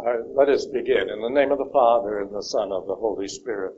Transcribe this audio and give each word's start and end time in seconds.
Let 0.00 0.48
us 0.48 0.64
begin. 0.66 1.10
In 1.10 1.20
the 1.20 1.28
name 1.28 1.50
of 1.50 1.58
the 1.58 1.70
Father, 1.72 2.20
and 2.20 2.32
the 2.32 2.42
Son, 2.42 2.70
of 2.70 2.86
the 2.86 2.94
Holy 2.94 3.26
Spirit. 3.26 3.74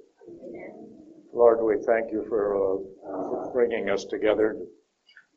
Lord, 1.33 1.62
we 1.62 1.83
thank 1.86 2.12
you 2.12 2.26
for, 2.28 2.57
uh, 2.57 2.78
for 3.07 3.50
bringing 3.54 3.89
us 3.89 4.04
together 4.04 4.58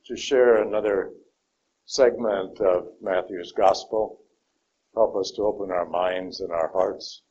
to 0.07 0.15
share 0.17 0.61
another 0.61 1.13
segment 1.85 2.59
of 2.59 2.88
Matthew's 3.01 3.54
Gospel. 3.54 4.19
Help 4.93 5.15
us 5.15 5.31
to 5.38 5.43
open 5.43 5.71
our 5.71 5.85
minds 5.85 6.42
and 6.42 6.51
our 6.51 6.69
hearts 6.74 7.22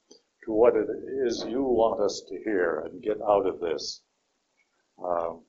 to 0.45 0.53
what 0.53 0.75
it 0.75 0.89
is 1.27 1.45
you 1.47 1.63
want 1.63 2.01
us 2.01 2.23
to 2.29 2.43
hear 2.45 2.81
and 2.87 3.03
get 3.03 3.21
out 3.21 3.47
of 3.47 3.61
this. 3.61 4.01
Um, 5.05 5.43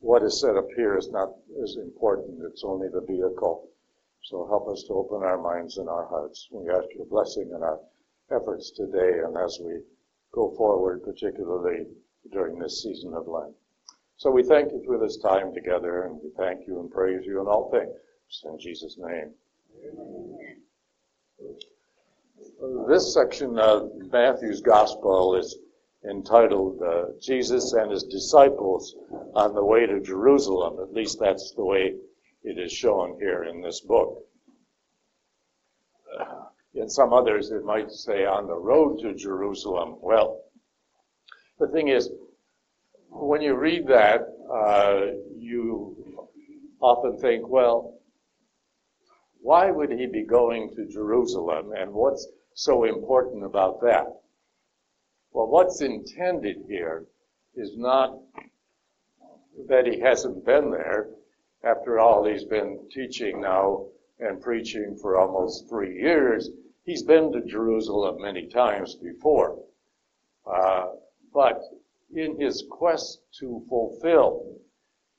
what 0.00 0.22
is 0.22 0.38
said 0.38 0.56
up 0.58 0.68
here 0.76 0.98
is 0.98 1.10
not 1.10 1.30
as 1.62 1.76
important. 1.76 2.40
It's 2.50 2.64
only 2.64 2.88
the 2.88 3.00
vehicle. 3.00 3.71
So 4.22 4.46
help 4.46 4.68
us 4.68 4.84
to 4.84 4.94
open 4.94 5.22
our 5.22 5.38
minds 5.38 5.78
and 5.78 5.88
our 5.88 6.06
hearts. 6.06 6.48
We 6.52 6.70
ask 6.70 6.86
your 6.94 7.06
blessing 7.06 7.50
in 7.54 7.62
our 7.62 7.80
efforts 8.30 8.70
today 8.70 9.18
and 9.24 9.36
as 9.36 9.58
we 9.62 9.80
go 10.32 10.54
forward, 10.56 11.02
particularly 11.02 11.86
during 12.30 12.58
this 12.58 12.82
season 12.82 13.14
of 13.14 13.26
Lent. 13.26 13.54
So 14.16 14.30
we 14.30 14.44
thank 14.44 14.70
you 14.70 14.82
for 14.86 14.98
this 14.98 15.16
time 15.18 15.52
together 15.52 16.04
and 16.04 16.20
we 16.22 16.30
thank 16.38 16.66
you 16.66 16.78
and 16.80 16.90
praise 16.90 17.26
you 17.26 17.40
in 17.40 17.46
all 17.48 17.70
things. 17.70 17.92
In 18.44 18.58
Jesus' 18.58 18.96
name. 18.96 19.34
This 22.88 23.12
section 23.12 23.58
of 23.58 23.90
Matthew's 24.12 24.60
Gospel 24.60 25.34
is 25.34 25.58
entitled 26.08 26.80
uh, 26.80 27.06
Jesus 27.20 27.72
and 27.72 27.90
His 27.90 28.04
Disciples 28.04 28.94
on 29.34 29.54
the 29.54 29.64
Way 29.64 29.86
to 29.86 30.00
Jerusalem. 30.00 30.78
At 30.80 30.94
least 30.94 31.18
that's 31.18 31.52
the 31.52 31.64
way 31.64 31.96
it 32.44 32.58
is 32.58 32.72
shown 32.72 33.16
here 33.18 33.44
in 33.44 33.60
this 33.60 33.80
book. 33.80 34.24
Uh, 36.18 36.44
in 36.74 36.88
some 36.88 37.12
others, 37.12 37.50
it 37.50 37.64
might 37.64 37.90
say 37.90 38.24
on 38.24 38.46
the 38.46 38.56
road 38.56 39.00
to 39.00 39.14
Jerusalem. 39.14 39.96
Well, 40.00 40.42
the 41.58 41.68
thing 41.68 41.88
is, 41.88 42.10
when 43.10 43.42
you 43.42 43.54
read 43.54 43.86
that, 43.88 44.22
uh, 44.52 45.12
you 45.36 46.28
often 46.80 47.18
think, 47.18 47.46
well, 47.46 47.98
why 49.40 49.70
would 49.70 49.90
he 49.90 50.06
be 50.06 50.24
going 50.24 50.74
to 50.74 50.86
Jerusalem 50.86 51.72
and 51.76 51.92
what's 51.92 52.26
so 52.54 52.84
important 52.84 53.44
about 53.44 53.80
that? 53.82 54.06
Well, 55.32 55.48
what's 55.48 55.80
intended 55.80 56.58
here 56.68 57.06
is 57.54 57.76
not 57.76 58.18
that 59.68 59.86
he 59.86 60.00
hasn't 60.00 60.44
been 60.44 60.70
there, 60.70 61.08
after 61.64 62.00
all, 62.00 62.24
he's 62.24 62.44
been 62.44 62.88
teaching 62.90 63.40
now 63.40 63.86
and 64.18 64.40
preaching 64.40 64.96
for 65.00 65.16
almost 65.16 65.68
three 65.68 66.00
years. 66.00 66.50
He's 66.84 67.04
been 67.04 67.32
to 67.32 67.40
Jerusalem 67.42 68.20
many 68.20 68.48
times 68.48 68.96
before. 68.96 69.58
Uh, 70.44 70.86
but 71.32 71.62
in 72.14 72.40
his 72.40 72.64
quest 72.68 73.20
to 73.38 73.64
fulfill 73.68 74.58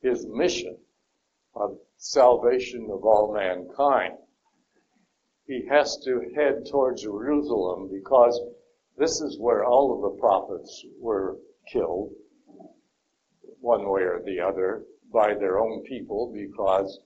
his 0.02 0.26
mission 0.26 0.76
of 1.54 1.78
salvation 1.96 2.88
of 2.90 3.04
all 3.04 3.32
mankind, 3.32 4.14
he 5.46 5.66
has 5.66 5.96
to 6.04 6.30
head 6.34 6.66
toward 6.70 6.98
Jerusalem 6.98 7.88
because 7.90 8.38
this 8.98 9.20
is 9.20 9.38
where 9.38 9.64
all 9.64 9.94
of 9.94 10.02
the 10.02 10.20
prophets 10.20 10.84
were 11.00 11.38
killed, 11.70 12.12
one 13.60 13.88
way 13.88 14.02
or 14.02 14.20
the 14.24 14.40
other 14.40 14.84
by 15.14 15.32
their 15.32 15.60
own 15.60 15.80
people 15.84 16.32
because 16.34 16.98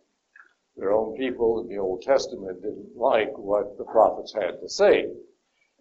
their 0.79 0.93
own 0.93 1.15
people 1.19 1.61
in 1.61 1.69
the 1.69 1.77
Old 1.77 2.01
Testament 2.01 2.63
didn't 2.63 2.97
like 2.97 3.37
what 3.37 3.77
the 3.77 3.85
prophets 3.85 4.33
had 4.33 4.59
to 4.61 4.69
say. 4.69 5.13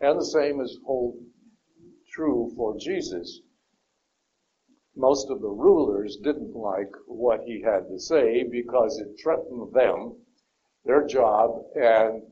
And 0.01 0.19
the 0.19 0.25
same 0.25 0.59
is 0.59 0.77
hold 0.85 1.15
true 2.11 2.51
for 2.57 2.77
Jesus. 2.77 3.39
Most 4.95 5.29
of 5.29 5.39
the 5.39 5.47
rulers 5.47 6.17
didn't 6.17 6.53
like 6.53 6.91
what 7.05 7.43
he 7.45 7.61
had 7.61 7.87
to 7.87 7.97
say 7.97 8.43
because 8.43 8.99
it 8.99 9.17
threatened 9.23 9.73
them, 9.73 10.17
their 10.83 11.07
job, 11.07 11.63
and 11.75 12.23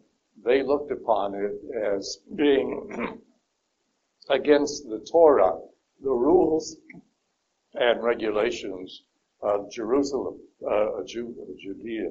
they 0.43 0.61
looked 0.61 0.91
upon 0.91 1.35
it 1.35 1.53
as 1.73 2.19
being 2.35 3.21
against 4.29 4.89
the 4.89 4.99
Torah, 5.09 5.57
the 6.01 6.11
rules 6.11 6.75
and 7.75 8.03
regulations 8.03 9.03
of 9.45 9.71
Jerusalem, 9.71 10.39
uh, 10.69 11.03
Judea, 11.05 12.09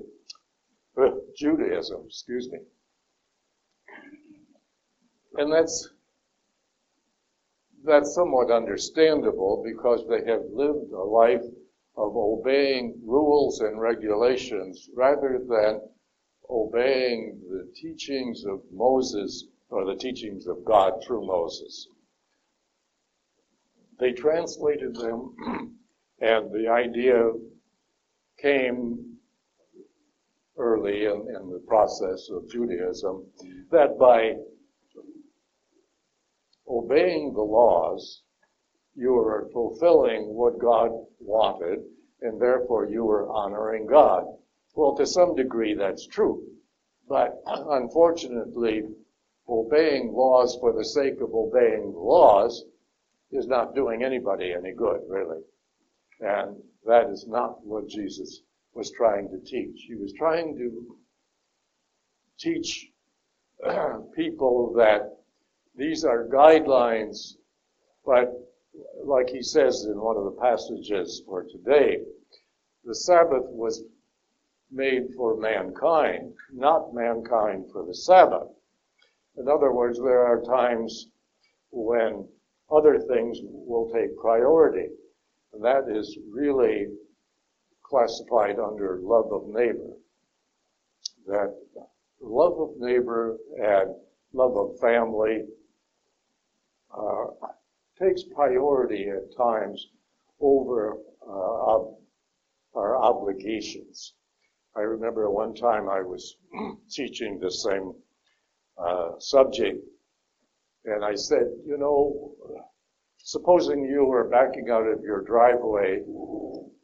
uh, 0.96 1.10
Judaism, 1.36 2.04
excuse 2.06 2.48
me. 2.50 2.58
And 5.36 5.52
that's 5.52 5.88
that's 7.84 8.14
somewhat 8.14 8.50
understandable 8.50 9.62
because 9.64 10.06
they 10.08 10.24
have 10.30 10.42
lived 10.50 10.92
a 10.92 11.02
life 11.02 11.44
of 11.96 12.16
obeying 12.16 13.00
rules 13.04 13.60
and 13.60 13.80
regulations 13.80 14.88
rather 14.94 15.40
than 15.46 15.80
obeying 16.48 17.40
the 17.50 17.70
teachings 17.74 18.44
of 18.46 18.62
Moses 18.72 19.46
or 19.68 19.84
the 19.84 19.96
teachings 19.96 20.46
of 20.46 20.64
God 20.64 21.02
through 21.04 21.26
Moses. 21.26 21.88
They 23.98 24.12
translated 24.12 24.94
them 24.94 25.76
And 26.20 26.52
the 26.52 26.68
idea 26.68 27.32
came 28.38 29.18
early 30.56 31.04
in, 31.04 31.26
in 31.28 31.50
the 31.50 31.62
process 31.66 32.28
of 32.30 32.48
Judaism 32.48 33.26
that 33.70 33.98
by 33.98 34.36
obeying 36.68 37.32
the 37.34 37.42
laws, 37.42 38.22
you 38.94 39.12
were 39.12 39.48
fulfilling 39.52 40.34
what 40.34 40.58
God 40.58 40.90
wanted, 41.18 41.80
and 42.22 42.40
therefore 42.40 42.86
you 42.86 43.04
were 43.04 43.28
honoring 43.28 43.86
God. 43.86 44.24
Well, 44.76 44.96
to 44.96 45.06
some 45.06 45.34
degree 45.34 45.74
that's 45.74 46.06
true. 46.06 46.46
But 47.08 47.42
unfortunately, 47.46 48.82
obeying 49.48 50.12
laws 50.12 50.56
for 50.60 50.72
the 50.72 50.84
sake 50.84 51.20
of 51.20 51.34
obeying 51.34 51.92
laws 51.94 52.64
is 53.30 53.46
not 53.46 53.74
doing 53.74 54.04
anybody 54.04 54.52
any 54.52 54.72
good, 54.72 55.00
really. 55.08 55.42
And 56.24 56.56
that 56.86 57.10
is 57.10 57.26
not 57.28 57.62
what 57.66 57.86
Jesus 57.86 58.40
was 58.72 58.90
trying 58.90 59.28
to 59.28 59.38
teach. 59.38 59.84
He 59.86 59.94
was 59.94 60.14
trying 60.14 60.56
to 60.56 60.96
teach 62.38 62.90
people 64.16 64.72
that 64.74 65.18
these 65.76 66.02
are 66.02 66.26
guidelines, 66.26 67.34
but 68.06 68.32
like 69.04 69.28
he 69.28 69.42
says 69.42 69.84
in 69.84 70.00
one 70.00 70.16
of 70.16 70.24
the 70.24 70.40
passages 70.40 71.22
for 71.26 71.44
today, 71.44 71.98
the 72.84 72.94
Sabbath 72.94 73.44
was 73.44 73.82
made 74.70 75.12
for 75.14 75.36
mankind, 75.36 76.32
not 76.52 76.94
mankind 76.94 77.70
for 77.70 77.84
the 77.84 77.94
Sabbath. 77.94 78.48
In 79.36 79.46
other 79.46 79.72
words, 79.72 79.98
there 79.98 80.24
are 80.24 80.40
times 80.40 81.08
when 81.70 82.26
other 82.70 82.98
things 82.98 83.40
will 83.42 83.92
take 83.92 84.16
priority. 84.16 84.88
And 85.54 85.64
that 85.64 85.88
is 85.88 86.18
really 86.28 86.88
classified 87.84 88.58
under 88.58 88.98
love 89.00 89.32
of 89.32 89.46
neighbor. 89.46 89.94
That 91.26 91.54
love 92.20 92.58
of 92.58 92.70
neighbor 92.78 93.36
and 93.56 93.94
love 94.32 94.56
of 94.56 94.80
family 94.80 95.44
uh, 96.92 97.26
takes 98.00 98.24
priority 98.34 99.08
at 99.08 99.36
times 99.36 99.86
over 100.40 100.96
uh, 101.26 101.78
our 102.74 102.96
obligations. 102.96 104.14
I 104.76 104.80
remember 104.80 105.30
one 105.30 105.54
time 105.54 105.88
I 105.88 106.02
was 106.02 106.36
teaching 106.90 107.38
the 107.38 107.50
same 107.50 107.94
uh, 108.76 109.12
subject, 109.20 109.78
and 110.84 111.04
I 111.04 111.14
said, 111.14 111.46
you 111.64 111.78
know, 111.78 112.34
supposing 113.24 113.86
you 113.86 114.04
were 114.04 114.28
backing 114.28 114.68
out 114.70 114.86
of 114.86 115.02
your 115.02 115.22
driveway 115.22 116.02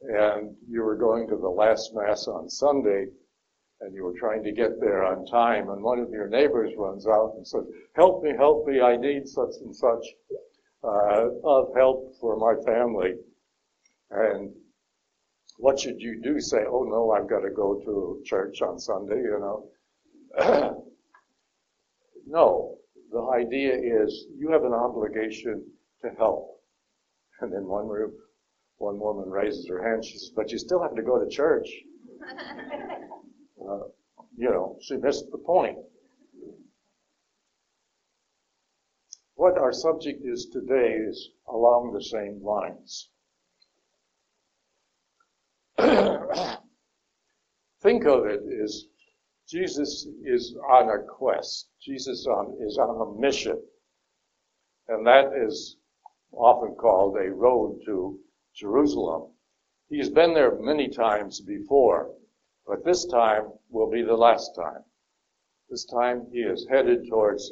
and 0.02 0.56
you 0.66 0.82
were 0.82 0.96
going 0.96 1.28
to 1.28 1.36
the 1.36 1.48
last 1.48 1.92
mass 1.94 2.26
on 2.26 2.48
Sunday 2.48 3.06
and 3.82 3.94
you 3.94 4.04
were 4.04 4.18
trying 4.18 4.42
to 4.42 4.50
get 4.50 4.80
there 4.80 5.04
on 5.04 5.26
time 5.26 5.68
and 5.68 5.82
one 5.82 5.98
of 5.98 6.10
your 6.10 6.28
neighbors 6.28 6.72
runs 6.78 7.06
out 7.06 7.34
and 7.36 7.46
says, 7.46 7.64
help 7.94 8.22
me, 8.22 8.32
help 8.36 8.66
me, 8.66 8.80
I 8.80 8.96
need 8.96 9.28
such 9.28 9.52
and 9.60 9.76
such 9.76 10.04
uh, 10.82 11.28
of 11.44 11.74
help 11.76 12.14
for 12.18 12.36
my 12.38 12.54
family. 12.64 13.16
And 14.10 14.50
what 15.58 15.78
should 15.78 16.00
you 16.00 16.22
do? 16.22 16.40
Say, 16.40 16.64
oh 16.66 16.84
no, 16.84 17.10
I've 17.10 17.28
got 17.28 17.40
to 17.40 17.50
go 17.50 17.74
to 17.84 18.22
church 18.24 18.62
on 18.62 18.78
Sunday, 18.78 19.16
you 19.16 19.68
know. 20.38 20.84
no, 22.26 22.78
the 23.12 23.28
idea 23.34 23.74
is 23.74 24.26
you 24.38 24.50
have 24.50 24.64
an 24.64 24.72
obligation 24.72 25.62
to 26.02 26.10
help. 26.18 26.60
And 27.40 27.52
then 27.52 27.66
one 27.66 27.88
room, 27.88 28.12
one 28.78 28.98
woman 28.98 29.30
raises 29.30 29.66
her 29.68 29.82
hand. 29.82 30.04
She 30.04 30.18
says, 30.18 30.32
"But 30.34 30.50
you 30.50 30.58
still 30.58 30.82
have 30.82 30.94
to 30.94 31.02
go 31.02 31.22
to 31.22 31.28
church." 31.28 31.68
Uh, 33.60 33.88
you 34.38 34.48
know, 34.48 34.78
she 34.80 34.96
missed 34.96 35.30
the 35.30 35.36
point. 35.36 35.76
what 39.40 39.56
our 39.56 39.72
subject 39.72 40.20
is 40.22 40.50
today 40.52 40.92
is 41.08 41.30
along 41.48 41.94
the 41.94 42.04
same 42.04 42.44
lines. 42.44 43.08
Think 47.80 48.04
of 48.04 48.26
it 48.26 48.42
as 48.62 48.84
Jesus 49.48 50.06
is 50.26 50.54
on 50.70 50.90
a 50.90 51.02
quest. 51.04 51.70
Jesus 51.82 52.26
on, 52.26 52.58
is 52.60 52.76
on 52.76 53.00
a 53.00 53.18
mission. 53.18 53.58
And 54.88 55.06
that 55.06 55.32
is 55.34 55.78
often 56.32 56.74
called 56.74 57.16
a 57.16 57.30
road 57.30 57.80
to 57.86 58.18
Jerusalem. 58.54 59.32
He's 59.88 60.10
been 60.10 60.34
there 60.34 60.58
many 60.60 60.88
times 60.88 61.40
before, 61.40 62.14
but 62.66 62.84
this 62.84 63.04
time 63.06 63.52
will 63.70 63.90
be 63.90 64.02
the 64.02 64.16
last 64.16 64.54
time. 64.54 64.84
This 65.68 65.84
time 65.84 66.26
he 66.32 66.40
is 66.40 66.66
headed 66.68 67.08
towards 67.08 67.50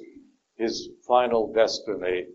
his 0.56 0.90
final 1.06 1.52
destiny 1.52 2.26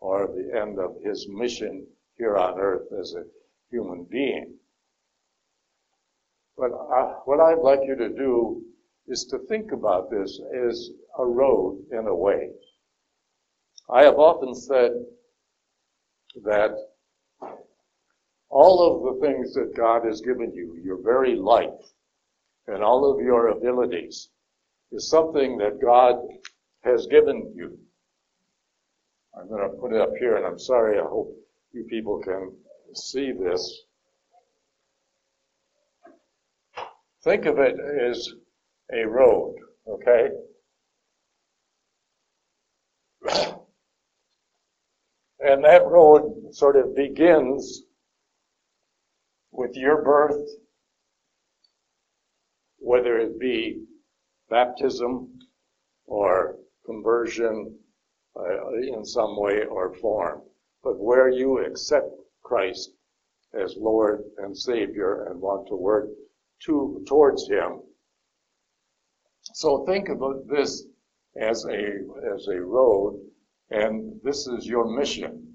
or 0.00 0.26
the 0.26 0.58
end 0.58 0.78
of 0.78 0.96
his 1.02 1.28
mission 1.28 1.86
here 2.16 2.36
on 2.36 2.58
earth 2.58 2.92
as 2.98 3.14
a 3.14 3.24
human 3.70 4.04
being. 4.04 4.54
But 6.56 6.72
uh, 6.72 7.14
what 7.24 7.40
I'd 7.40 7.58
like 7.58 7.80
you 7.86 7.96
to 7.96 8.08
do 8.08 8.62
is 9.06 9.24
to 9.26 9.38
think 9.38 9.72
about 9.72 10.10
this 10.10 10.40
as 10.54 10.90
a 11.18 11.24
road 11.24 11.84
in 11.90 12.06
a 12.06 12.14
way. 12.14 12.50
I 13.88 14.02
have 14.02 14.18
often 14.18 14.54
said 14.54 14.92
that 16.44 16.70
all 18.48 18.82
of 18.82 19.20
the 19.20 19.26
things 19.26 19.54
that 19.54 19.76
God 19.76 20.04
has 20.04 20.20
given 20.20 20.52
you, 20.54 20.78
your 20.84 21.02
very 21.02 21.36
life, 21.36 21.68
and 22.66 22.82
all 22.82 23.10
of 23.10 23.24
your 23.24 23.48
abilities, 23.48 24.30
is 24.92 25.08
something 25.08 25.56
that 25.58 25.80
God 25.80 26.16
has 26.82 27.06
given 27.06 27.52
you. 27.54 27.78
I'm 29.38 29.48
going 29.48 29.62
to 29.62 29.76
put 29.76 29.92
it 29.92 30.00
up 30.00 30.10
here, 30.18 30.36
and 30.36 30.46
I'm 30.46 30.58
sorry, 30.58 30.98
I 30.98 31.04
hope 31.04 31.32
you 31.72 31.84
people 31.84 32.20
can 32.20 32.52
see 32.94 33.32
this. 33.32 33.84
Think 37.22 37.46
of 37.46 37.58
it 37.58 37.76
as 37.78 38.28
a 38.92 39.04
road, 39.06 39.54
okay? 39.86 40.30
And 45.40 45.64
that 45.64 45.86
road 45.86 46.54
sort 46.54 46.76
of 46.76 46.94
begins 46.94 47.82
with 49.52 49.74
your 49.74 50.02
birth, 50.02 50.46
whether 52.78 53.18
it 53.18 53.38
be 53.38 53.84
baptism 54.50 55.38
or 56.06 56.56
conversion 56.84 57.78
uh, 58.36 58.72
in 58.74 59.04
some 59.04 59.40
way 59.40 59.64
or 59.64 59.94
form, 59.94 60.42
but 60.82 60.98
where 60.98 61.30
you 61.30 61.64
accept 61.64 62.10
Christ 62.42 62.90
as 63.54 63.76
Lord 63.78 64.22
and 64.38 64.56
Savior 64.56 65.26
and 65.30 65.40
want 65.40 65.68
to 65.68 65.76
work 65.76 66.08
to, 66.66 67.02
towards 67.08 67.48
Him. 67.48 67.80
So 69.54 69.84
think 69.86 70.08
about 70.08 70.46
this 70.48 70.84
as 71.40 71.64
a, 71.64 72.00
as 72.34 72.46
a 72.48 72.60
road, 72.60 73.20
and 73.70 74.20
this 74.22 74.46
is 74.46 74.66
your 74.66 74.86
mission. 74.96 75.54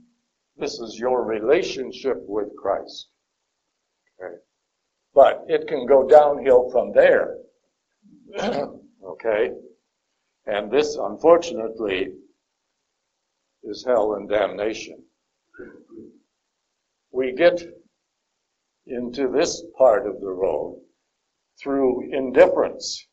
This 0.58 0.80
is 0.80 0.98
your 0.98 1.26
relationship 1.26 2.18
with 2.22 2.56
Christ. 2.56 3.10
Okay. 4.20 4.36
But 5.14 5.44
it 5.48 5.68
can 5.68 5.86
go 5.86 6.08
downhill 6.08 6.70
from 6.72 6.94
there. 6.94 7.38
okay? 8.40 9.52
And 10.46 10.72
this, 10.72 10.96
unfortunately, 10.96 12.14
is 13.64 13.84
hell 13.86 14.14
and 14.14 14.30
damnation. 14.30 15.04
We 17.12 17.34
get 17.34 17.64
into 18.88 19.30
this 19.30 19.64
part 19.78 20.08
of 20.08 20.22
the 20.22 20.30
road 20.30 20.80
through 21.62 22.14
indifference. 22.14 23.08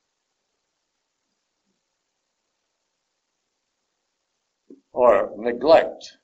Or 4.92 5.30
neglect. 5.36 6.18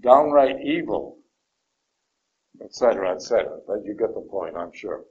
Downright 0.00 0.56
evil 0.64 1.22
etc., 2.64 3.14
etc. 3.14 3.58
But 3.66 3.84
you 3.84 3.94
get 3.94 4.14
the 4.14 4.20
point, 4.20 4.56
I'm 4.56 4.72
sure. 4.72 5.04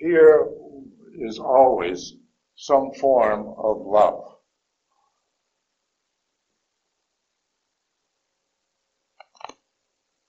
Here 0.00 0.48
is 1.18 1.38
always 1.38 2.14
some 2.56 2.92
form 2.92 3.54
of 3.58 3.84
love. 3.84 4.24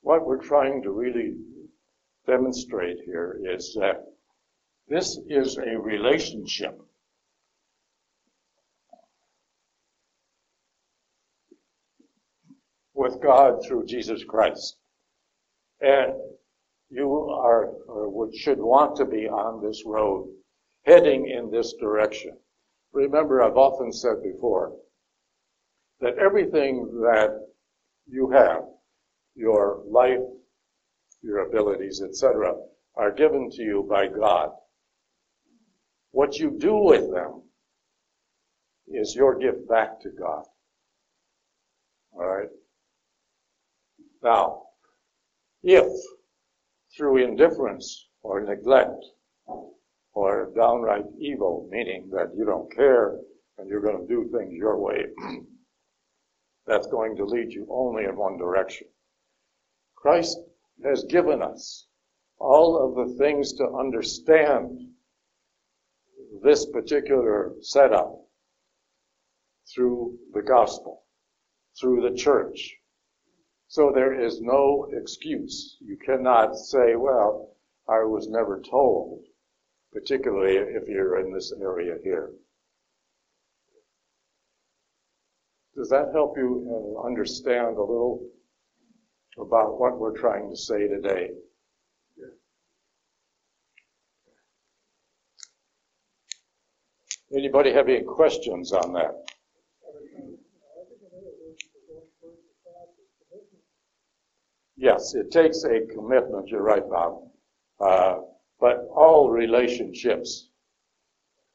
What 0.01 0.25
we're 0.25 0.41
trying 0.41 0.81
to 0.83 0.91
really 0.91 1.35
demonstrate 2.25 2.97
here 3.05 3.39
is 3.47 3.75
that 3.79 4.05
this 4.87 5.19
is 5.27 5.57
a 5.57 5.77
relationship. 5.77 6.81
With 13.09 13.21
God 13.21 13.65
through 13.65 13.85
Jesus 13.85 14.23
Christ. 14.23 14.77
And 15.81 16.13
you 16.89 17.11
are, 17.29 17.67
or 17.87 18.29
should 18.33 18.59
want 18.59 18.95
to 18.97 19.05
be 19.05 19.27
on 19.27 19.63
this 19.63 19.83
road, 19.85 20.27
heading 20.85 21.27
in 21.27 21.49
this 21.51 21.73
direction. 21.79 22.37
Remember, 22.93 23.41
I've 23.41 23.57
often 23.57 23.91
said 23.91 24.23
before 24.23 24.73
that 26.01 26.17
everything 26.17 26.85
that 27.01 27.47
you 28.07 28.29
have, 28.31 28.63
your 29.35 29.83
life, 29.87 30.19
your 31.21 31.47
abilities, 31.47 32.01
etc., 32.01 32.53
are 32.95 33.11
given 33.11 33.49
to 33.51 33.61
you 33.61 33.85
by 33.89 34.07
God. 34.07 34.49
What 36.11 36.37
you 36.37 36.57
do 36.59 36.75
with 36.75 37.11
them 37.11 37.43
is 38.87 39.15
your 39.15 39.37
gift 39.37 39.67
back 39.69 39.99
to 40.01 40.09
God. 40.09 40.43
All 42.13 42.25
right? 42.25 42.49
Now, 44.21 44.63
if 45.63 45.87
through 46.95 47.17
indifference 47.17 48.07
or 48.21 48.41
neglect 48.41 49.05
or 50.13 50.51
downright 50.55 51.05
evil, 51.17 51.67
meaning 51.71 52.09
that 52.11 52.33
you 52.35 52.45
don't 52.45 52.73
care 52.75 53.17
and 53.57 53.69
you're 53.69 53.81
going 53.81 53.99
to 53.99 54.07
do 54.07 54.29
things 54.29 54.53
your 54.53 54.77
way, 54.77 55.05
that's 56.67 56.87
going 56.87 57.15
to 57.15 57.25
lead 57.25 57.51
you 57.51 57.67
only 57.69 58.03
in 58.05 58.17
one 58.17 58.37
direction. 58.37 58.87
Christ 59.95 60.37
has 60.83 61.03
given 61.05 61.41
us 61.41 61.87
all 62.39 62.77
of 62.77 62.95
the 62.95 63.15
things 63.15 63.53
to 63.53 63.67
understand 63.77 64.79
this 66.41 66.65
particular 66.65 67.53
setup 67.61 68.15
through 69.73 70.17
the 70.33 70.41
gospel, 70.41 71.03
through 71.79 72.01
the 72.01 72.15
church, 72.15 72.78
so 73.69 73.91
there 73.93 74.19
is 74.19 74.41
no 74.41 74.89
excuse. 74.91 75.77
You 75.79 75.95
cannot 75.95 76.55
say, 76.55 76.95
well, 76.95 77.55
I 77.87 78.03
was 78.03 78.27
never 78.27 78.59
told, 78.59 79.23
particularly 79.93 80.55
if 80.55 80.87
you're 80.87 81.19
in 81.19 81.31
this 81.31 81.53
area 81.61 81.95
here. 82.03 82.31
Does 85.75 85.87
that 85.89 86.09
help 86.11 86.35
you 86.35 86.97
uh, 86.97 87.07
understand 87.07 87.77
a 87.77 87.81
little 87.81 88.27
about 89.37 89.79
what 89.79 89.99
we're 89.99 90.17
trying 90.17 90.49
to 90.49 90.57
say 90.57 90.87
today? 90.87 91.29
Anybody 97.31 97.71
have 97.71 97.87
any 97.87 98.01
questions 98.01 98.73
on 98.73 98.93
that? 98.93 99.13
Yes, 104.79 105.13
it 105.13 105.29
takes 105.29 105.65
a 105.65 105.81
commitment. 105.93 106.47
You're 106.47 106.63
right, 106.63 106.89
Bob. 106.89 107.23
Uh, 107.81 108.21
but 108.61 108.87
all 108.95 109.29
relationships 109.29 110.47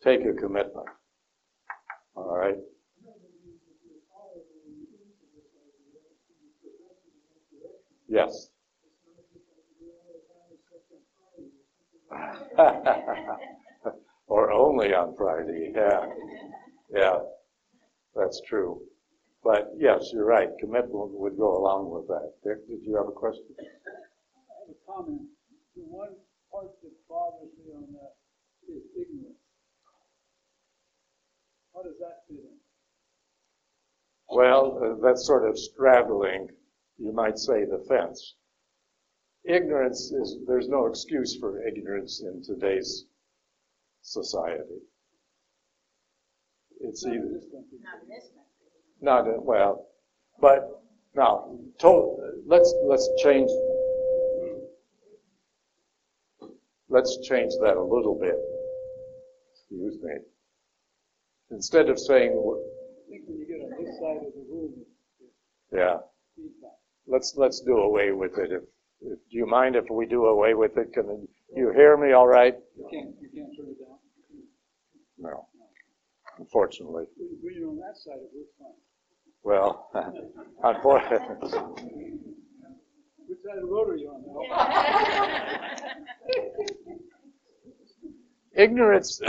take 0.02 0.26
a 0.26 0.34
commitment. 0.34 0.86
All 2.14 2.36
right. 2.36 2.58
Yes. 8.08 8.50
or 14.26 14.52
only 14.52 14.92
on 14.92 15.16
Friday. 15.16 15.72
Yeah. 15.74 16.06
Yeah. 16.92 17.20
That's 18.14 18.42
true. 18.46 18.82
But 19.44 19.72
yes, 19.76 20.10
you're 20.12 20.24
right, 20.24 20.48
commitment 20.58 21.12
would 21.20 21.36
go 21.36 21.58
along 21.58 21.90
with 21.90 22.08
that. 22.08 22.32
Dick, 22.42 22.66
did 22.66 22.82
you 22.82 22.96
have 22.96 23.08
a 23.08 23.12
question? 23.12 23.44
I 23.60 23.62
have 23.62 24.74
a 24.74 24.90
comment. 24.90 25.28
The 25.76 25.82
one 25.82 26.16
part 26.50 26.70
that 26.82 26.92
bothers 27.06 27.52
me 27.60 27.74
on 27.76 27.92
that 27.92 28.16
is 28.72 28.82
ignorance. 28.96 29.36
How 31.74 31.82
does 31.82 31.98
that 32.00 32.24
fit 32.26 32.38
in? 32.38 32.56
Well, 34.30 34.80
uh, 34.82 35.06
that's 35.06 35.26
sort 35.26 35.46
of 35.46 35.58
straddling, 35.58 36.48
you 36.96 37.12
might 37.12 37.38
say, 37.38 37.66
the 37.66 37.84
fence. 37.86 38.36
Ignorance 39.44 40.10
is, 40.10 40.38
there's 40.46 40.70
no 40.70 40.86
excuse 40.86 41.36
for 41.36 41.62
ignorance 41.66 42.22
in 42.22 42.42
today's 42.42 43.04
society. 44.00 44.80
It's 46.80 47.04
either. 47.04 47.18
Not 47.18 47.26
in 47.26 47.32
this 47.34 47.44
country. 47.52 48.43
Not 49.00 49.26
in 49.26 49.32
this 49.32 49.36
country. 49.36 49.36
not, 49.36 49.40
in- 49.40 49.44
well, 49.44 49.86
but 50.40 50.82
now, 51.14 51.56
to, 51.80 52.42
let's, 52.46 52.74
let's 52.82 53.10
change, 53.16 53.50
let's 56.88 57.18
change 57.18 57.54
that 57.60 57.76
a 57.76 57.82
little 57.82 58.18
bit. 58.20 58.36
Excuse 59.52 59.96
me. 60.02 60.12
Instead 61.50 61.88
of 61.88 61.98
saying, 61.98 62.32
I 62.32 63.10
think 63.10 63.22
when 63.28 63.38
you 63.38 63.46
get 63.46 63.60
on 63.62 63.84
this 63.84 63.94
side 63.98 64.26
of 64.26 64.32
the 64.34 64.44
room, 64.50 64.74
yeah, 65.72 65.98
let's, 67.06 67.34
let's 67.36 67.60
do 67.60 67.76
away 67.78 68.12
with 68.12 68.38
it. 68.38 68.50
If, 68.52 68.62
if, 69.02 69.18
do 69.30 69.36
you 69.36 69.46
mind 69.46 69.76
if 69.76 69.84
we 69.90 70.06
do 70.06 70.26
away 70.26 70.54
with 70.54 70.76
it? 70.76 70.92
Can 70.92 71.28
you 71.54 71.72
hear 71.72 71.96
me 71.96 72.12
all 72.12 72.26
right? 72.26 72.54
You 72.76 72.88
can't, 72.90 73.14
you 73.20 73.28
can't 73.34 73.56
turn 73.56 73.66
it 73.68 73.78
down. 73.78 73.98
No, 75.18 75.48
unfortunately. 76.38 77.04
When 77.16 77.28
when 77.42 77.54
you're 77.54 77.70
on 77.70 77.78
that 77.78 77.96
side 77.96 78.14
of 78.14 78.22
it, 78.22 78.30
it's 78.34 78.52
fine. 78.58 78.74
Well, 79.42 79.90
unfortunately, 80.64 81.50
Which 83.26 83.38
side 83.44 83.56
of 83.56 83.62
the 83.62 83.68
road 83.68 83.90
are 83.90 83.96
you 83.96 84.08
on 84.10 84.22
now? 84.26 85.60
ignorance, 88.56 89.20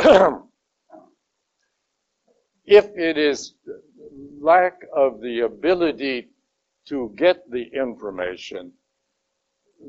if 2.66 2.86
it 2.96 3.18
is 3.18 3.56
lack 4.40 4.80
of 4.96 5.22
the 5.22 5.42
ability 5.42 6.30
to 6.88 7.12
get 7.16 7.50
the 7.50 7.64
information, 7.74 8.72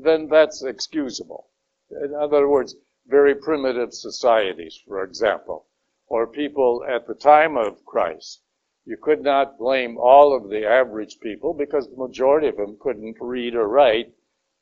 then 0.03 0.27
that's 0.27 0.63
excusable. 0.63 1.47
In 1.91 2.13
other 2.15 2.49
words, 2.49 2.75
very 3.07 3.35
primitive 3.35 3.93
societies, 3.93 4.81
for 4.87 5.03
example, 5.03 5.66
or 6.07 6.27
people 6.27 6.85
at 6.87 7.07
the 7.07 7.13
time 7.15 7.57
of 7.57 7.85
Christ. 7.85 8.41
You 8.85 8.97
could 8.97 9.21
not 9.21 9.57
blame 9.57 9.97
all 9.97 10.33
of 10.33 10.49
the 10.49 10.65
average 10.65 11.19
people 11.19 11.53
because 11.53 11.89
the 11.89 11.97
majority 11.97 12.47
of 12.47 12.57
them 12.57 12.77
couldn't 12.79 13.17
read 13.19 13.55
or 13.55 13.67
write 13.67 14.13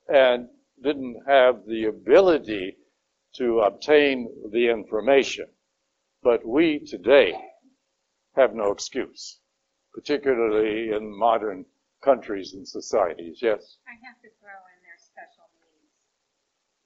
and 0.07 0.49
didn't 0.81 1.23
have 1.27 1.65
the 1.65 1.85
ability 1.85 2.77
to 3.35 3.59
obtain 3.59 4.29
the 4.51 4.69
information. 4.69 5.45
But 6.23 6.45
we 6.45 6.79
today 6.79 7.39
have 8.35 8.55
no 8.55 8.71
excuse, 8.71 9.39
particularly 9.93 10.91
in 10.91 11.17
modern 11.17 11.65
countries 12.01 12.53
and 12.53 12.67
societies. 12.67 13.39
Yes? 13.41 13.77
I 13.87 13.93
have 14.07 14.21
to 14.21 14.29
throw 14.39 14.49
in 14.49 14.81
their 14.83 14.97
special 14.97 15.47
needs. 15.53 15.93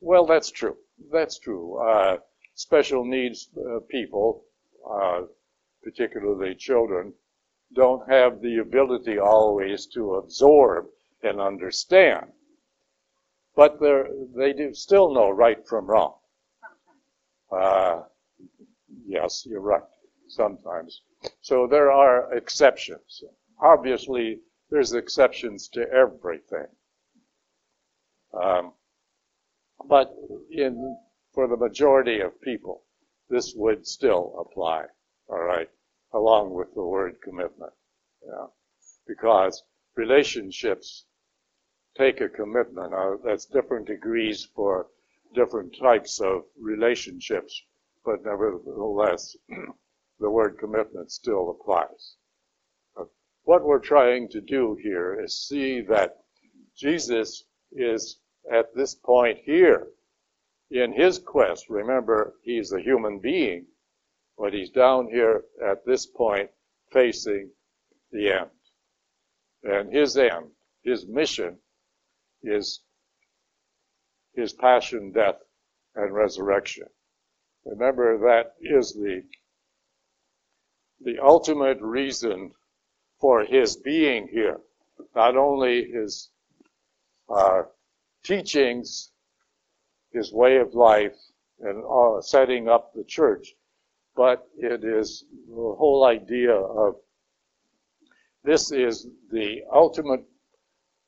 Well, 0.01 0.25
that's 0.25 0.51
true. 0.51 0.77
That's 1.11 1.39
true. 1.39 1.77
Uh, 1.77 2.17
special 2.55 3.05
needs 3.05 3.49
uh, 3.57 3.79
people, 3.89 4.43
uh, 4.89 5.21
particularly 5.83 6.55
children, 6.55 7.13
don't 7.73 8.09
have 8.09 8.41
the 8.41 8.57
ability 8.57 9.19
always 9.19 9.85
to 9.87 10.15
absorb 10.15 10.87
and 11.23 11.39
understand. 11.39 12.25
But 13.55 13.79
they're, 13.79 14.07
do 14.53 14.73
still 14.73 15.13
know 15.13 15.29
right 15.29 15.67
from 15.67 15.87
wrong. 15.87 16.15
Uh, 17.51 18.03
yes, 19.05 19.45
you're 19.45 19.61
right. 19.61 19.81
Sometimes. 20.27 21.01
So 21.41 21.67
there 21.67 21.91
are 21.91 22.33
exceptions. 22.33 23.23
Obviously, 23.61 24.39
there's 24.69 24.93
exceptions 24.93 25.67
to 25.69 25.81
everything. 25.91 26.67
Um, 28.33 28.73
but 29.87 30.13
in, 30.51 30.97
for 31.33 31.47
the 31.47 31.57
majority 31.57 32.19
of 32.19 32.39
people, 32.41 32.83
this 33.29 33.53
would 33.55 33.85
still 33.87 34.35
apply. 34.39 34.85
All 35.29 35.39
right. 35.43 35.69
Along 36.13 36.53
with 36.53 36.73
the 36.73 36.83
word 36.83 37.17
commitment. 37.23 37.73
Yeah. 38.25 38.47
Because 39.07 39.63
relationships 39.95 41.05
take 41.97 42.21
a 42.21 42.29
commitment. 42.29 42.93
Uh, 42.93 43.17
that's 43.23 43.45
different 43.45 43.87
degrees 43.87 44.47
for 44.55 44.87
different 45.35 45.75
types 45.79 46.19
of 46.21 46.43
relationships, 46.59 47.61
but 48.05 48.23
nevertheless, 48.23 49.35
the 50.19 50.29
word 50.29 50.57
commitment 50.59 51.11
still 51.11 51.51
applies. 51.51 52.15
Uh, 52.99 53.05
What 53.43 53.63
we're 53.65 53.79
trying 53.79 54.29
to 54.29 54.41
do 54.41 54.77
here 54.81 55.19
is 55.23 55.47
see 55.47 55.81
that 55.81 56.17
Jesus 56.75 57.43
is 57.71 58.19
at 58.51 58.73
this 58.75 58.95
point 58.95 59.39
here 59.43 59.87
in 60.71 60.93
his 60.93 61.19
quest. 61.19 61.69
Remember, 61.69 62.35
he's 62.43 62.71
a 62.71 62.81
human 62.81 63.19
being, 63.19 63.65
but 64.37 64.53
he's 64.53 64.69
down 64.69 65.07
here 65.07 65.43
at 65.65 65.85
this 65.85 66.05
point 66.05 66.49
facing 66.91 67.49
the 68.11 68.31
end. 68.31 68.49
And 69.63 69.93
his 69.93 70.17
end, 70.17 70.51
his 70.83 71.05
mission 71.07 71.57
is 72.43 72.81
his 74.33 74.53
passion, 74.53 75.11
death, 75.11 75.39
and 75.95 76.13
resurrection. 76.13 76.87
Remember 77.65 78.17
that 78.19 78.53
is 78.61 78.93
the, 78.93 79.23
the 81.01 81.19
ultimate 81.19 81.81
reason 81.81 82.51
for 83.19 83.43
his 83.43 83.75
being 83.75 84.27
here. 84.31 84.61
Not 85.15 85.35
only 85.35 85.91
his 85.91 86.29
uh, 87.29 87.63
teachings, 88.23 89.11
his 90.11 90.33
way 90.33 90.57
of 90.57 90.73
life, 90.73 91.15
and 91.59 91.83
uh, 91.83 92.21
setting 92.21 92.67
up 92.67 92.93
the 92.93 93.03
church, 93.03 93.53
but 94.15 94.47
it 94.57 94.83
is 94.83 95.25
the 95.47 95.75
whole 95.77 96.05
idea 96.05 96.53
of 96.53 96.95
this 98.43 98.71
is 98.71 99.07
the 99.31 99.61
ultimate 99.73 100.23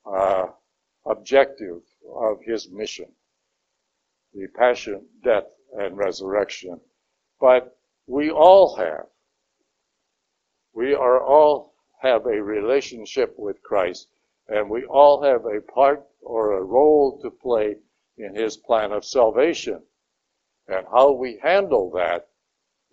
uh, 0.06 0.46
objective 1.06 1.80
of 2.14 2.42
his 2.42 2.70
mission 2.70 3.06
the 4.34 4.46
passion, 4.48 5.06
death, 5.22 5.44
and 5.78 5.96
resurrection. 5.96 6.80
But 7.40 7.76
we 8.06 8.30
all 8.30 8.76
have, 8.76 9.06
we 10.74 10.94
are 10.94 11.22
all 11.22 11.74
have 12.00 12.26
a 12.26 12.42
relationship 12.42 13.34
with 13.36 13.62
Christ, 13.62 14.08
and 14.48 14.70
we 14.70 14.84
all 14.84 15.22
have 15.22 15.44
a 15.44 15.60
part 15.60 16.04
or 16.22 16.56
a 16.56 16.62
role 16.62 17.20
to 17.22 17.30
play 17.30 17.76
in 18.18 18.34
his 18.34 18.56
plan 18.56 18.92
of 18.92 19.04
salvation. 19.04 19.82
And 20.68 20.86
how 20.92 21.12
we 21.12 21.38
handle 21.42 21.90
that 21.92 22.28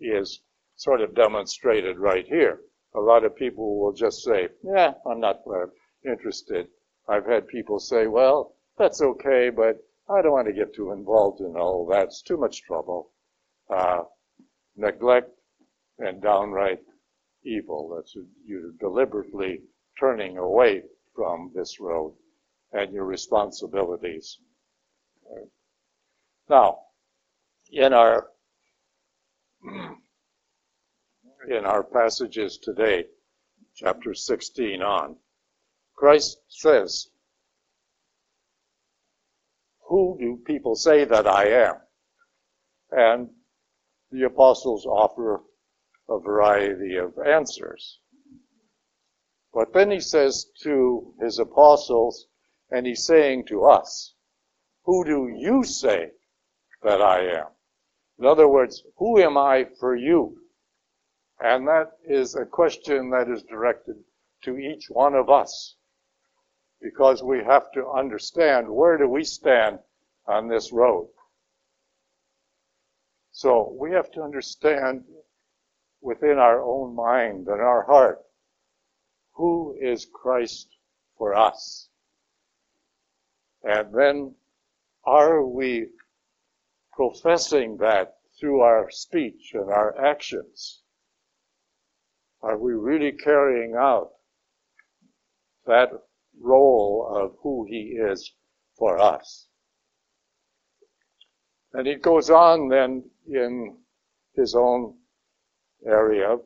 is 0.00 0.40
sort 0.76 1.00
of 1.00 1.14
demonstrated 1.14 1.98
right 1.98 2.26
here. 2.26 2.60
A 2.94 3.00
lot 3.00 3.24
of 3.24 3.36
people 3.36 3.78
will 3.78 3.92
just 3.92 4.22
say, 4.24 4.48
yeah, 4.64 4.94
I'm 5.06 5.20
not 5.20 5.42
interested. 6.04 6.68
I've 7.08 7.26
had 7.26 7.46
people 7.48 7.78
say, 7.78 8.06
well, 8.06 8.54
that's 8.78 9.02
okay, 9.02 9.50
but 9.50 9.76
I 10.08 10.22
don't 10.22 10.32
want 10.32 10.48
to 10.48 10.52
get 10.52 10.74
too 10.74 10.92
involved 10.92 11.40
in 11.40 11.56
all 11.56 11.86
that. 11.86 12.04
It's 12.04 12.22
too 12.22 12.36
much 12.36 12.62
trouble. 12.62 13.12
Uh, 13.68 14.02
neglect 14.76 15.30
and 15.98 16.22
downright 16.22 16.80
evil. 17.44 17.94
That's 17.94 18.16
you're 18.44 18.72
deliberately 18.80 19.60
turning 19.98 20.38
away 20.38 20.82
from 21.14 21.52
this 21.54 21.78
road 21.78 22.14
and 22.72 22.92
your 22.92 23.04
responsibilities. 23.04 24.38
Now, 26.48 26.78
in 27.70 27.92
our 27.92 28.28
in 31.48 31.64
our 31.64 31.82
passages 31.84 32.58
today, 32.58 33.06
chapter 33.74 34.14
16 34.14 34.82
on, 34.82 35.16
Christ 35.94 36.38
says, 36.48 37.08
Who 39.88 40.16
do 40.18 40.42
people 40.44 40.74
say 40.74 41.04
that 41.04 41.26
I 41.26 41.48
am? 41.48 41.76
And 42.90 43.30
the 44.10 44.24
apostles 44.24 44.86
offer 44.86 45.42
a 46.08 46.18
variety 46.18 46.96
of 46.96 47.18
answers. 47.18 48.00
But 49.52 49.72
then 49.72 49.90
he 49.90 50.00
says 50.00 50.46
to 50.62 51.14
his 51.20 51.38
apostles, 51.38 52.26
and 52.70 52.86
he's 52.86 53.04
saying 53.04 53.46
to 53.46 53.64
us, 53.64 54.14
Who 54.90 55.04
do 55.04 55.28
you 55.28 55.62
say 55.62 56.10
that 56.82 57.00
I 57.00 57.20
am? 57.20 57.46
In 58.18 58.26
other 58.26 58.48
words, 58.48 58.82
who 58.96 59.20
am 59.20 59.38
I 59.38 59.66
for 59.78 59.94
you? 59.94 60.42
And 61.38 61.68
that 61.68 61.92
is 62.04 62.34
a 62.34 62.44
question 62.44 63.08
that 63.10 63.28
is 63.28 63.44
directed 63.44 64.02
to 64.42 64.58
each 64.58 64.86
one 64.90 65.14
of 65.14 65.30
us. 65.30 65.76
Because 66.82 67.22
we 67.22 67.38
have 67.38 67.70
to 67.70 67.88
understand 67.88 68.68
where 68.68 68.98
do 68.98 69.06
we 69.06 69.22
stand 69.22 69.78
on 70.26 70.48
this 70.48 70.72
road. 70.72 71.08
So 73.30 73.72
we 73.78 73.92
have 73.92 74.10
to 74.10 74.22
understand 74.22 75.04
within 76.00 76.36
our 76.38 76.60
own 76.60 76.96
mind 76.96 77.46
and 77.46 77.60
our 77.60 77.84
heart 77.84 78.18
who 79.34 79.76
is 79.80 80.04
Christ 80.12 80.66
for 81.16 81.36
us? 81.36 81.88
And 83.62 83.94
then 83.94 84.34
are 85.04 85.44
we 85.44 85.88
professing 86.92 87.76
that 87.78 88.16
through 88.38 88.60
our 88.60 88.90
speech 88.90 89.52
and 89.54 89.70
our 89.70 89.98
actions? 90.02 90.82
Are 92.42 92.58
we 92.58 92.72
really 92.72 93.12
carrying 93.12 93.74
out 93.76 94.10
that 95.66 95.90
role 96.40 97.06
of 97.10 97.36
who 97.42 97.66
he 97.68 97.98
is 98.00 98.32
for 98.76 98.98
us? 98.98 99.48
And 101.72 101.86
he 101.86 101.94
goes 101.96 102.30
on 102.30 102.68
then 102.68 103.04
in 103.28 103.76
his 104.34 104.54
own 104.54 104.96
area, 105.86 106.36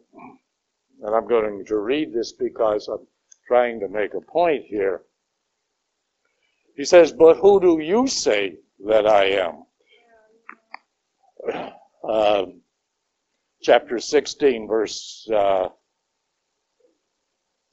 and 1.03 1.15
I'm 1.15 1.27
going 1.27 1.65
to 1.67 1.79
read 1.79 2.13
this 2.13 2.33
because 2.33 2.89
I'm 2.89 3.07
trying 3.47 3.81
to 3.81 3.89
make 3.89 4.15
a 4.15 4.21
point 4.21 4.65
here. 4.65 5.03
He 6.75 6.85
says, 6.85 7.13
But 7.13 7.39
who 7.39 7.61
do 7.61 7.79
you 7.81 8.07
say 8.07 8.59
that 8.87 9.07
I 9.07 9.25
am? 9.31 9.65
Uh, 12.03 12.47
chapter 13.63 13.99
16, 13.99 14.69
verse 14.69 15.29
uh, 15.35 15.69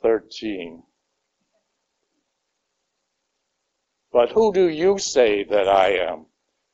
13. 0.01 0.83
But 4.13 4.31
who 4.31 4.53
do 4.53 4.67
you 4.67 4.97
say 4.97 5.43
that 5.43 5.67
I 5.67 5.95
am? 5.95 6.27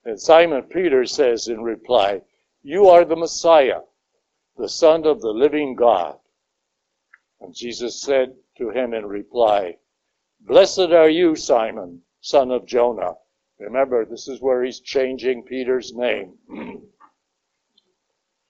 And 0.06 0.20
Simon 0.20 0.64
Peter 0.64 1.06
says 1.06 1.48
in 1.48 1.62
reply, 1.62 2.22
You 2.62 2.88
are 2.90 3.06
the 3.06 3.16
Messiah, 3.16 3.82
the 4.58 4.70
Son 4.70 5.06
of 5.06 5.22
the 5.22 5.34
living 5.34 5.76
God. 5.76 6.18
And 7.42 7.54
Jesus 7.56 8.02
said 8.02 8.36
to 8.58 8.70
him 8.70 8.94
in 8.94 9.06
reply, 9.06 9.78
Blessed 10.42 10.92
are 10.92 11.10
you, 11.10 11.36
Simon, 11.36 12.04
son 12.22 12.52
of 12.52 12.66
Jonah. 12.66 13.16
Remember, 13.60 14.06
this 14.06 14.28
is 14.28 14.42
where 14.42 14.64
he's 14.64 14.80
changing 14.80 15.44
Peter's 15.44 15.94
name. 15.94 16.38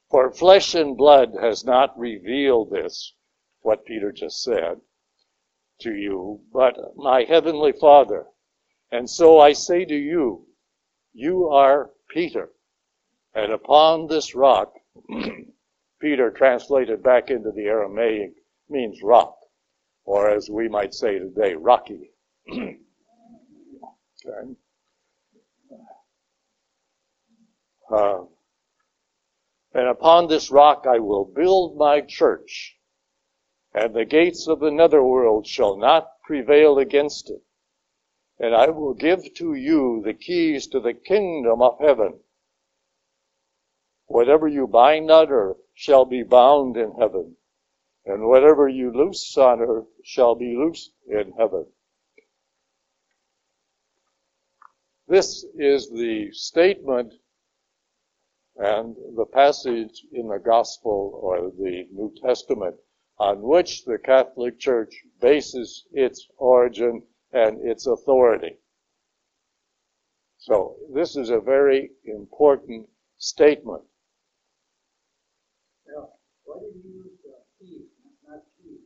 For 0.10 0.32
flesh 0.32 0.74
and 0.76 0.96
blood 0.98 1.34
has 1.40 1.66
not 1.66 1.98
revealed 1.98 2.72
this, 2.72 3.14
what 3.62 3.86
Peter 3.86 4.12
just 4.12 4.42
said, 4.42 4.80
to 5.80 5.94
you, 5.94 6.42
but 6.52 6.78
my 6.96 7.24
heavenly 7.24 7.74
Father. 7.74 8.28
And 8.92 9.10
so 9.10 9.40
I 9.40 9.54
say 9.54 9.84
to 9.86 9.96
you, 9.96 10.48
you 11.14 11.50
are 11.50 11.92
Peter, 12.10 12.52
and 13.34 13.52
upon 13.52 14.08
this 14.08 14.34
rock, 14.34 14.74
Peter 16.00 16.32
translated 16.32 17.04
back 17.04 17.30
into 17.30 17.52
the 17.52 17.66
Aramaic 17.66 18.34
means 18.70 19.02
rock, 19.04 19.38
or 20.06 20.30
as 20.30 20.50
we 20.50 20.70
might 20.70 20.94
say 20.94 21.20
today, 21.20 21.54
rocky. 21.54 22.12
Uh, 27.90 28.26
and 29.74 29.88
upon 29.88 30.28
this 30.28 30.52
rock 30.52 30.86
I 30.88 31.00
will 31.00 31.26
build 31.26 31.78
my 31.78 32.02
church, 32.02 32.78
and 33.74 33.94
the 33.94 34.06
gates 34.06 34.48
of 34.48 34.60
the 34.60 34.72
netherworld 34.72 35.48
shall 35.48 35.78
not 35.78 36.10
prevail 36.24 36.80
against 36.80 37.30
it. 37.30 37.42
And 38.40 38.54
I 38.54 38.70
will 38.70 38.94
give 38.94 39.34
to 39.36 39.54
you 39.56 40.02
the 40.04 40.14
keys 40.14 40.68
to 40.68 40.80
the 40.80 40.94
kingdom 40.94 41.62
of 41.62 41.80
heaven. 41.80 42.20
Whatever 44.08 44.48
you 44.48 44.68
bind 44.68 45.10
on 45.10 45.30
earth 45.30 45.58
shall 45.74 46.06
be 46.06 46.24
bound 46.24 46.78
in 46.78 46.94
heaven, 47.00 47.36
and 48.06 48.28
whatever 48.28 48.68
you 48.68 48.92
loose 48.92 49.38
on 49.38 49.62
earth 49.62 49.88
shall 50.04 50.36
be 50.36 50.56
loosed 50.56 50.92
in 51.08 51.34
heaven. 51.38 51.66
This 55.08 55.46
is 55.58 55.90
the 55.90 56.32
statement 56.34 57.14
and 58.58 58.96
the 59.16 59.26
passage 59.26 60.06
in 60.12 60.28
the 60.28 60.40
Gospel 60.40 61.20
or 61.24 61.50
the 61.52 61.88
New 61.94 62.14
Testament 62.22 62.76
on 63.18 63.42
which 63.42 63.86
the 63.86 64.00
Catholic 64.00 64.60
Church 64.60 64.94
bases 65.22 65.86
its 65.94 66.28
origin 66.38 67.04
and 67.32 67.66
its 67.66 67.88
authority. 67.88 68.58
So 70.40 70.76
this 70.94 71.16
is 71.16 71.30
a 71.30 71.40
very 71.40 71.92
important 72.06 72.88
statement. 73.18 73.84
Yeah. 75.88 76.06
Why 76.44 76.60
did 76.60 76.84
you 76.84 76.92
use 76.96 77.20
uh, 77.26 77.40
key, 77.60 77.86
not 78.28 78.42
key? 78.62 78.78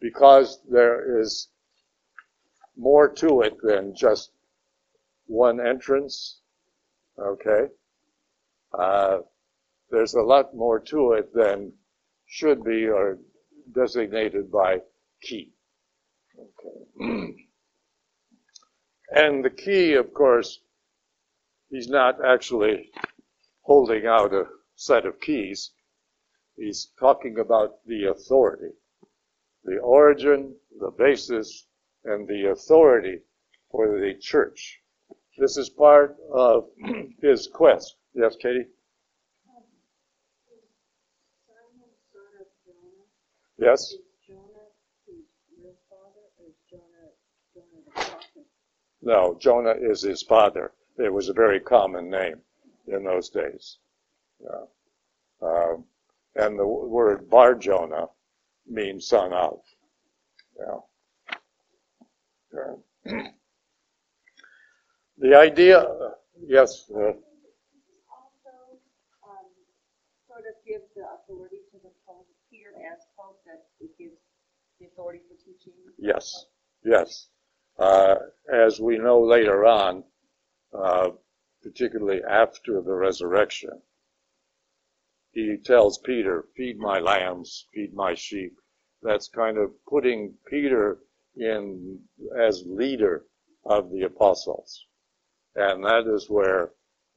Because 0.00 0.60
there 0.70 1.20
is 1.20 1.48
more 2.76 3.08
to 3.08 3.42
it 3.42 3.56
than 3.62 3.94
just 3.94 4.30
one 5.26 5.60
entrance. 5.60 6.40
Okay? 7.18 7.68
Uh, 8.76 9.18
there's 9.90 10.14
a 10.14 10.22
lot 10.22 10.54
more 10.54 10.80
to 10.80 11.12
it 11.12 11.32
than 11.34 11.72
should 12.26 12.64
be 12.64 12.86
or 12.86 13.18
designated 13.72 14.50
by 14.50 14.80
key. 15.22 15.52
Okay. 16.38 16.76
and 19.10 19.44
the 19.44 19.50
key, 19.50 19.94
of 19.94 20.12
course, 20.12 20.60
he's 21.70 21.88
not 21.88 22.24
actually 22.24 22.90
holding 23.62 24.06
out 24.06 24.32
a 24.32 24.46
set 24.74 25.06
of 25.06 25.20
keys. 25.20 25.72
He's 26.56 26.88
talking 26.98 27.38
about 27.38 27.84
the 27.86 28.06
authority, 28.06 28.72
the 29.64 29.78
origin, 29.78 30.54
the 30.78 30.90
basis, 30.90 31.66
and 32.04 32.26
the 32.28 32.50
authority 32.50 33.20
for 33.70 33.98
the 34.00 34.14
church. 34.20 34.80
This 35.38 35.56
is 35.58 35.68
part 35.68 36.16
of 36.32 36.68
his 37.20 37.46
quest. 37.46 37.96
Yes, 38.14 38.36
Katie? 38.36 38.66
Yes? 43.58 43.94
No, 49.02 49.36
Jonah 49.40 49.74
is 49.78 50.02
his 50.02 50.22
father. 50.22 50.72
It 50.98 51.12
was 51.12 51.28
a 51.28 51.34
very 51.34 51.60
common 51.60 52.10
name 52.10 52.40
in 52.88 53.04
those 53.04 53.28
days. 53.28 53.78
Yeah. 54.40 54.66
Um, 55.42 55.84
and 56.34 56.58
the 56.58 56.66
word 56.66 57.28
Bar 57.28 57.54
Jonah 57.56 58.06
means 58.66 59.06
son 59.06 59.32
of. 59.32 59.60
Yeah. 60.58 61.36
Yeah. 63.06 63.22
the 65.18 65.34
idea, 65.34 65.86
yes, 66.46 66.90
uh, 66.90 67.12
Also, 68.12 68.78
um, 69.24 69.46
sort 70.28 70.40
of 70.40 70.54
give 70.66 70.82
the 70.94 71.02
authority 71.16 71.60
to 71.72 71.78
the 71.82 71.90
Pope, 72.06 72.26
Peter 72.50 72.70
as 72.92 73.00
Pope, 73.16 73.40
that 73.46 73.66
it 73.80 73.90
gives 73.98 74.16
the 74.80 74.86
authority 74.86 75.20
for 75.28 75.36
teaching. 75.36 75.72
yes, 75.98 76.46
yes. 76.84 77.28
Uh, 77.78 78.16
as 78.52 78.80
we 78.80 78.98
know 78.98 79.20
later 79.22 79.64
on, 79.66 80.04
uh, 80.72 81.10
particularly 81.62 82.22
after 82.24 82.80
the 82.80 82.92
resurrection, 82.92 83.82
he 85.32 85.58
tells 85.62 85.98
Peter, 85.98 86.44
feed 86.56 86.78
my 86.78 86.98
lambs, 86.98 87.66
feed 87.74 87.92
my 87.94 88.14
sheep. 88.14 88.56
That's 89.02 89.28
kind 89.28 89.58
of 89.58 89.70
putting 89.86 90.34
Peter 90.48 90.98
in 91.36 92.00
as 92.38 92.64
leader 92.66 93.26
of 93.66 93.90
the 93.90 94.02
apostles. 94.04 94.86
And 95.56 95.82
that 95.84 96.06
is 96.06 96.28
where 96.28 96.72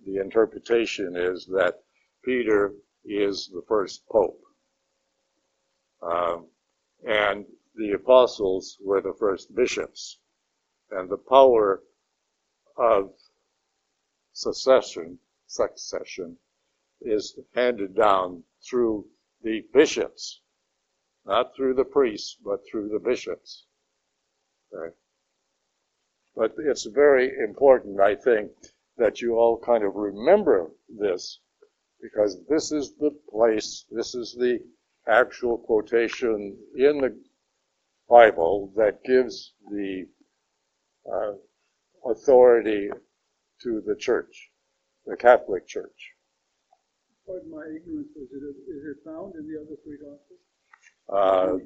the 0.06 0.17
interpretation 0.17 1.15
is 1.17 1.45
that 1.47 1.84
Peter 2.23 2.73
is 3.04 3.49
the 3.54 3.62
first 3.67 4.08
pope. 4.08 4.41
Um, 6.02 6.47
and 7.06 7.45
the 7.75 7.91
apostles 7.91 8.78
were 8.82 9.02
the 9.02 9.13
first 9.13 9.54
bishops. 9.54 10.19
And 10.91 11.10
the 11.10 11.17
power 11.17 11.84
of 12.78 13.12
succession, 14.32 15.19
succession, 15.47 16.38
is 17.02 17.38
handed 17.54 17.93
down 17.93 18.43
through 18.62 19.06
the 19.43 19.65
bishops, 19.73 20.39
not 21.25 21.56
through 21.56 21.73
the 21.73 21.84
priests, 21.84 22.38
but 22.43 22.65
through 22.65 22.88
the 22.89 22.99
bishops. 22.99 23.65
Okay. 24.73 24.95
But 26.39 26.54
it's 26.58 26.86
very 26.86 27.38
important, 27.43 27.99
I 27.99 28.15
think, 28.15 28.52
that 28.97 29.21
you 29.21 29.36
all 29.36 29.60
kind 29.60 29.84
of 29.84 29.95
remember 29.95 30.71
this, 30.88 31.39
because 32.02 32.39
this 32.47 32.71
is 32.71 32.93
the 32.95 33.12
place, 33.30 33.84
this 33.91 34.15
is 34.15 34.38
the 34.39 34.60
actual 35.06 35.58
quotation 35.58 36.58
in 36.78 37.02
the 37.02 37.13
Bible 38.10 38.71
that 38.78 39.04
gives 39.04 39.52
the 39.69 40.08
uh, 41.13 41.34
authority 42.10 42.89
to 43.63 43.84
the 43.86 43.97
church, 43.97 44.49
the 45.06 45.17
Catholic 45.17 45.67
Church. 45.67 46.13
Pardon 47.28 47.52
my 47.52 47.65
ignorance, 47.65 48.15
is 48.15 48.30
it, 48.32 48.71
is 48.71 48.84
it 48.86 48.97
found 49.04 49.36
in 49.36 49.45
the 49.45 49.60
other 49.60 49.75
three 49.84 49.97
gospels? 49.97 50.39
uh, 51.10 51.58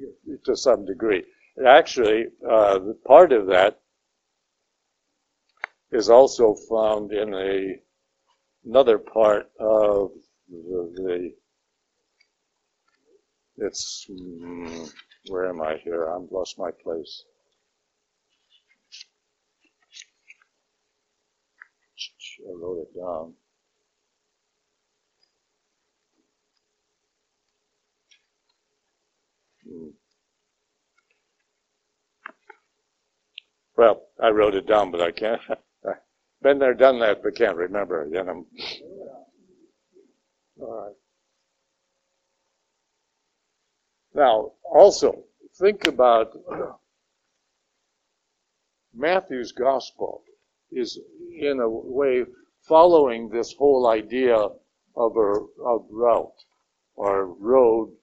to 0.45 0.55
some 0.55 0.83
degree. 0.83 1.23
Actually, 1.63 2.25
uh, 2.49 2.79
part 3.05 3.31
of 3.31 3.45
that 3.45 3.79
is 5.93 6.09
also 6.09 6.55
found 6.69 7.11
in 7.13 7.33
a 7.33 7.79
another 8.65 8.97
part 8.97 9.51
of 9.59 10.11
the, 10.49 10.93
the 10.95 11.33
it's 13.57 14.07
mm, 14.09 14.91
where 15.27 15.47
am 15.47 15.61
I 15.61 15.77
here? 15.83 16.09
I've 16.09 16.31
lost 16.31 16.57
my 16.57 16.71
place. 16.83 17.23
I 22.39 22.51
wrote 22.59 22.79
it 22.79 22.97
down. 22.99 23.33
Hmm. 29.67 29.89
Well, 33.77 34.01
I 34.21 34.29
wrote 34.29 34.55
it 34.55 34.67
down, 34.67 34.91
but 34.91 35.01
I 35.01 35.11
can't. 35.11 35.41
Been 36.43 36.59
there, 36.59 36.73
done 36.73 36.99
that, 36.99 37.23
but 37.23 37.37
can't 37.37 37.55
remember. 37.55 38.05
You 38.11 38.21
know. 38.21 38.45
All 40.59 40.83
right. 40.83 40.95
Now, 44.13 44.51
also, 44.63 45.23
think 45.55 45.87
about 45.87 46.33
Matthew's 48.93 49.53
gospel 49.53 50.25
is 50.69 50.99
in 51.39 51.61
a 51.61 51.69
way 51.69 52.25
following 52.59 53.29
this 53.29 53.53
whole 53.53 53.87
idea 53.87 54.35
of 54.35 55.15
a 55.15 55.45
of 55.65 55.87
route 55.89 56.43
or 56.95 57.25
road 57.25 57.95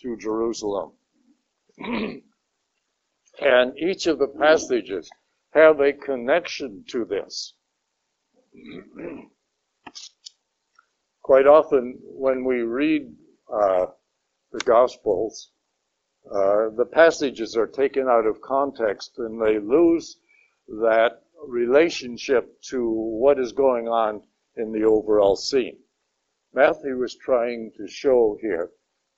to 0.00 0.16
Jerusalem. 0.16 0.92
and 1.78 2.22
each 3.78 4.06
of 4.06 4.18
the 4.18 4.28
passages 4.28 5.10
have 5.50 5.80
a 5.80 5.92
connection 5.92 6.82
to 6.88 7.04
this. 7.04 7.52
Quite 11.22 11.46
often, 11.46 11.98
when 12.02 12.44
we 12.44 12.62
read 12.62 13.14
uh, 13.52 13.86
the 14.52 14.60
Gospels, 14.64 15.50
uh, 16.30 16.70
the 16.76 16.88
passages 16.90 17.56
are 17.56 17.66
taken 17.66 18.08
out 18.08 18.26
of 18.26 18.40
context 18.40 19.18
and 19.18 19.40
they 19.40 19.58
lose 19.58 20.18
that 20.68 21.22
relationship 21.46 22.60
to 22.62 22.90
what 22.90 23.38
is 23.38 23.52
going 23.52 23.88
on 23.88 24.22
in 24.56 24.72
the 24.72 24.84
overall 24.84 25.36
scene. 25.36 25.78
Matthew 26.54 27.02
is 27.02 27.16
trying 27.16 27.72
to 27.76 27.88
show 27.88 28.38
here 28.40 28.70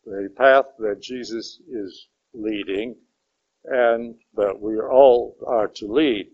the 0.05 0.29
path 0.37 0.67
that 0.79 1.01
Jesus 1.01 1.61
is 1.69 2.09
leading 2.33 2.97
and 3.65 4.15
that 4.35 4.59
we 4.59 4.79
all 4.81 5.37
are 5.47 5.69
to 5.69 5.87
lead. 5.87 6.29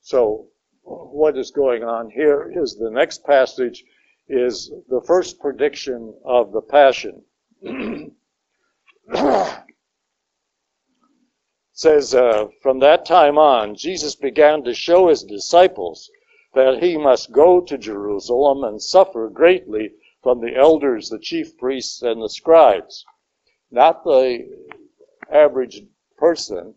So 0.00 0.48
what 0.86 1.36
is 1.36 1.50
going 1.50 1.82
on 1.82 2.08
here 2.10 2.52
is 2.54 2.76
the 2.76 2.90
next 2.90 3.24
passage 3.24 3.84
is 4.28 4.70
the 4.88 5.00
first 5.06 5.40
prediction 5.40 6.14
of 6.24 6.52
the 6.52 6.60
passion. 6.62 7.22
says, 11.72 12.14
uh, 12.14 12.46
from 12.62 12.78
that 12.78 13.04
time 13.04 13.36
on, 13.36 13.74
Jesus 13.74 14.14
began 14.14 14.62
to 14.64 14.72
show 14.72 15.08
his 15.08 15.22
disciples 15.24 16.10
that 16.54 16.82
he 16.82 16.96
must 16.96 17.32
go 17.32 17.60
to 17.60 17.76
Jerusalem 17.76 18.64
and 18.64 18.80
suffer 18.80 19.28
greatly 19.28 19.90
from 20.22 20.40
the 20.40 20.56
elders, 20.56 21.10
the 21.10 21.18
chief 21.18 21.58
priests, 21.58 22.00
and 22.02 22.22
the 22.22 22.28
scribes. 22.30 23.04
Not 23.70 24.04
the 24.04 24.48
average 25.30 25.82
person, 26.16 26.74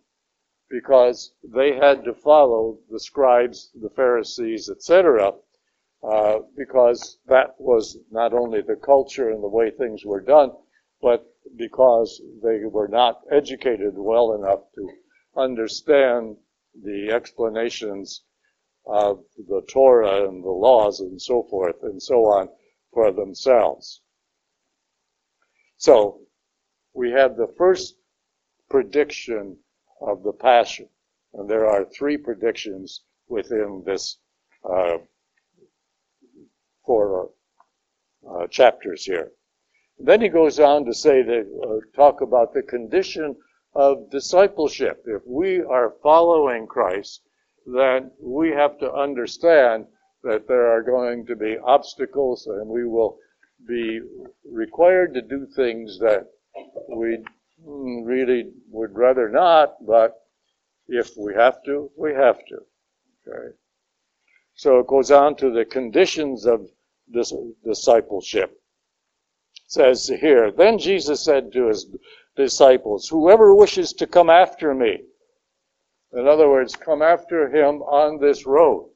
because 0.70 1.34
they 1.44 1.76
had 1.76 2.04
to 2.04 2.14
follow 2.14 2.78
the 2.92 3.00
scribes, 3.00 3.72
the 3.82 3.90
Pharisees, 3.90 4.70
etc., 4.70 5.34
uh, 6.04 6.40
because 6.56 7.18
that 7.28 7.56
was 7.60 7.98
not 8.12 8.34
only 8.34 8.62
the 8.62 8.76
culture 8.76 9.30
and 9.30 9.44
the 9.44 9.48
way 9.48 9.70
things 9.72 10.06
were 10.06 10.22
done, 10.22 10.52
but 11.02 11.26
because 11.58 12.22
they 12.44 12.60
were 12.66 12.88
not 12.88 13.22
educated 13.32 13.94
well 13.98 14.34
enough 14.34 14.62
to 14.76 14.90
understand 15.36 16.38
the 16.84 17.10
explanations 17.12 18.24
of 18.86 19.24
the 19.48 19.62
Torah 19.68 20.28
and 20.28 20.44
the 20.44 20.50
laws 20.50 21.00
and 21.00 21.22
so 21.22 21.44
forth 21.44 21.84
and 21.84 22.02
so 22.02 22.26
on 22.26 22.50
for 22.94 23.12
themselves. 23.12 24.02
So 25.78 26.22
we 26.94 27.12
have 27.12 27.36
the 27.36 27.54
first 27.58 27.96
prediction 28.70 29.58
of 30.02 30.24
the 30.24 30.34
Passion, 30.34 30.88
and 31.34 31.50
there 31.50 31.68
are 31.68 31.86
three 31.86 32.18
predictions 32.18 33.04
within 33.28 33.84
this 33.86 34.18
uh, 34.70 34.98
four 36.86 37.30
uh, 38.30 38.48
chapters 38.48 39.06
here. 39.06 39.32
Then 40.00 40.22
he 40.22 40.30
goes 40.30 40.60
on 40.60 40.86
to 40.86 40.94
say 40.94 41.22
that 41.22 41.46
uh, 41.64 41.96
talk 41.96 42.22
about 42.22 42.54
the 42.54 42.64
condition 42.64 43.36
of 43.76 44.10
discipleship. 44.10 45.04
If 45.06 45.22
we 45.28 45.62
are 45.62 45.96
following 46.02 46.68
Christ, 46.68 47.22
then 47.66 48.12
we 48.20 48.50
have 48.50 48.80
to 48.80 48.92
understand 48.92 49.86
that 50.24 50.48
there 50.48 50.68
are 50.68 50.82
going 50.82 51.26
to 51.28 51.36
be 51.36 51.58
obstacles 51.64 52.48
and 52.48 52.68
we 52.68 52.86
will 52.86 53.18
be 53.68 54.02
required 54.50 55.14
to 55.14 55.22
do 55.22 55.46
things 55.56 56.00
that 56.00 56.28
we 56.90 57.24
Hmm, 57.64 58.04
really 58.04 58.52
would 58.70 58.96
rather 58.96 59.30
not, 59.30 59.76
but 59.86 60.16
if 60.88 61.12
we 61.18 61.34
have 61.36 61.64
to, 61.64 61.92
we 61.98 62.14
have 62.14 62.40
to. 62.48 62.58
Okay. 63.28 63.56
So 64.56 64.80
it 64.80 64.88
goes 64.88 65.12
on 65.12 65.36
to 65.38 65.52
the 65.52 65.66
conditions 65.66 66.46
of 66.46 66.70
this 67.08 67.34
discipleship 67.64 68.60
says 69.70 70.08
here, 70.08 70.52
Then 70.52 70.80
Jesus 70.80 71.24
said 71.24 71.52
to 71.54 71.68
his 71.68 71.88
disciples, 72.36 73.08
Whoever 73.08 73.54
wishes 73.54 73.94
to 73.94 74.08
come 74.08 74.30
after 74.30 74.74
me, 74.74 75.04
in 76.12 76.28
other 76.28 76.50
words, 76.50 76.76
come 76.76 77.04
after 77.04 77.50
him 77.50 77.84
on 77.84 78.20
this 78.20 78.48
road 78.48 78.90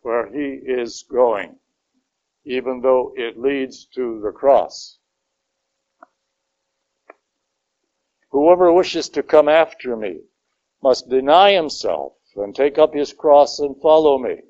where 0.00 0.26
he 0.26 0.60
is 0.66 1.04
going, 1.08 1.56
even 2.44 2.80
though 2.80 3.12
it 3.16 3.38
leads 3.38 3.86
to 3.94 4.20
the 4.20 4.32
cross. 4.32 4.97
Whoever 8.38 8.72
wishes 8.72 9.08
to 9.10 9.24
come 9.24 9.48
after 9.48 9.96
me 9.96 10.20
must 10.80 11.08
deny 11.08 11.54
himself 11.54 12.12
and 12.36 12.54
take 12.54 12.78
up 12.78 12.94
his 12.94 13.12
cross 13.12 13.58
and 13.58 13.74
follow 13.82 14.16
me. 14.16 14.42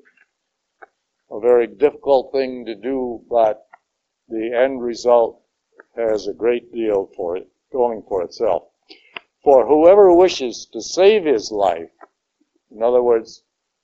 A 1.31 1.39
very 1.39 1.65
difficult 1.65 2.31
thing 2.31 2.65
to 2.65 2.75
do, 2.75 3.25
but 3.27 3.67
the 4.27 4.53
end 4.53 4.83
result 4.83 5.41
has 5.95 6.27
a 6.27 6.35
great 6.35 6.71
deal 6.71 7.07
for 7.15 7.35
it 7.35 7.49
going 7.71 8.03
for 8.03 8.21
itself. 8.21 8.69
For 9.43 9.65
whoever 9.65 10.13
wishes 10.13 10.67
to 10.67 10.83
save 10.83 11.25
his 11.25 11.51
life, 11.51 11.89
in 12.69 12.83
other 12.83 13.01
words, 13.01 13.43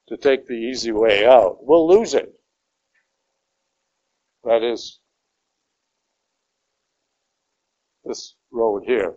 to 0.10 0.18
take 0.18 0.46
the 0.46 0.54
easy 0.54 0.92
way 0.92 1.26
out, 1.26 1.66
will 1.66 1.88
lose 1.88 2.14
it. 2.14 2.40
That 4.44 4.62
is 4.62 5.00
this 8.04 8.36
road 8.52 8.84
here. 8.86 9.16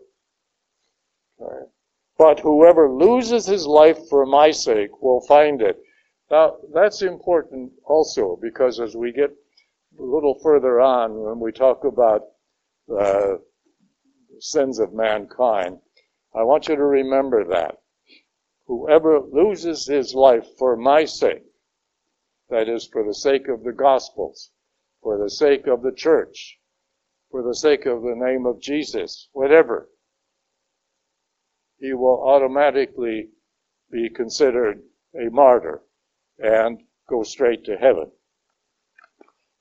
Okay. 1.41 1.67
But 2.17 2.41
whoever 2.41 2.91
loses 2.91 3.47
his 3.47 3.67
life 3.67 3.99
for 4.09 4.27
my 4.27 4.51
sake 4.51 5.03
will 5.03 5.21
find 5.21 5.63
it. 5.63 5.79
Now, 6.31 6.57
that's 6.75 7.03
important 7.03 7.73
also 7.85 8.39
because 8.43 8.81
as 8.81 8.97
we 8.97 9.13
get 9.13 9.31
a 9.99 10.03
little 10.03 10.39
further 10.43 10.81
on, 10.81 11.15
when 11.15 11.41
we 11.41 11.53
talk 11.53 11.85
about 11.85 12.23
the 12.89 13.41
sins 14.41 14.79
of 14.79 14.93
mankind. 14.93 15.79
I 16.35 16.43
want 16.43 16.69
you 16.69 16.77
to 16.77 16.85
remember 16.85 17.45
that. 17.45 17.77
Whoever 18.67 19.21
loses 19.21 19.87
his 19.87 20.15
life 20.15 20.47
for 20.59 20.77
my 20.77 21.05
sake, 21.05 21.45
that 22.51 22.69
is, 22.69 22.87
for 22.87 23.03
the 23.05 23.15
sake 23.15 23.49
of 23.49 23.65
the 23.65 23.73
Gospels, 23.73 24.51
for 25.03 25.19
the 25.19 25.31
sake 25.31 25.67
of 25.67 25.83
the 25.83 25.93
church, 25.93 26.59
for 27.31 27.43
the 27.43 27.55
sake 27.55 27.87
of 27.87 28.03
the 28.03 28.15
name 28.15 28.47
of 28.47 28.61
Jesus, 28.61 29.29
whatever, 29.33 29.89
he 31.79 31.93
will 31.93 32.23
automatically 32.23 33.31
be 33.91 34.11
considered 34.11 34.83
a 35.15 35.31
martyr 35.31 35.83
and 36.39 36.83
go 37.09 37.23
straight 37.23 37.65
to 37.65 37.77
heaven. 37.77 38.11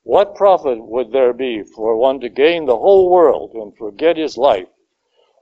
What 0.03 0.35
profit 0.35 0.83
would 0.83 1.11
there 1.11 1.33
be 1.33 1.63
for 1.63 1.95
one 1.95 2.19
to 2.21 2.29
gain 2.29 2.65
the 2.65 2.77
whole 2.77 3.09
world 3.09 3.53
and 3.53 3.75
forget 3.75 4.17
his 4.17 4.37
life? 4.37 4.69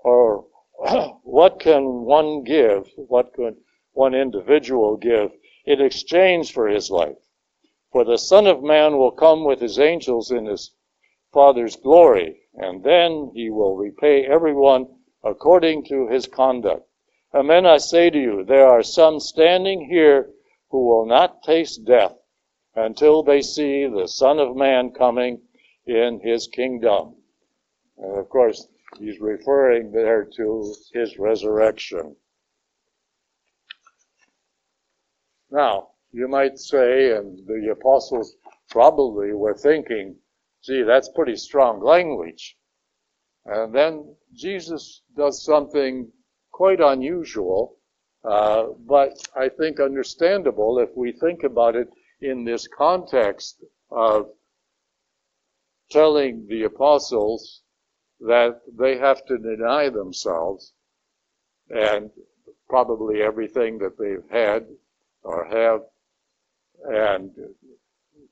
Or 0.03 0.47
what 1.23 1.59
can 1.59 2.03
one 2.03 2.43
give, 2.43 2.91
what 2.95 3.33
could 3.33 3.57
one 3.93 4.13
individual 4.13 4.97
give 4.97 5.31
in 5.65 5.81
exchange 5.81 6.51
for 6.51 6.67
his 6.67 6.91
life? 6.91 7.17
For 7.91 8.03
the 8.03 8.17
Son 8.17 8.47
of 8.47 8.63
Man 8.63 8.97
will 8.97 9.11
come 9.11 9.45
with 9.45 9.61
his 9.61 9.79
angels 9.79 10.31
in 10.31 10.45
his 10.45 10.75
Father's 11.31 11.75
glory, 11.75 12.41
and 12.55 12.83
then 12.83 13.31
he 13.33 13.49
will 13.49 13.77
repay 13.77 14.25
everyone 14.25 14.87
according 15.25 15.83
to 15.83 16.07
his 16.07 16.27
conduct. 16.27 16.87
Amen, 17.33 17.65
I 17.65 17.77
say 17.77 18.09
to 18.09 18.17
you, 18.17 18.45
there 18.45 18.67
are 18.67 18.83
some 18.83 19.19
standing 19.19 19.89
here 19.89 20.29
who 20.69 20.87
will 20.87 21.05
not 21.05 21.43
taste 21.43 21.83
death 21.83 22.13
until 22.75 23.23
they 23.23 23.41
see 23.41 23.87
the 23.87 24.07
Son 24.07 24.39
of 24.39 24.55
Man 24.55 24.91
coming 24.91 25.41
in 25.87 26.21
his 26.23 26.47
kingdom. 26.47 27.15
And 27.97 28.17
of 28.17 28.29
course, 28.29 28.67
he's 28.99 29.19
referring 29.19 29.91
there 29.91 30.25
to 30.37 30.75
his 30.93 31.17
resurrection. 31.17 32.15
Now, 35.51 35.89
you 36.11 36.27
might 36.27 36.59
say, 36.59 37.15
and 37.15 37.45
the 37.47 37.71
apostles 37.71 38.35
probably 38.69 39.33
were 39.33 39.53
thinking, 39.53 40.15
gee, 40.63 40.83
that's 40.83 41.09
pretty 41.09 41.35
strong 41.35 41.81
language. 41.81 42.57
And 43.45 43.73
then 43.73 44.15
Jesus 44.33 45.03
does 45.15 45.43
something 45.43 46.11
quite 46.51 46.79
unusual, 46.79 47.77
uh, 48.23 48.67
but 48.87 49.13
I 49.35 49.49
think 49.49 49.79
understandable 49.79 50.79
if 50.79 50.89
we 50.95 51.11
think 51.11 51.43
about 51.43 51.75
it 51.75 51.89
in 52.21 52.43
this 52.43 52.67
context 52.67 53.63
of 53.91 54.29
telling 55.91 56.47
the 56.47 56.63
apostles 56.63 57.61
that 58.21 58.61
they 58.77 58.97
have 58.97 59.25
to 59.25 59.37
deny 59.37 59.89
themselves 59.89 60.73
and 61.69 62.09
probably 62.67 63.21
everything 63.21 63.77
that 63.79 63.97
they've 63.97 64.29
had 64.31 64.65
or 65.23 65.45
have 65.45 65.81
and 66.85 67.31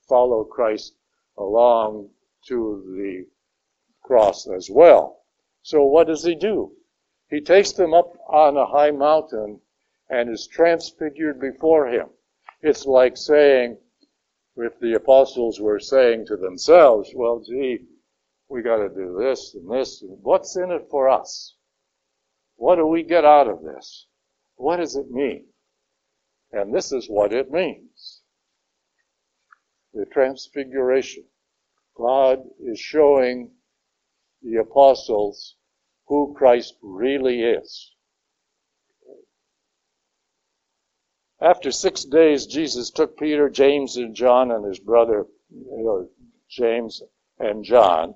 follow 0.08 0.44
Christ 0.44 0.96
along 1.38 2.10
to 2.48 2.84
the 2.96 3.26
cross 4.04 4.48
as 4.48 4.70
well. 4.70 5.20
So 5.62 5.84
what 5.84 6.08
does 6.08 6.24
he 6.24 6.36
do? 6.36 6.72
He 7.30 7.42
takes 7.42 7.72
them 7.72 7.94
up 7.94 8.14
on 8.28 8.58
a 8.58 8.66
high 8.66 8.92
mountain 8.92 9.60
and 10.10 10.30
is 10.30 10.48
transfigured 10.48 11.40
before 11.40 11.88
him. 11.88 12.10
It's 12.62 12.86
like 12.86 13.18
saying, 13.18 13.78
if 14.56 14.80
the 14.80 14.94
apostles 14.94 15.60
were 15.60 15.80
saying 15.80 16.28
to 16.28 16.38
themselves, 16.38 17.12
well, 17.16 17.40
gee, 17.40 17.80
we 18.50 18.62
got 18.62 18.78
to 18.78 18.90
do 18.90 19.18
this 19.20 19.56
and 19.56 19.70
this. 19.70 20.04
What's 20.06 20.56
in 20.58 20.72
it 20.72 20.88
for 20.92 21.10
us? 21.10 21.56
What 22.58 22.76
do 22.76 22.86
we 22.86 23.04
get 23.04 23.26
out 23.26 23.48
of 23.48 23.64
this? 23.64 24.06
What 24.58 24.78
does 24.78 24.96
it 24.96 25.10
mean? 25.10 25.46
And 26.52 26.74
this 26.74 26.92
is 26.92 27.10
what 27.10 27.34
it 27.34 27.52
means. 27.52 28.22
The 29.94 30.06
transfiguration. 30.06 31.24
God 31.98 32.40
is 32.64 32.80
showing 32.80 33.52
the 34.44 34.58
apostles 34.58 35.56
who 36.08 36.34
Christ 36.38 36.76
really 36.82 37.42
is. 37.42 37.92
After 41.42 41.72
six 41.72 42.06
days, 42.06 42.46
Jesus 42.46 42.90
took 42.90 43.18
Peter, 43.18 43.50
James, 43.50 43.98
and 43.98 44.16
John, 44.16 44.52
and 44.52 44.64
his 44.64 44.80
brother, 44.80 45.26
you 45.50 45.84
know, 45.84 46.10
James 46.50 47.02
and 47.40 47.64
John, 47.64 48.16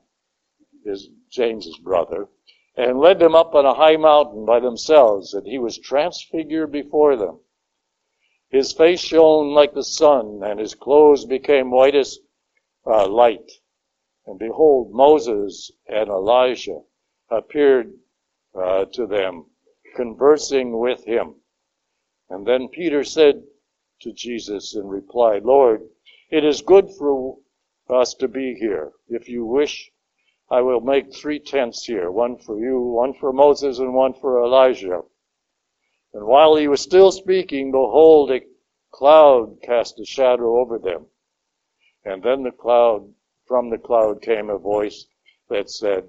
his 0.85 1.09
James's 1.29 1.77
brother, 1.77 2.27
and 2.75 2.99
led 2.99 3.19
them 3.19 3.35
up 3.35 3.55
on 3.55 3.65
a 3.65 3.73
high 3.73 3.97
mountain 3.97 4.45
by 4.45 4.59
themselves, 4.59 5.33
and 5.33 5.45
he 5.45 5.57
was 5.57 5.77
transfigured 5.77 6.71
before 6.71 7.15
them. 7.15 7.39
His 8.49 8.71
face 8.71 9.01
shone 9.01 9.53
like 9.53 9.73
the 9.73 9.83
sun, 9.83 10.41
and 10.43 10.59
his 10.59 10.73
clothes 10.73 11.25
became 11.25 11.71
white 11.71 11.95
as 11.95 12.19
uh, 12.85 13.07
light. 13.07 13.51
And 14.27 14.37
behold, 14.37 14.91
Moses 14.91 15.71
and 15.87 16.09
Elijah 16.09 16.81
appeared 17.29 17.93
uh, 18.53 18.85
to 18.93 19.07
them, 19.07 19.45
conversing 19.95 20.77
with 20.77 21.03
him. 21.05 21.35
And 22.29 22.45
then 22.45 22.67
Peter 22.67 23.03
said 23.03 23.41
to 24.01 24.11
Jesus 24.11 24.75
in 24.75 24.85
reply, 24.85 25.39
Lord, 25.43 25.81
it 26.29 26.43
is 26.43 26.61
good 26.61 26.89
for 26.91 27.37
us 27.89 28.13
to 28.15 28.27
be 28.27 28.53
here. 28.55 28.91
If 29.07 29.29
you 29.29 29.45
wish, 29.45 29.89
I 30.49 30.61
will 30.61 30.81
make 30.81 31.13
three 31.13 31.39
tents 31.39 31.85
here, 31.85 32.11
one 32.11 32.37
for 32.37 32.59
you, 32.59 32.81
one 32.81 33.13
for 33.13 33.31
Moses, 33.31 33.79
and 33.79 33.93
one 33.93 34.13
for 34.13 34.43
Elijah. 34.43 35.01
And 36.13 36.25
while 36.25 36.55
he 36.55 36.67
was 36.67 36.81
still 36.81 37.11
speaking, 37.11 37.71
behold, 37.71 38.31
a 38.31 38.41
cloud 38.91 39.57
cast 39.63 39.99
a 39.99 40.05
shadow 40.05 40.59
over 40.59 40.79
them. 40.79 41.05
And 42.03 42.23
then 42.23 42.43
the 42.43 42.51
cloud, 42.51 43.13
from 43.47 43.69
the 43.69 43.77
cloud 43.77 44.21
came 44.21 44.49
a 44.49 44.57
voice 44.57 45.05
that 45.49 45.69
said, 45.69 46.07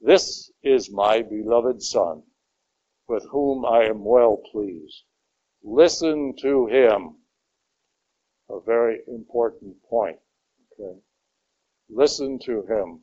This 0.00 0.50
is 0.62 0.90
my 0.90 1.22
beloved 1.22 1.82
Son, 1.82 2.22
with 3.08 3.24
whom 3.30 3.64
I 3.64 3.84
am 3.84 4.04
well 4.04 4.36
pleased. 4.36 5.04
Listen 5.62 6.34
to 6.42 6.66
him. 6.66 7.16
A 8.50 8.60
very 8.60 9.00
important 9.08 9.76
point. 9.88 10.18
Okay. 10.72 10.98
Listen 11.88 12.38
to 12.40 12.62
him. 12.66 13.00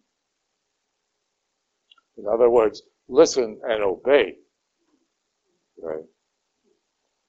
In 2.17 2.27
other 2.27 2.49
words, 2.49 2.83
listen 3.07 3.59
and 3.63 3.83
obey. 3.83 4.37
Right? 5.81 6.03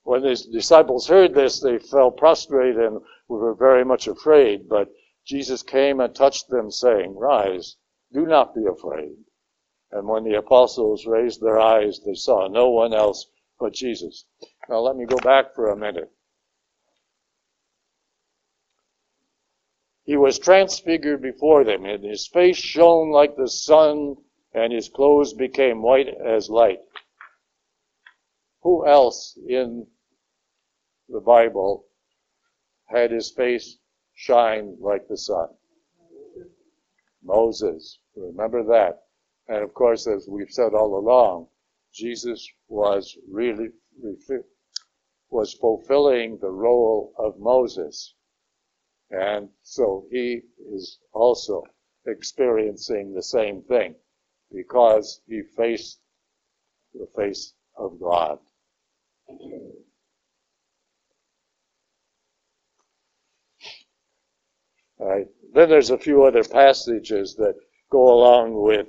When 0.02 0.22
the 0.22 0.34
disciples 0.52 1.06
heard 1.06 1.34
this, 1.34 1.60
they 1.60 1.78
fell 1.78 2.10
prostrate 2.10 2.76
and 2.76 3.00
were 3.28 3.54
very 3.54 3.84
much 3.84 4.08
afraid. 4.08 4.68
But 4.68 4.90
Jesus 5.30 5.62
came 5.62 6.00
and 6.00 6.12
touched 6.12 6.48
them, 6.48 6.72
saying, 6.72 7.16
Rise, 7.16 7.76
do 8.12 8.26
not 8.26 8.52
be 8.52 8.66
afraid. 8.66 9.14
And 9.92 10.08
when 10.08 10.24
the 10.24 10.36
apostles 10.36 11.06
raised 11.06 11.40
their 11.40 11.60
eyes, 11.60 12.00
they 12.04 12.14
saw 12.14 12.48
no 12.48 12.70
one 12.70 12.92
else 12.92 13.30
but 13.60 13.72
Jesus. 13.72 14.24
Now 14.68 14.80
let 14.80 14.96
me 14.96 15.06
go 15.06 15.18
back 15.18 15.54
for 15.54 15.68
a 15.68 15.76
minute. 15.76 16.10
He 20.02 20.16
was 20.16 20.40
transfigured 20.40 21.22
before 21.22 21.62
them, 21.62 21.84
and 21.84 22.02
his 22.02 22.26
face 22.26 22.56
shone 22.56 23.12
like 23.12 23.36
the 23.36 23.48
sun 23.48 24.16
and 24.52 24.72
his 24.72 24.88
clothes 24.88 25.32
became 25.32 25.80
white 25.80 26.08
as 26.08 26.50
light. 26.50 26.80
Who 28.62 28.84
else 28.84 29.38
in 29.46 29.86
the 31.08 31.20
Bible 31.20 31.86
had 32.88 33.12
his 33.12 33.30
face 33.30 33.78
shine 34.20 34.76
like 34.78 35.08
the 35.08 35.16
sun? 35.16 35.48
Moses. 37.22 37.98
Remember 38.14 38.62
that. 38.64 39.04
And 39.48 39.62
of 39.64 39.72
course, 39.72 40.06
as 40.06 40.28
we've 40.28 40.50
said 40.50 40.74
all 40.74 40.98
along, 40.98 41.48
Jesus 41.92 42.46
was 42.68 43.16
really 43.30 43.68
was 45.30 45.54
fulfilling 45.54 46.38
the 46.38 46.50
role 46.50 47.14
of 47.18 47.38
Moses. 47.38 48.14
And 49.10 49.48
so 49.62 50.06
he 50.10 50.42
is 50.72 50.98
also 51.14 51.64
experiencing 52.06 53.14
the 53.14 53.22
same 53.22 53.62
thing 53.62 53.94
because 54.52 55.22
he 55.26 55.42
faced 55.56 56.00
the 56.92 57.06
face 57.16 57.54
of 57.76 57.98
God. 57.98 58.38
Right. 65.02 65.28
Then 65.54 65.70
there's 65.70 65.88
a 65.88 65.96
few 65.96 66.24
other 66.24 66.44
passages 66.44 67.34
that 67.36 67.54
go 67.90 68.12
along 68.12 68.52
with 68.52 68.86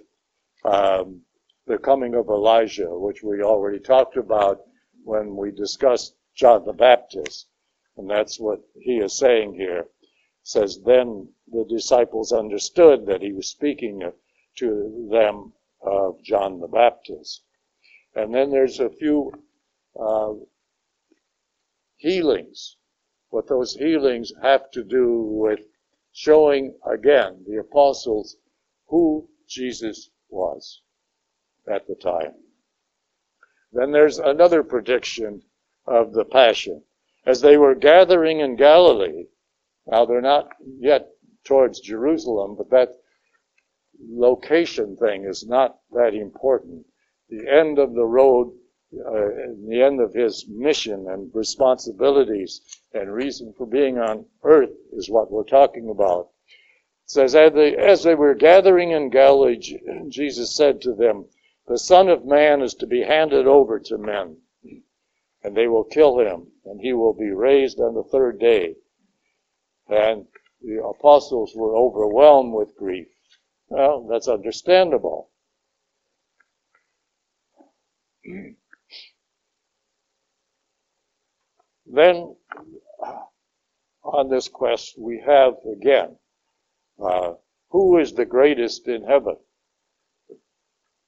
um, 0.66 1.22
the 1.68 1.78
coming 1.78 2.16
of 2.16 2.28
Elijah, 2.28 2.90
which 2.90 3.24
we 3.24 3.42
already 3.42 3.80
talked 3.80 4.18
about 4.18 4.60
when 5.06 5.38
we 5.38 5.52
discussed 5.52 6.18
John 6.36 6.66
the 6.66 6.74
Baptist. 6.74 7.48
And 7.96 8.10
that's 8.10 8.42
what 8.42 8.60
he 8.78 8.98
is 8.98 9.18
saying 9.18 9.54
here. 9.54 9.80
It 9.80 9.88
says, 10.44 10.82
then 10.86 11.30
the 11.48 11.64
disciples 11.70 12.34
understood 12.34 13.06
that 13.06 13.22
he 13.22 13.32
was 13.32 13.48
speaking 13.48 14.12
to 14.58 15.08
them 15.10 15.54
of 15.82 16.22
John 16.24 16.60
the 16.60 16.68
Baptist. 16.68 17.44
And 18.16 18.36
then 18.36 18.52
there's 18.52 18.82
a 18.82 18.90
few 18.90 19.32
uh, 19.98 20.34
healings. 21.96 22.76
What 23.30 23.48
those 23.48 23.76
healings 23.76 24.34
have 24.42 24.70
to 24.72 24.84
do 24.84 25.22
with 25.22 25.62
showing 26.14 26.76
again 26.86 27.44
the 27.48 27.58
apostles 27.58 28.38
who 28.88 29.28
Jesus 29.48 30.10
was 30.30 30.82
at 31.68 31.88
the 31.88 31.96
time. 31.96 32.34
Then 33.74 33.92
there's 33.92 34.20
another 34.20 34.64
prediction 34.64 35.42
of 35.86 36.14
the 36.14 36.26
Passion. 36.26 36.84
As 37.26 37.42
they 37.42 37.58
were 37.58 37.76
gathering 37.76 38.40
in 38.40 38.56
Galilee, 38.56 39.28
now 39.88 40.06
they're 40.06 40.22
not 40.22 40.50
yet 40.80 41.10
towards 41.44 41.80
Jerusalem, 41.80 42.56
but 42.58 42.70
that 42.72 42.90
location 44.10 44.96
thing 44.98 45.26
is 45.26 45.46
not 45.46 45.80
that 45.92 46.14
important. 46.14 46.86
The 47.30 47.48
end 47.48 47.80
of 47.80 47.94
the 47.94 48.06
road, 48.06 48.54
uh, 48.94 49.30
the 49.70 49.82
end 49.82 50.02
of 50.02 50.14
his 50.14 50.46
mission 50.50 51.08
and 51.10 51.34
responsibilities 51.34 52.62
and 52.94 53.14
reason 53.14 53.54
for 53.58 53.66
being 53.66 53.98
on 53.98 54.26
earth 54.44 54.76
is 54.94 55.10
what 55.10 55.32
we're 55.32 55.46
talking 55.46 55.90
about. 55.90 56.30
It 57.06 57.12
says, 57.12 57.36
as 57.36 57.54
they, 57.54 57.76
as 57.76 58.04
they 58.04 58.16
were 58.16 58.36
gathering 58.36 58.92
in 58.92 59.10
Galilee, 59.10 59.60
Jesus 60.10 60.56
said 60.56 60.82
to 60.82 60.94
them, 60.94 61.26
the 61.68 61.78
Son 61.78 62.10
of 62.10 62.26
Man 62.26 62.62
is 62.62 62.74
to 62.76 62.88
be 62.88 63.02
handed 63.04 63.48
over 63.48 63.80
to 63.80 63.98
men, 63.98 64.38
and 65.44 65.56
they 65.56 65.68
will 65.68 65.86
kill 65.86 66.20
him, 66.20 66.52
and 66.66 66.82
he 66.82 66.92
will 66.92 67.14
be 67.14 67.32
raised 67.32 67.80
on 67.80 67.96
the 67.96 68.04
third 68.04 68.40
day. 68.40 68.76
And 69.88 70.28
the 70.62 70.84
apostles 70.84 71.54
were 71.56 71.76
overwhelmed 71.76 72.54
with 72.54 72.76
grief. 72.76 73.08
Well, 73.70 74.06
that's 74.10 74.28
understandable. 74.28 75.30
Then, 81.94 82.38
on 84.02 84.30
this 84.30 84.48
quest, 84.48 84.98
we 84.98 85.20
have 85.26 85.56
again, 85.70 86.18
uh, 87.04 87.34
who 87.70 87.98
is 87.98 88.14
the 88.14 88.26
greatest 88.26 88.88
in 88.88 89.04
heaven? 89.04 89.36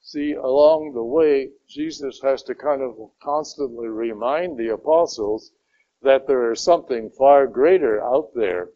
See, 0.02 0.34
along 0.34 0.92
the 0.94 1.04
way, 1.04 1.52
Jesus 1.70 2.20
has 2.22 2.44
to 2.44 2.56
kind 2.56 2.82
of 2.82 2.98
constantly 3.22 3.88
remind 3.88 4.58
the 4.58 4.74
apostles 4.74 5.54
that 6.02 6.28
there 6.28 6.52
is 6.52 6.60
something 6.60 7.10
far 7.12 7.48
greater 7.48 8.04
out 8.04 8.34
there 8.36 8.72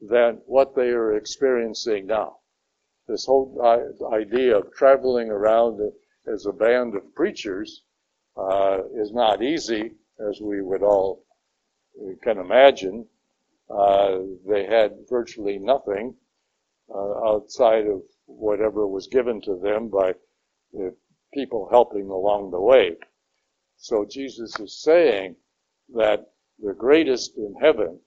than 0.00 0.42
what 0.46 0.76
they 0.76 0.90
are 0.90 1.16
experiencing 1.16 2.06
now. 2.06 2.38
This 3.08 3.26
whole 3.26 3.60
idea 4.12 4.58
of 4.58 4.72
traveling 4.72 5.28
around 5.28 5.80
as 6.32 6.46
a 6.46 6.52
band 6.52 6.94
of 6.94 7.12
preachers 7.16 7.82
uh, 8.36 8.82
is 8.94 9.12
not 9.12 9.42
easy, 9.42 9.96
as 10.20 10.40
we 10.40 10.62
would 10.62 10.84
all 10.84 11.24
can 12.22 12.38
imagine. 12.38 13.06
Uh, 13.70 14.18
they 14.46 14.66
had 14.66 14.92
virtually 15.08 15.58
nothing 15.58 16.14
uh, 16.94 17.26
outside 17.26 17.86
of 17.86 18.02
whatever 18.26 18.86
was 18.86 19.06
given 19.06 19.40
to 19.40 19.56
them 19.56 19.88
by 19.88 20.14
the 20.72 20.94
people 21.32 21.68
helping 21.70 22.08
along 22.08 22.50
the 22.50 22.60
way. 22.60 22.96
So 23.76 24.04
Jesus 24.04 24.58
is 24.60 24.82
saying 24.82 25.36
that 25.94 26.32
the 26.58 26.74
greatest 26.74 27.36
in 27.36 27.54
heaven 27.60 27.98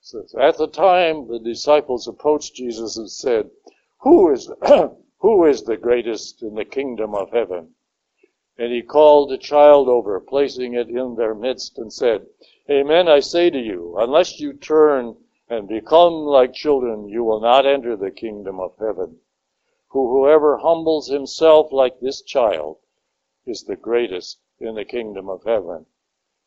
says, 0.00 0.34
at 0.38 0.56
the 0.56 0.68
time 0.68 1.26
the 1.26 1.40
disciples 1.40 2.06
approached 2.06 2.54
Jesus 2.54 2.96
and 2.96 3.10
said, 3.10 3.50
who 4.00 4.32
is, 4.32 4.50
who 5.18 5.44
is 5.46 5.62
the 5.62 5.76
greatest 5.76 6.42
in 6.42 6.54
the 6.54 6.64
kingdom 6.64 7.14
of 7.14 7.32
heaven? 7.32 7.74
And 8.58 8.72
he 8.72 8.82
called 8.82 9.32
a 9.32 9.38
child 9.38 9.88
over, 9.88 10.20
placing 10.20 10.74
it 10.74 10.88
in 10.88 11.16
their 11.16 11.34
midst, 11.34 11.78
and 11.78 11.92
said, 11.92 12.26
Amen, 12.68 13.06
I 13.06 13.20
say 13.20 13.48
to 13.48 13.58
you, 13.58 13.96
unless 13.96 14.40
you 14.40 14.52
turn 14.52 15.16
and 15.48 15.68
become 15.68 16.12
like 16.12 16.52
children, 16.52 17.08
you 17.08 17.22
will 17.22 17.40
not 17.40 17.64
enter 17.64 17.94
the 17.96 18.10
kingdom 18.10 18.58
of 18.58 18.76
heaven. 18.78 19.20
For 19.92 20.10
whoever 20.10 20.58
humbles 20.58 21.08
himself 21.08 21.70
like 21.70 22.00
this 22.00 22.22
child 22.22 22.78
is 23.46 23.62
the 23.62 23.76
greatest 23.76 24.40
in 24.58 24.74
the 24.74 24.84
kingdom 24.84 25.28
of 25.28 25.44
heaven. 25.44 25.86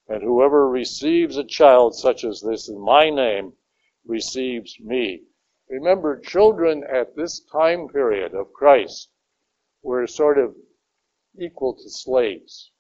And 0.10 0.21
whoever 0.21 0.67
receives 0.67 1.38
a 1.38 1.43
child 1.45 1.95
such 1.95 2.25
as 2.25 2.41
this 2.41 2.67
in 2.67 2.79
my 2.79 3.10
name 3.10 3.53
receives 4.05 4.77
me. 4.79 5.23
Remember, 5.69 6.19
children 6.19 6.84
at 6.84 7.15
this 7.15 7.39
time 7.39 7.88
period 7.88 8.34
of 8.34 8.51
Christ 8.51 9.10
were 9.84 10.05
sort 10.05 10.38
of 10.38 10.53
equal 11.39 11.75
to 11.75 11.89
slaves. 11.89 12.71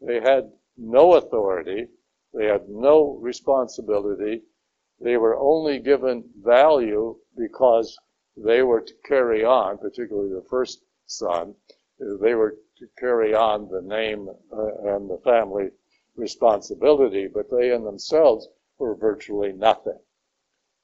They 0.00 0.20
had 0.20 0.52
no 0.76 1.14
authority. 1.14 1.88
They 2.32 2.46
had 2.46 2.68
no 2.68 3.18
responsibility. 3.20 4.42
They 5.00 5.16
were 5.16 5.36
only 5.36 5.78
given 5.78 6.30
value 6.36 7.18
because 7.36 7.98
they 8.36 8.62
were 8.62 8.80
to 8.80 8.94
carry 9.04 9.44
on, 9.44 9.78
particularly 9.78 10.32
the 10.32 10.46
first 10.48 10.84
son, 11.06 11.56
they 11.98 12.34
were 12.34 12.56
to 12.78 12.88
carry 12.98 13.34
on 13.34 13.68
the 13.68 13.82
name 13.82 14.28
uh, 14.52 14.94
and 14.94 15.10
the 15.10 15.18
family 15.18 15.70
responsibility, 16.16 17.26
but 17.26 17.50
they 17.50 17.72
in 17.72 17.84
themselves 17.84 18.48
were 18.78 18.94
virtually 18.94 19.52
nothing. 19.52 19.98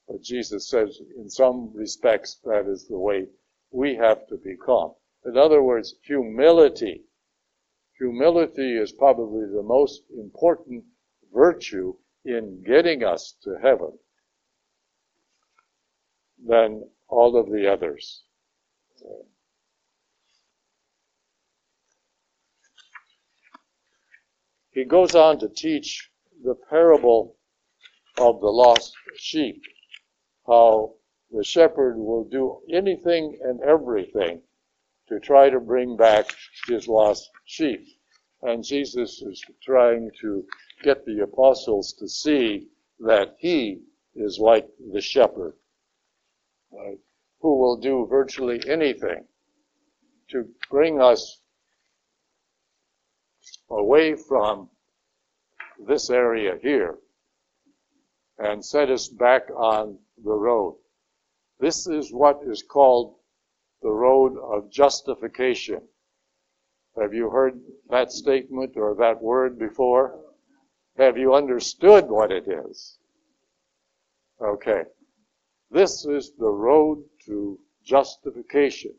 But 0.07 0.21
Jesus 0.21 0.69
says, 0.69 1.01
in 1.17 1.31
some 1.31 1.73
respects, 1.75 2.35
that 2.45 2.67
is 2.67 2.87
the 2.87 2.99
way 2.99 3.29
we 3.71 3.95
have 3.97 4.27
to 4.29 4.37
become. 4.37 4.95
In 5.25 5.39
other 5.39 5.63
words, 5.63 5.95
humility. 6.03 7.05
Humility 7.99 8.77
is 8.77 8.93
probably 8.93 9.47
the 9.47 9.63
most 9.63 10.03
important 10.11 10.85
virtue 11.37 11.95
in 12.25 12.63
getting 12.67 13.05
us 13.05 13.37
to 13.43 13.57
heaven 13.63 13.93
than 16.49 16.83
all 17.09 17.37
of 17.37 17.53
the 17.53 17.71
others. 17.71 18.23
He 24.71 24.85
goes 24.85 25.15
on 25.15 25.39
to 25.41 25.49
teach 25.49 26.11
the 26.43 26.55
parable 26.69 27.37
of 28.19 28.41
the 28.41 28.49
lost 28.49 28.95
sheep, 29.17 29.63
how 30.47 30.95
the 31.31 31.45
shepherd 31.45 31.97
will 31.97 32.25
do 32.25 32.61
anything 32.71 33.39
and 33.43 33.61
everything 33.63 34.41
to 35.09 35.21
try 35.21 35.51
to 35.51 35.61
bring 35.61 35.97
back 35.97 36.27
his 36.67 36.89
lost 36.89 37.31
sheep. 37.45 37.96
And 38.43 38.63
Jesus 38.63 39.23
is 39.23 39.43
trying 39.63 40.11
to 40.21 40.45
get 40.83 41.05
the 41.05 41.23
apostles 41.23 41.93
to 41.95 42.09
see 42.09 42.69
that 43.01 43.37
he 43.39 43.81
is 44.15 44.39
like 44.39 44.69
the 44.93 45.01
shepherd 45.01 45.55
right, 46.73 46.99
who 47.41 47.57
will 47.59 47.77
do 47.77 48.07
virtually 48.09 48.61
anything 48.69 49.25
to 50.29 50.49
bring 50.71 51.01
us 51.01 51.41
away 53.71 54.15
from 54.15 54.69
this 55.87 56.11
area 56.11 56.59
here 56.63 56.99
and 58.39 58.65
set 58.65 58.91
us 58.91 59.09
back 59.09 59.49
on 59.57 59.99
the 60.25 60.33
road. 60.33 60.77
This 61.59 61.87
is 61.87 62.13
what 62.13 62.41
is 62.47 62.63
called 62.63 63.17
the 63.83 63.91
road 63.91 64.37
of 64.39 64.71
justification. 64.71 65.81
Have 67.01 67.13
you 67.13 67.31
heard 67.31 67.61
that 67.91 68.11
statement 68.11 68.77
or 68.77 68.95
that 68.97 69.21
word 69.23 69.59
before? 69.59 70.19
Have 70.97 71.19
you 71.19 71.35
understood 71.35 72.09
what 72.09 72.33
it 72.33 72.49
is? 72.49 72.99
Okay. 74.41 74.85
This 75.71 76.07
is 76.07 76.33
the 76.39 76.49
road 76.51 77.05
to 77.27 77.59
justification. 77.85 78.95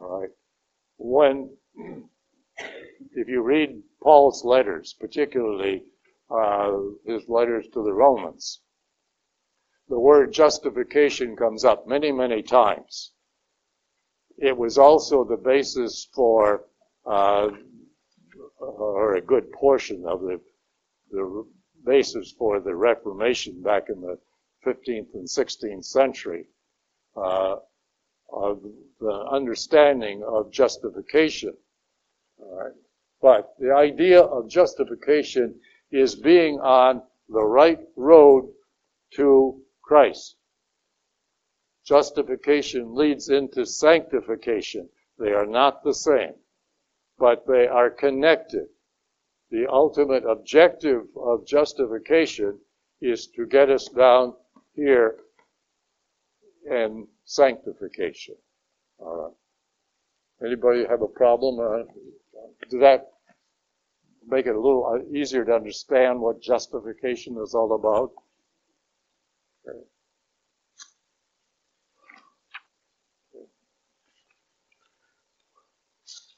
All 0.00 0.20
right. 0.20 0.30
When, 0.98 1.50
if 3.14 3.28
you 3.28 3.42
read 3.42 3.82
Paul's 4.02 4.44
letters, 4.44 4.94
particularly 4.98 5.84
uh, 6.30 6.72
his 7.06 7.28
letters 7.28 7.66
to 7.72 7.82
the 7.82 7.92
Romans, 7.92 8.60
the 9.88 9.98
word 9.98 10.32
justification 10.32 11.36
comes 11.36 11.64
up 11.64 11.86
many, 11.86 12.12
many 12.12 12.42
times. 12.42 13.12
It 14.36 14.56
was 14.56 14.76
also 14.76 15.24
the 15.24 15.36
basis 15.36 16.08
for, 16.14 16.64
uh, 17.08 17.48
or 18.58 19.14
a 19.16 19.20
good 19.20 19.50
portion 19.52 20.04
of 20.06 20.20
the, 20.20 20.40
the 21.10 21.44
basis 21.84 22.34
for 22.38 22.60
the 22.60 22.74
Reformation 22.74 23.62
back 23.62 23.88
in 23.88 24.00
the 24.00 24.18
15th 24.66 25.14
and 25.14 25.26
16th 25.26 25.84
century 25.84 26.46
uh, 27.16 27.56
of 28.30 28.62
the 29.00 29.28
understanding 29.32 30.22
of 30.24 30.52
justification. 30.52 31.54
But 33.20 33.54
the 33.58 33.72
idea 33.72 34.20
of 34.20 34.48
justification 34.48 35.60
is 35.90 36.14
being 36.14 36.60
on 36.60 37.02
the 37.28 37.44
right 37.44 37.80
road 37.96 38.52
to 39.14 39.60
Christ. 39.82 40.36
Justification 41.84 42.94
leads 42.94 43.28
into 43.30 43.64
sanctification. 43.64 44.88
They 45.18 45.32
are 45.32 45.46
not 45.46 45.82
the 45.82 45.94
same, 45.94 46.34
but 47.18 47.46
they 47.46 47.66
are 47.66 47.90
connected. 47.90 48.66
The 49.50 49.66
ultimate 49.66 50.24
objective 50.24 51.02
of 51.16 51.46
justification 51.46 52.58
is 53.00 53.28
to 53.28 53.46
get 53.46 53.70
us 53.70 53.88
down 53.88 54.34
here 54.74 55.16
and 56.70 57.06
sanctification. 57.24 58.36
All 58.98 59.16
right. 59.16 60.46
Anybody 60.46 60.84
have 60.88 61.02
a 61.02 61.08
problem? 61.08 61.58
Uh, 61.58 61.84
does 62.68 62.80
that 62.80 63.08
make 64.26 64.46
it 64.46 64.54
a 64.54 64.60
little 64.60 64.86
uh, 64.86 65.16
easier 65.16 65.44
to 65.44 65.52
understand 65.52 66.20
what 66.20 66.40
justification 66.40 67.36
is 67.42 67.54
all 67.54 67.74
about? 67.74 68.12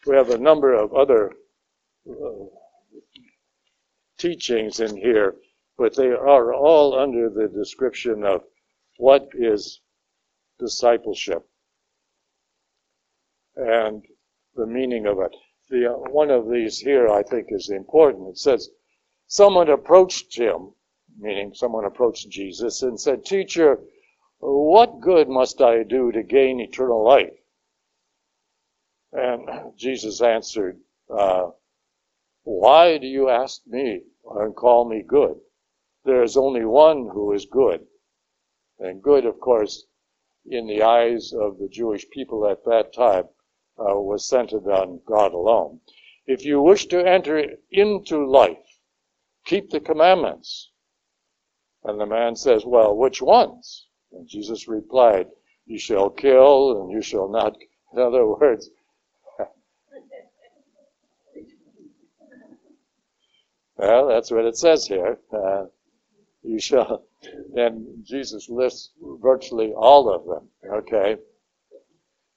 We 0.06 0.16
have 0.16 0.30
a 0.30 0.38
number 0.38 0.74
of 0.74 0.94
other 0.94 1.32
uh, 2.08 2.44
teachings 4.18 4.80
in 4.80 4.96
here 4.96 5.36
but 5.80 5.96
they 5.96 6.08
are 6.08 6.52
all 6.52 6.94
under 6.94 7.30
the 7.30 7.48
description 7.48 8.22
of 8.22 8.44
what 8.98 9.30
is 9.32 9.80
discipleship. 10.58 11.42
And 13.56 14.04
the 14.54 14.66
meaning 14.66 15.06
of 15.06 15.20
it. 15.20 15.34
The, 15.70 15.92
uh, 15.92 16.10
one 16.10 16.30
of 16.30 16.50
these 16.50 16.78
here 16.78 17.08
I 17.08 17.22
think 17.22 17.46
is 17.48 17.70
important. 17.70 18.28
It 18.28 18.36
says, 18.36 18.68
someone 19.26 19.70
approached 19.70 20.36
him, 20.36 20.74
meaning 21.18 21.54
someone 21.54 21.86
approached 21.86 22.28
Jesus 22.28 22.82
and 22.82 23.00
said, 23.00 23.24
Teacher, 23.24 23.78
what 24.40 25.00
good 25.00 25.30
must 25.30 25.62
I 25.62 25.82
do 25.82 26.12
to 26.12 26.22
gain 26.22 26.60
eternal 26.60 27.02
life? 27.02 27.39
And 29.12 29.76
Jesus 29.76 30.20
answered, 30.20 30.80
uh, 31.08 31.50
Why 32.44 32.98
do 32.98 33.06
you 33.06 33.28
ask 33.28 33.66
me 33.66 34.02
and 34.36 34.54
call 34.54 34.88
me 34.88 35.02
good? 35.02 35.40
There 36.04 36.22
is 36.22 36.36
only 36.36 36.64
one 36.64 37.08
who 37.08 37.32
is 37.32 37.44
good. 37.46 37.86
And 38.78 39.02
good, 39.02 39.26
of 39.26 39.40
course, 39.40 39.86
in 40.46 40.66
the 40.66 40.82
eyes 40.82 41.32
of 41.32 41.58
the 41.58 41.68
Jewish 41.68 42.08
people 42.10 42.46
at 42.46 42.64
that 42.64 42.92
time, 42.92 43.28
uh, 43.78 44.00
was 44.00 44.26
centered 44.26 44.66
on 44.68 45.00
God 45.06 45.32
alone. 45.32 45.80
If 46.26 46.44
you 46.44 46.60
wish 46.62 46.86
to 46.86 47.06
enter 47.06 47.56
into 47.70 48.26
life, 48.26 48.80
keep 49.44 49.70
the 49.70 49.80
commandments. 49.80 50.70
And 51.82 51.98
the 51.98 52.06
man 52.06 52.36
says, 52.36 52.64
Well, 52.64 52.96
which 52.96 53.22
ones? 53.22 53.86
And 54.12 54.28
Jesus 54.28 54.68
replied, 54.68 55.28
You 55.66 55.78
shall 55.78 56.10
kill 56.10 56.80
and 56.80 56.90
you 56.90 57.02
shall 57.02 57.28
not. 57.28 57.56
In 57.92 57.98
other 57.98 58.26
words, 58.26 58.70
well, 63.80 64.08
that's 64.08 64.30
what 64.30 64.44
it 64.44 64.58
says 64.58 64.86
here. 64.86 65.18
Uh, 65.32 65.64
you 66.42 66.60
shall. 66.60 67.04
Then 67.54 68.02
Jesus 68.02 68.48
lists 68.50 68.90
virtually 69.00 69.72
all 69.72 70.10
of 70.12 70.26
them. 70.26 70.48
Okay. 70.70 71.16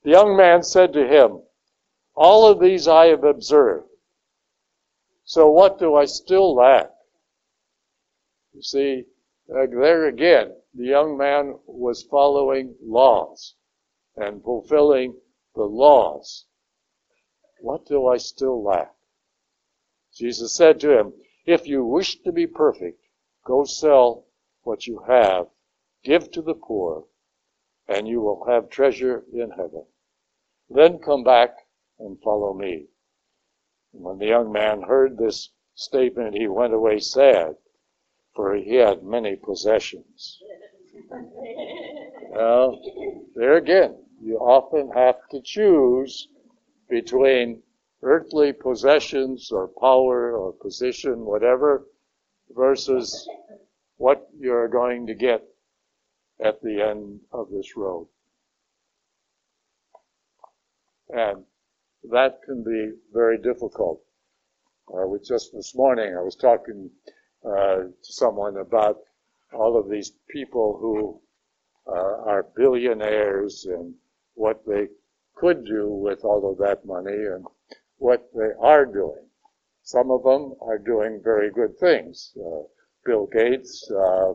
The 0.04 0.10
young 0.10 0.38
man 0.38 0.64
said 0.64 0.94
to 0.94 1.06
him, 1.08 1.41
All 2.16 2.46
of 2.48 2.60
these 2.60 2.88
I 2.88 3.08
have 3.08 3.26
observed. 3.26 3.88
So 5.26 5.50
what 5.50 5.80
do 5.80 5.96
I 5.96 6.06
still 6.06 6.56
lack? 6.56 6.89
You 8.54 8.62
see, 8.62 9.04
uh, 9.50 9.66
there 9.68 10.08
again, 10.08 10.54
the 10.74 10.86
young 10.86 11.18
man 11.18 11.56
was 11.66 12.04
following 12.04 12.76
laws 12.82 13.56
and 14.16 14.44
fulfilling 14.44 15.16
the 15.56 15.64
laws. 15.64 16.46
What 17.60 17.86
do 17.86 18.08
I 18.08 18.18
still 18.18 18.64
lack? 18.64 18.94
Jesus 20.14 20.54
said 20.54 20.80
to 20.82 20.98
him, 20.98 21.14
If 21.46 21.68
you 21.68 21.84
wish 21.84 22.22
to 22.22 22.32
be 22.32 22.48
perfect, 22.48 23.02
go 23.44 23.66
sell 23.66 24.26
what 24.64 24.88
you 24.88 25.00
have, 25.00 25.50
give 26.04 26.32
to 26.32 26.41
the 26.41 26.54
poor, 26.54 27.06
and 27.88 28.08
you 28.08 28.22
will 28.22 28.46
have 28.46 28.70
treasure 28.70 29.26
in 29.34 29.52
heaven. 29.52 29.86
Then 30.70 31.00
come 31.00 31.24
back 31.24 31.68
and 32.00 32.22
follow 32.22 32.54
me. 32.54 32.88
When 33.91 34.20
the 34.20 34.28
young 34.28 34.52
man 34.52 34.84
heard 34.84 35.18
this 35.18 35.50
statement, 35.76 36.36
he 36.36 36.48
went 36.48 36.74
away 36.74 37.00
sad, 37.00 37.58
for 38.34 38.56
he 38.56 38.76
had 38.76 39.04
many 39.04 39.36
possessions. 39.36 40.41
Well, 42.30 42.82
there 43.36 43.58
again, 43.58 43.96
you 44.20 44.39
often 44.39 44.89
have 44.89 45.28
to 45.30 45.41
choose 45.41 46.28
between 46.89 47.62
earthly 48.04 48.54
possessions 48.54 49.49
or 49.51 49.70
power 49.80 50.38
or 50.38 50.54
position, 50.54 51.26
whatever, 51.26 51.86
versus 52.51 53.28
what 53.97 54.28
you're 54.38 54.68
going 54.68 55.08
to 55.08 55.16
get 55.16 55.43
at 56.43 56.62
the 56.62 56.82
end 56.82 57.20
of 57.32 57.49
this 57.49 57.76
road. 57.76 58.08
And 61.10 61.43
that 62.12 62.39
can 62.45 62.64
be 62.64 62.91
very 63.14 63.38
difficult. 63.38 64.01
Uh, 64.93 65.06
just 65.26 65.54
this 65.54 65.74
morning, 65.76 66.16
I 66.18 66.22
was 66.22 66.36
talking 66.36 66.89
uh, 67.45 67.76
to 67.76 67.93
someone 68.01 68.58
about 68.58 68.97
all 69.54 69.78
of 69.78 69.89
these 69.89 70.12
people 70.30 70.78
who 70.82 71.22
uh, 71.88 72.30
are 72.30 72.47
billionaires 72.56 73.66
and 73.70 73.93
what 74.34 74.66
they 74.68 74.88
could 75.36 75.66
do 75.66 75.88
with 75.89 76.24
all 76.24 76.51
of 76.51 76.58
that 76.58 76.86
money 76.86 77.14
and 77.14 77.45
what 78.04 78.28
they 78.36 78.51
are 78.60 78.86
doing. 78.86 79.26
Some 79.84 80.12
of 80.12 80.24
them 80.24 80.56
are 80.62 80.78
doing 80.78 81.22
very 81.24 81.49
good 81.49 81.78
things. 81.80 82.34
Uh, 82.38 82.64
Bill 83.06 83.28
Gates, 83.32 83.89
uh, 83.91 84.34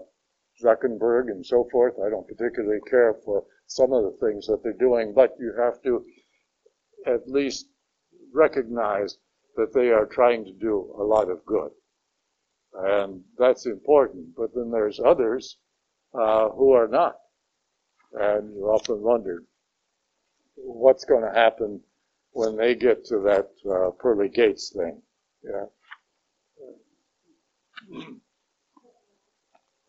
Zuckerberg, 0.64 1.30
and 1.30 1.44
so 1.44 1.68
forth. 1.70 1.94
I 2.04 2.08
don't 2.08 2.26
particularly 2.26 2.80
care 2.88 3.14
for 3.26 3.44
some 3.66 3.92
of 3.92 4.04
the 4.04 4.16
things 4.26 4.46
that 4.46 4.62
they're 4.62 4.72
doing, 4.88 5.12
but 5.14 5.36
you 5.38 5.52
have 5.58 5.82
to 5.82 6.02
at 7.06 7.28
least 7.28 7.66
recognize 8.32 9.18
that 9.56 9.74
they 9.74 9.90
are 9.90 10.06
trying 10.06 10.46
to 10.46 10.52
do 10.52 10.94
a 10.98 11.02
lot 11.02 11.30
of 11.30 11.44
good. 11.44 11.70
And 12.72 13.22
that's 13.36 13.66
important. 13.66 14.34
But 14.34 14.54
then 14.54 14.70
there's 14.70 14.98
others 14.98 15.58
uh, 16.14 16.48
who 16.48 16.72
are 16.72 16.88
not. 16.88 17.16
And 18.14 18.54
you 18.54 18.64
often 18.64 19.02
wonder 19.02 19.42
what's 20.56 21.04
going 21.04 21.22
to 21.22 21.38
happen 21.38 21.82
when 22.32 22.56
they 22.56 22.74
get 22.74 23.04
to 23.06 23.20
that 23.20 23.48
uh, 23.70 23.90
pearly 24.00 24.28
gates 24.28 24.72
thing. 24.76 25.02
Yeah. 25.44 25.66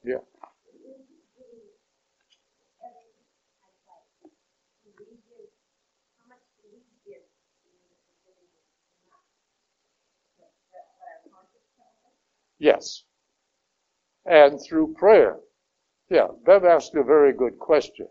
Yeah. 0.03 0.19
Yes. 12.59 13.03
And 14.25 14.59
through 14.61 14.95
prayer. 14.95 15.39
Yeah, 16.09 16.27
Bev 16.45 16.65
asked 16.65 16.95
a 16.95 17.03
very 17.03 17.33
good 17.33 17.59
question. 17.59 18.07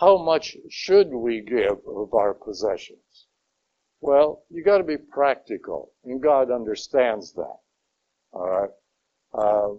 How 0.00 0.16
much 0.16 0.56
should 0.70 1.12
we 1.12 1.42
give 1.42 1.78
of 1.86 2.14
our 2.14 2.32
possessions? 2.32 3.26
Well, 4.00 4.44
you 4.48 4.64
got 4.64 4.78
to 4.78 4.84
be 4.84 4.96
practical, 4.96 5.92
and 6.04 6.22
God 6.22 6.50
understands 6.50 7.34
that. 7.34 7.58
All 8.32 8.48
right. 8.48 8.70
Uh, 9.34 9.74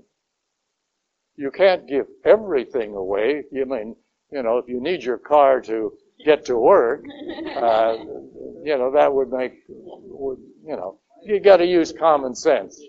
you 1.36 1.50
can't 1.50 1.88
give 1.88 2.06
everything 2.24 2.94
away. 2.94 3.46
You 3.52 3.66
mean, 3.66 3.96
you 4.32 4.44
know, 4.44 4.60
if 4.60 4.68
you 4.68 4.80
need 4.80 5.04
your 5.04 5.18
car 5.18 5.60
to 5.62 5.94
get 6.24 6.46
to 6.46 6.56
work, 6.56 7.04
uh, 7.56 7.96
you 8.64 8.78
know, 8.78 8.92
that 8.92 9.12
would 9.12 9.32
make, 9.32 9.54
would, 9.68 10.38
you 10.64 10.76
know, 10.76 11.00
you 11.24 11.40
got 11.40 11.58
to 11.58 11.66
use 11.66 11.92
common 11.92 12.36
sense. 12.36 12.80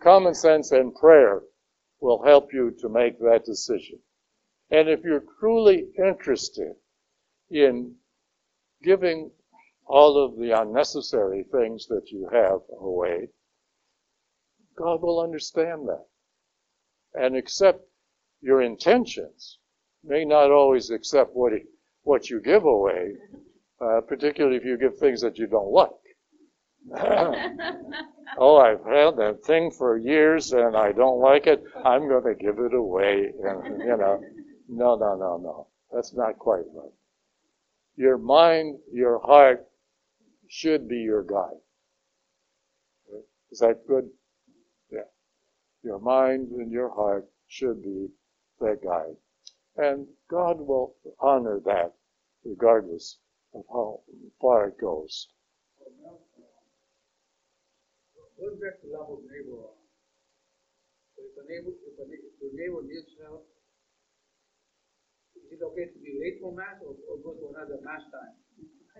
Common 0.00 0.34
sense 0.34 0.70
and 0.70 0.94
prayer 0.94 1.42
will 2.00 2.22
help 2.22 2.52
you 2.52 2.70
to 2.78 2.88
make 2.88 3.18
that 3.18 3.44
decision. 3.44 3.98
And 4.70 4.88
if 4.88 5.02
you're 5.04 5.24
truly 5.40 5.88
interested 5.98 6.74
in 7.50 7.96
giving 8.82 9.30
all 9.86 10.16
of 10.24 10.38
the 10.38 10.52
unnecessary 10.52 11.44
things 11.50 11.86
that 11.88 12.10
you 12.10 12.28
have 12.32 12.60
away, 12.78 13.28
God 14.76 15.02
will 15.02 15.20
understand 15.20 15.88
that 15.88 16.06
and 17.14 17.36
accept 17.36 17.80
your 18.40 18.62
intentions. 18.62 19.58
May 20.04 20.24
not 20.24 20.50
always 20.50 20.90
accept 20.90 21.34
what, 21.34 21.52
he, 21.52 21.60
what 22.02 22.30
you 22.30 22.40
give 22.40 22.64
away, 22.64 23.14
uh, 23.80 24.00
particularly 24.02 24.56
if 24.56 24.64
you 24.64 24.78
give 24.78 24.96
things 24.98 25.20
that 25.20 25.36
you 25.38 25.46
don't 25.46 25.72
like. 25.72 25.90
oh, 28.38 28.56
I've 28.56 28.84
had 28.84 29.16
that 29.16 29.40
thing 29.44 29.70
for 29.70 29.98
years 29.98 30.52
and 30.52 30.76
I 30.76 30.92
don't 30.92 31.20
like 31.20 31.46
it. 31.46 31.62
I'm 31.84 32.08
going 32.08 32.24
to 32.24 32.34
give 32.34 32.58
it 32.58 32.72
away. 32.72 33.32
And, 33.44 33.80
you 33.80 33.96
know, 33.96 34.22
no, 34.70 34.94
no, 34.96 35.16
no, 35.16 35.36
no. 35.36 35.66
That's 35.92 36.14
not 36.14 36.38
quite 36.38 36.64
right. 36.72 36.92
Your 37.96 38.16
mind, 38.18 38.78
your 38.92 39.18
heart 39.20 39.66
should 40.48 40.88
be 40.88 40.98
your 40.98 41.22
guide. 41.22 41.60
Is 43.50 43.58
that 43.58 43.86
good? 43.86 44.08
Yeah. 44.90 45.08
Your 45.82 45.98
mind 45.98 46.50
and 46.52 46.70
your 46.70 46.88
heart 46.90 47.28
should 47.48 47.82
be 47.82 48.08
that 48.60 48.82
guide. 48.82 49.16
And 49.76 50.06
God 50.28 50.60
will 50.60 50.94
honor 51.18 51.60
that 51.64 51.92
regardless 52.44 53.18
of 53.54 53.64
how 53.70 54.00
far 54.40 54.68
it 54.68 54.78
goes. 54.80 55.28
If 58.38 58.48
a 61.36 61.44
neighbor, 61.52 61.72
if, 61.84 61.98
a, 61.98 62.56
neighbor 62.56 62.82
needs 62.82 63.12
help, 63.22 63.46
it 65.52 65.60
okay 65.62 65.86
to 65.86 65.98
be 65.98 66.18
late 66.20 66.40
for 66.40 66.52
mass 66.52 66.80
or, 66.82 66.94
or 67.08 67.16
go 67.22 67.32
to 67.38 67.48
another 67.54 67.78
mass 67.82 68.02
time? 68.12 68.34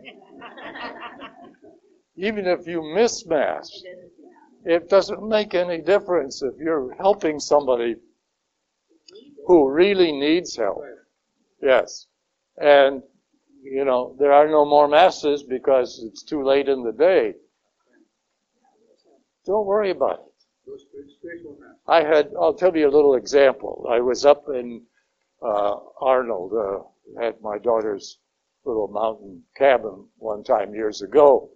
Even 2.16 2.46
if 2.46 2.66
you 2.66 2.82
miss 2.94 3.26
mass, 3.26 3.82
it 4.64 4.88
doesn't 4.88 5.26
make 5.26 5.54
any 5.54 5.80
difference 5.80 6.42
if 6.42 6.54
you're 6.58 6.94
helping 6.96 7.40
somebody 7.40 7.96
who 9.46 9.70
really 9.70 10.12
needs 10.12 10.56
help. 10.56 10.82
Yes. 11.62 12.06
And 12.58 13.02
you 13.62 13.84
know, 13.84 14.16
there 14.18 14.32
are 14.32 14.48
no 14.48 14.64
more 14.64 14.88
masses 14.88 15.42
because 15.42 16.02
it's 16.04 16.22
too 16.22 16.42
late 16.42 16.68
in 16.68 16.82
the 16.82 16.92
day. 16.92 17.34
Don't 19.46 19.66
worry 19.66 19.90
about 19.90 20.20
it. 20.20 20.26
Those 20.66 20.82
spir- 20.82 21.08
spiritual 21.18 21.56
matters. 21.60 21.76
I 21.86 22.02
had, 22.02 22.32
I'll 22.38 22.54
tell 22.54 22.74
you 22.76 22.88
a 22.88 22.90
little 22.90 23.14
example. 23.14 23.86
I 23.90 24.00
was 24.00 24.24
up 24.24 24.44
in 24.48 24.82
Arnold 25.42 26.52
uh, 26.52 27.22
at 27.22 27.40
my 27.42 27.58
daughter's 27.58 28.18
little 28.64 28.88
mountain 28.88 29.42
cabin 29.56 30.06
one 30.18 30.44
time 30.44 30.74
years 30.74 31.02
ago 31.02 31.50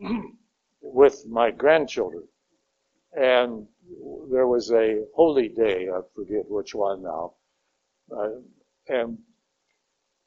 with 0.82 1.24
my 1.26 1.50
grandchildren. 1.50 2.24
And 3.14 3.66
there 4.30 4.46
was 4.46 4.72
a 4.72 5.04
holy 5.14 5.48
day, 5.48 5.88
I 5.88 6.00
forget 6.14 6.44
which 6.48 6.74
one 6.74 7.02
now. 7.02 7.34
Uh, 8.10 8.28
and 8.88 9.18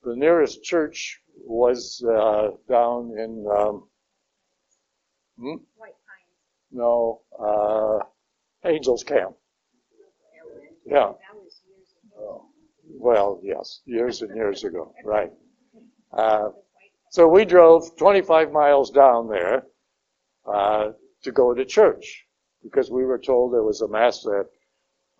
the 0.03 0.15
nearest 0.15 0.63
church 0.63 1.19
was 1.43 2.03
uh, 2.07 2.51
down 2.69 3.11
in, 3.17 3.45
um, 3.57 3.87
hmm? 5.37 5.55
White 5.75 5.93
Pines. 6.07 6.37
no, 6.71 7.21
uh, 7.39 7.99
Angels 8.67 9.03
Camp. 9.03 9.35
Yeah. 10.85 11.13
That 11.13 11.35
was 11.35 11.61
years 11.67 11.95
ago. 12.13 12.45
Well, 12.99 13.39
yes, 13.43 13.81
years 13.85 14.21
and 14.21 14.35
years 14.35 14.63
ago, 14.63 14.93
right. 15.03 15.31
Uh, 16.13 16.49
so 17.09 17.27
we 17.27 17.45
drove 17.45 17.95
25 17.97 18.51
miles 18.51 18.89
down 18.91 19.27
there 19.29 19.63
uh, 20.45 20.91
to 21.23 21.31
go 21.31 21.53
to 21.53 21.65
church 21.65 22.25
because 22.63 22.89
we 22.91 23.05
were 23.05 23.19
told 23.19 23.53
there 23.53 23.63
was 23.63 23.81
a 23.81 23.87
mass 23.87 24.25
at, 24.25 24.47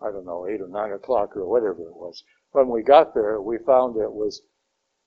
I 0.00 0.10
don't 0.10 0.26
know, 0.26 0.46
8 0.48 0.60
or 0.60 0.68
9 0.68 0.92
o'clock 0.92 1.36
or 1.36 1.48
whatever 1.48 1.82
it 1.82 1.94
was. 1.94 2.22
When 2.52 2.68
we 2.68 2.82
got 2.82 3.14
there, 3.14 3.40
we 3.40 3.58
found 3.58 3.96
it 3.96 4.12
was 4.12 4.42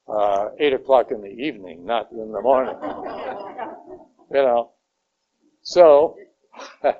uh, 0.07 0.49
8 0.59 0.74
o'clock 0.74 1.11
in 1.11 1.22
the 1.22 1.30
evening, 1.30 1.86
not 1.86 2.11
in 2.11 2.32
the 2.32 2.41
morning. 2.41 2.76
you 4.32 4.41
know. 4.41 4.72
So 5.61 6.15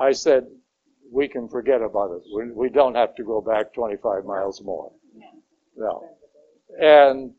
I 0.00 0.12
said, 0.12 0.46
we 1.12 1.28
can 1.28 1.46
forget 1.46 1.82
about 1.82 2.10
it. 2.12 2.22
We, 2.34 2.50
we 2.52 2.68
don't 2.70 2.94
have 2.94 3.14
to 3.16 3.22
go 3.24 3.42
back 3.42 3.74
25 3.74 4.24
miles 4.24 4.62
more. 4.62 4.90
No. 5.76 6.08
And 6.80 7.34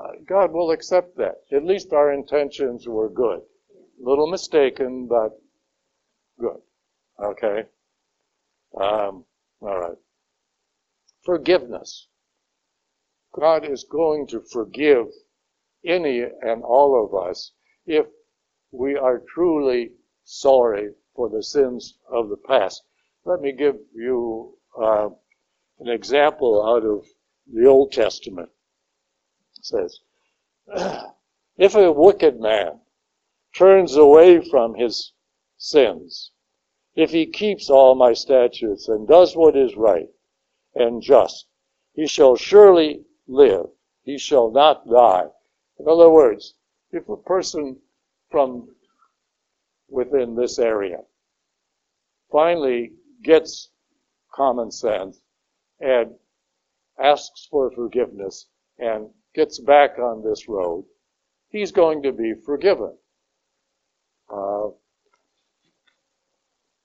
uh, 0.00 0.12
God 0.26 0.52
will 0.52 0.70
accept 0.70 1.18
that. 1.18 1.42
At 1.52 1.64
least 1.64 1.92
our 1.92 2.12
intentions 2.12 2.88
were 2.88 3.10
good. 3.10 3.40
A 3.40 4.08
little 4.08 4.30
mistaken, 4.30 5.06
but 5.06 5.38
good. 6.40 6.60
Okay? 7.22 7.64
Um, 8.80 9.24
all 9.60 9.78
right. 9.78 9.98
Forgiveness. 11.22 12.08
God 13.34 13.64
is 13.70 13.84
going 13.84 14.26
to 14.28 14.40
forgive 14.40 15.06
any 15.84 16.22
and 16.22 16.62
all 16.62 17.04
of 17.04 17.28
us 17.28 17.52
if 17.86 18.06
we 18.70 18.96
are 18.96 19.22
truly 19.34 19.92
sorry 20.24 20.94
for 21.14 21.28
the 21.28 21.42
sins 21.42 21.98
of 22.10 22.30
the 22.30 22.36
past. 22.36 22.82
Let 23.24 23.40
me 23.40 23.52
give 23.52 23.76
you 23.94 24.58
uh, 24.76 25.08
an 25.78 25.88
example 25.88 26.66
out 26.66 26.84
of 26.84 27.06
the 27.52 27.66
Old 27.66 27.92
Testament. 27.92 28.48
It 29.58 29.64
says, 29.64 30.00
if 31.56 31.74
a 31.74 31.92
wicked 31.92 32.40
man 32.40 32.80
turns 33.54 33.96
away 33.96 34.40
from 34.40 34.74
his 34.74 35.12
sins, 35.56 36.32
if 36.96 37.10
he 37.10 37.26
keeps 37.26 37.70
all 37.70 37.94
my 37.94 38.12
statutes 38.12 38.88
and 38.88 39.06
does 39.06 39.36
what 39.36 39.56
is 39.56 39.76
right 39.76 40.08
and 40.74 41.00
just, 41.00 41.46
he 41.94 42.06
shall 42.06 42.36
surely 42.36 43.04
live. 43.28 43.66
He 44.02 44.18
shall 44.18 44.50
not 44.50 44.88
die. 44.88 45.26
In 45.78 45.88
other 45.88 46.10
words, 46.10 46.54
if 46.90 47.08
a 47.08 47.16
person 47.16 47.80
from 48.30 48.74
within 49.88 50.34
this 50.34 50.58
area 50.58 50.98
finally 52.32 52.92
gets 53.22 53.70
common 54.34 54.70
sense 54.70 55.22
and 55.80 56.14
asks 56.98 57.46
for 57.50 57.70
forgiveness 57.70 58.46
and 58.78 59.08
gets 59.34 59.58
back 59.58 59.98
on 59.98 60.22
this 60.22 60.48
road, 60.48 60.84
he's 61.48 61.72
going 61.72 62.02
to 62.02 62.12
be 62.12 62.34
forgiven. 62.34 62.96
Uh, 64.32 64.68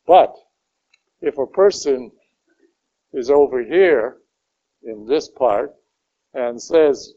but 0.05 0.35
if 1.21 1.37
a 1.37 1.47
person 1.47 2.11
is 3.13 3.29
over 3.29 3.63
here 3.63 4.17
in 4.83 5.05
this 5.05 5.29
part 5.29 5.73
and 6.33 6.61
says, 6.61 7.13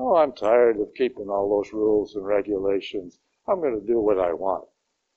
Oh, 0.00 0.14
I'm 0.14 0.32
tired 0.32 0.78
of 0.78 0.94
keeping 0.94 1.28
all 1.28 1.48
those 1.50 1.72
rules 1.72 2.14
and 2.14 2.24
regulations. 2.24 3.18
I'm 3.48 3.60
going 3.60 3.80
to 3.80 3.86
do 3.86 4.00
what 4.00 4.20
I 4.20 4.32
want. 4.32 4.64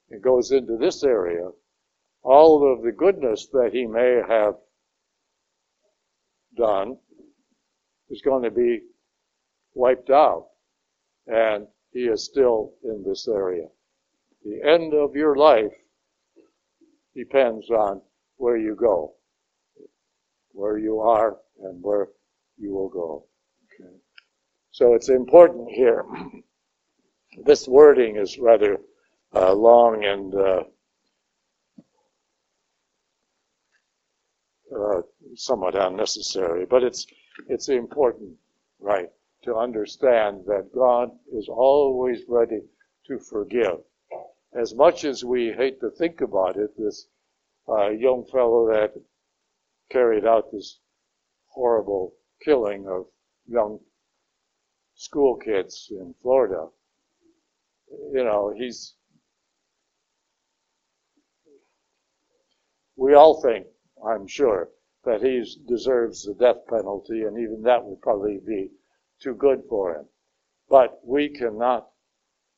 It 0.09 0.23
goes 0.23 0.51
into 0.51 0.75
this 0.75 1.03
area. 1.03 1.51
All 2.23 2.71
of 2.71 2.83
the 2.83 2.91
goodness 2.91 3.47
that 3.53 3.71
he 3.73 3.85
may 3.85 4.21
have 4.27 4.55
done 6.55 6.97
is 8.09 8.21
going 8.21 8.43
to 8.43 8.51
be 8.51 8.81
wiped 9.73 10.09
out. 10.09 10.47
And 11.27 11.67
he 11.91 12.01
is 12.01 12.25
still 12.25 12.73
in 12.83 13.03
this 13.05 13.27
area. 13.27 13.67
The 14.43 14.61
end 14.63 14.93
of 14.93 15.15
your 15.15 15.35
life 15.35 15.71
depends 17.15 17.69
on 17.69 18.01
where 18.37 18.57
you 18.57 18.75
go, 18.75 19.13
where 20.51 20.77
you 20.77 20.99
are, 20.99 21.37
and 21.63 21.81
where 21.83 22.07
you 22.57 22.73
will 22.73 22.89
go. 22.89 23.25
Okay. 23.73 23.93
So 24.71 24.93
it's 24.93 25.09
important 25.09 25.69
here. 25.69 26.05
This 27.45 27.65
wording 27.65 28.17
is 28.17 28.37
rather 28.37 28.77
uh, 29.33 29.53
long 29.53 30.03
and 30.03 30.35
uh, 30.35 30.63
uh, 34.81 35.01
somewhat 35.35 35.75
unnecessary, 35.75 36.65
but 36.65 36.83
it's 36.83 37.05
it's 37.47 37.69
important, 37.69 38.31
right, 38.79 39.09
to 39.43 39.55
understand 39.55 40.45
that 40.47 40.71
God 40.73 41.09
is 41.33 41.47
always 41.49 42.21
ready 42.27 42.61
to 43.07 43.19
forgive. 43.19 43.77
As 44.53 44.75
much 44.75 45.05
as 45.05 45.23
we 45.23 45.51
hate 45.51 45.79
to 45.79 45.89
think 45.91 46.21
about 46.21 46.57
it, 46.57 46.71
this 46.77 47.07
uh, 47.69 47.89
young 47.89 48.25
fellow 48.25 48.67
that 48.67 48.93
carried 49.89 50.25
out 50.25 50.51
this 50.51 50.79
horrible 51.47 52.13
killing 52.43 52.87
of 52.87 53.05
young 53.47 53.79
school 54.95 55.35
kids 55.37 55.87
in 55.91 56.13
Florida, 56.21 56.67
you 58.13 58.23
know, 58.23 58.53
he's. 58.57 58.95
We 62.97 63.15
all 63.15 63.41
think, 63.41 63.65
I'm 64.05 64.27
sure, 64.27 64.69
that 65.03 65.21
he 65.21 65.43
deserves 65.67 66.23
the 66.23 66.33
death 66.33 66.65
penalty, 66.67 67.23
and 67.23 67.37
even 67.37 67.61
that 67.63 67.83
would 67.83 68.01
probably 68.01 68.39
be 68.39 68.71
too 69.19 69.35
good 69.35 69.63
for 69.69 69.95
him. 69.95 70.05
But 70.69 71.05
we 71.05 71.29
cannot, 71.29 71.89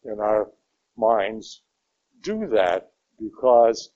in 0.04 0.20
our 0.20 0.52
minds, 0.96 1.64
do 2.22 2.48
that 2.48 2.92
because 3.20 3.92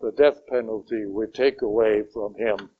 the 0.00 0.12
death 0.12 0.46
penalty 0.46 1.06
would 1.06 1.34
take 1.34 1.62
away 1.62 2.02
from 2.02 2.34
him 2.34 2.70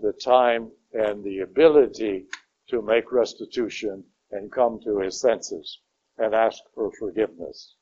the 0.00 0.12
time 0.12 0.72
and 0.92 1.22
the 1.22 1.40
ability 1.40 2.26
to 2.68 2.82
make 2.82 3.12
restitution 3.12 4.04
and 4.30 4.50
come 4.50 4.80
to 4.80 4.98
his 4.98 5.20
senses 5.20 5.80
and 6.18 6.34
ask 6.34 6.62
for 6.74 6.90
forgiveness. 6.92 7.76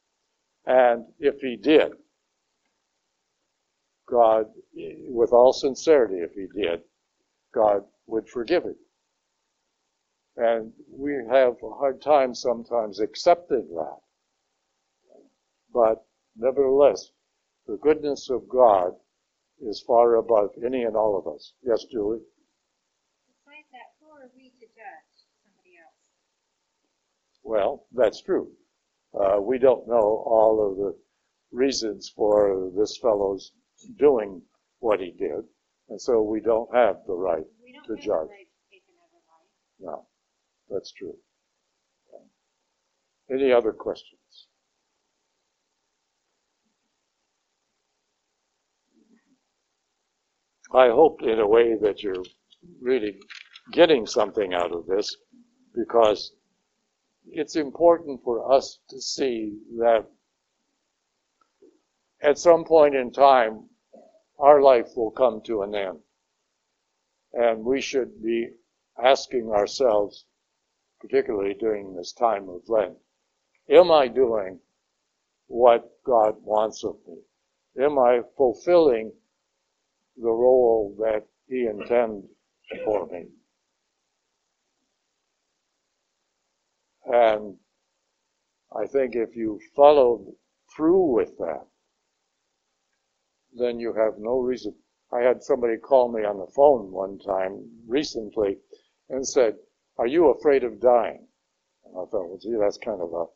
And 0.67 1.07
if 1.19 1.41
he 1.41 1.57
did, 1.57 1.93
God, 4.11 4.47
with 4.75 5.33
all 5.33 5.53
sincerity, 5.53 6.17
if 6.17 6.33
he 6.33 6.47
did, 6.55 6.83
God 7.53 7.85
would 8.07 8.29
forgive 8.29 8.65
him. 8.65 8.77
And 10.37 10.73
we 10.91 11.15
have 11.31 11.57
a 11.63 11.71
hard 11.71 12.01
time 12.03 12.35
sometimes 12.35 13.01
accepting 13.01 13.69
that. 13.75 13.99
But 15.73 16.05
nevertheless, 16.37 17.11
the 17.67 17.77
goodness 17.77 18.31
of 18.31 18.49
God 18.49 18.95
is 19.61 19.85
far 19.87 20.17
above 20.17 20.51
any 20.65 20.83
and 20.85 20.97
all 20.97 21.19
of 21.19 21.33
us. 21.33 21.53
Yes, 21.63 21.85
Julie? 21.85 22.21
Besides 23.29 23.67
that, 23.73 23.93
who 24.01 24.09
are 24.09 24.31
we 24.35 24.51
to 24.61 24.67
judge 24.67 25.11
somebody 25.45 25.77
else? 25.77 26.11
Well, 27.43 27.87
that's 27.93 28.23
true. 28.23 28.51
Uh, 29.13 29.41
we 29.41 29.59
don't 29.59 29.87
know 29.87 30.25
all 30.27 30.71
of 30.71 30.77
the 30.79 30.97
reasons 31.53 32.09
for 32.09 32.71
this 32.77 32.97
fellow's 32.97 33.53
doing 33.99 34.43
what 34.81 35.01
he 35.01 35.11
did, 35.13 35.45
and 35.89 36.01
so 36.01 36.23
we 36.23 36.41
don't 36.41 36.75
have 36.75 36.97
the 37.07 37.15
right. 37.15 37.45
We 37.63 37.73
don't 37.73 37.85
To 37.85 37.95
have 37.95 38.01
judge. 38.05 38.29
the 38.29 38.35
right 38.35 38.49
to 38.49 38.71
take 38.71 38.85
another 38.89 39.23
life. 39.29 39.49
No, 39.81 40.07
that's 40.69 40.93
true. 40.93 41.17
Any 43.31 43.53
other 43.53 43.73
questions? 43.73 44.49
I 50.73 50.89
hope 50.89 51.23
in 51.23 51.41
a 51.41 51.47
way 51.47 51.75
that 51.81 52.03
you're 52.03 52.25
really 52.81 53.19
getting 53.73 54.07
something 54.07 54.55
out 54.55 54.73
of 54.73 54.87
this 54.87 55.17
because 55.75 56.33
it's 57.27 57.57
important 57.57 58.23
for 58.25 58.53
us 58.53 58.79
to 58.89 59.01
see 59.01 59.59
that 59.79 60.07
at 62.23 62.39
some 62.39 62.65
point 62.65 62.95
in 62.95 63.11
time, 63.13 63.69
our 64.39 64.61
life 64.61 64.89
will 64.97 65.11
come 65.11 65.41
to 65.43 65.63
an 65.63 65.75
end. 65.75 65.99
And 67.33 67.65
we 67.65 67.81
should 67.81 68.23
be 68.23 68.51
asking 69.03 69.51
ourselves, 69.51 70.27
particularly 71.01 71.55
during 71.55 71.95
this 71.95 72.13
time 72.13 72.49
of 72.49 72.69
Lent, 72.69 72.97
am 73.69 73.91
I 73.91 74.09
doing 74.09 74.61
what 75.47 75.91
God 76.05 76.37
wants 76.43 76.85
of 76.85 76.97
me? 77.07 77.19
Am 77.83 77.99
I 77.99 78.21
fulfilling 78.37 79.13
the 80.17 80.31
role 80.31 80.95
that 80.99 81.27
He 81.49 81.67
intends 81.67 82.27
for 82.85 83.07
me? 83.07 83.27
And 87.07 87.57
I 88.77 88.87
think 88.87 89.17
if 89.17 89.35
you 89.35 89.61
followed 89.75 90.35
through 90.77 91.15
with 91.15 91.37
that, 91.39 91.67
then 93.61 93.79
you 93.79 93.93
have 93.93 94.15
no 94.19 94.41
reason. 94.41 94.75
I 95.13 95.21
had 95.21 95.43
somebody 95.43 95.77
call 95.77 96.11
me 96.11 96.25
on 96.25 96.39
the 96.39 96.47
phone 96.47 96.91
one 96.91 97.19
time 97.19 97.69
recently 97.87 98.59
and 99.09 99.27
said, 99.27 99.57
Are 99.99 100.07
you 100.07 100.29
afraid 100.31 100.65
of 100.65 100.81
dying? 100.81 101.27
And 101.85 101.95
I 101.95 102.05
thought, 102.11 102.29
well, 102.29 102.39
gee, 102.41 102.57
that's 102.59 102.79
kind 102.79 103.01
of 103.01 103.13
a 103.13 103.27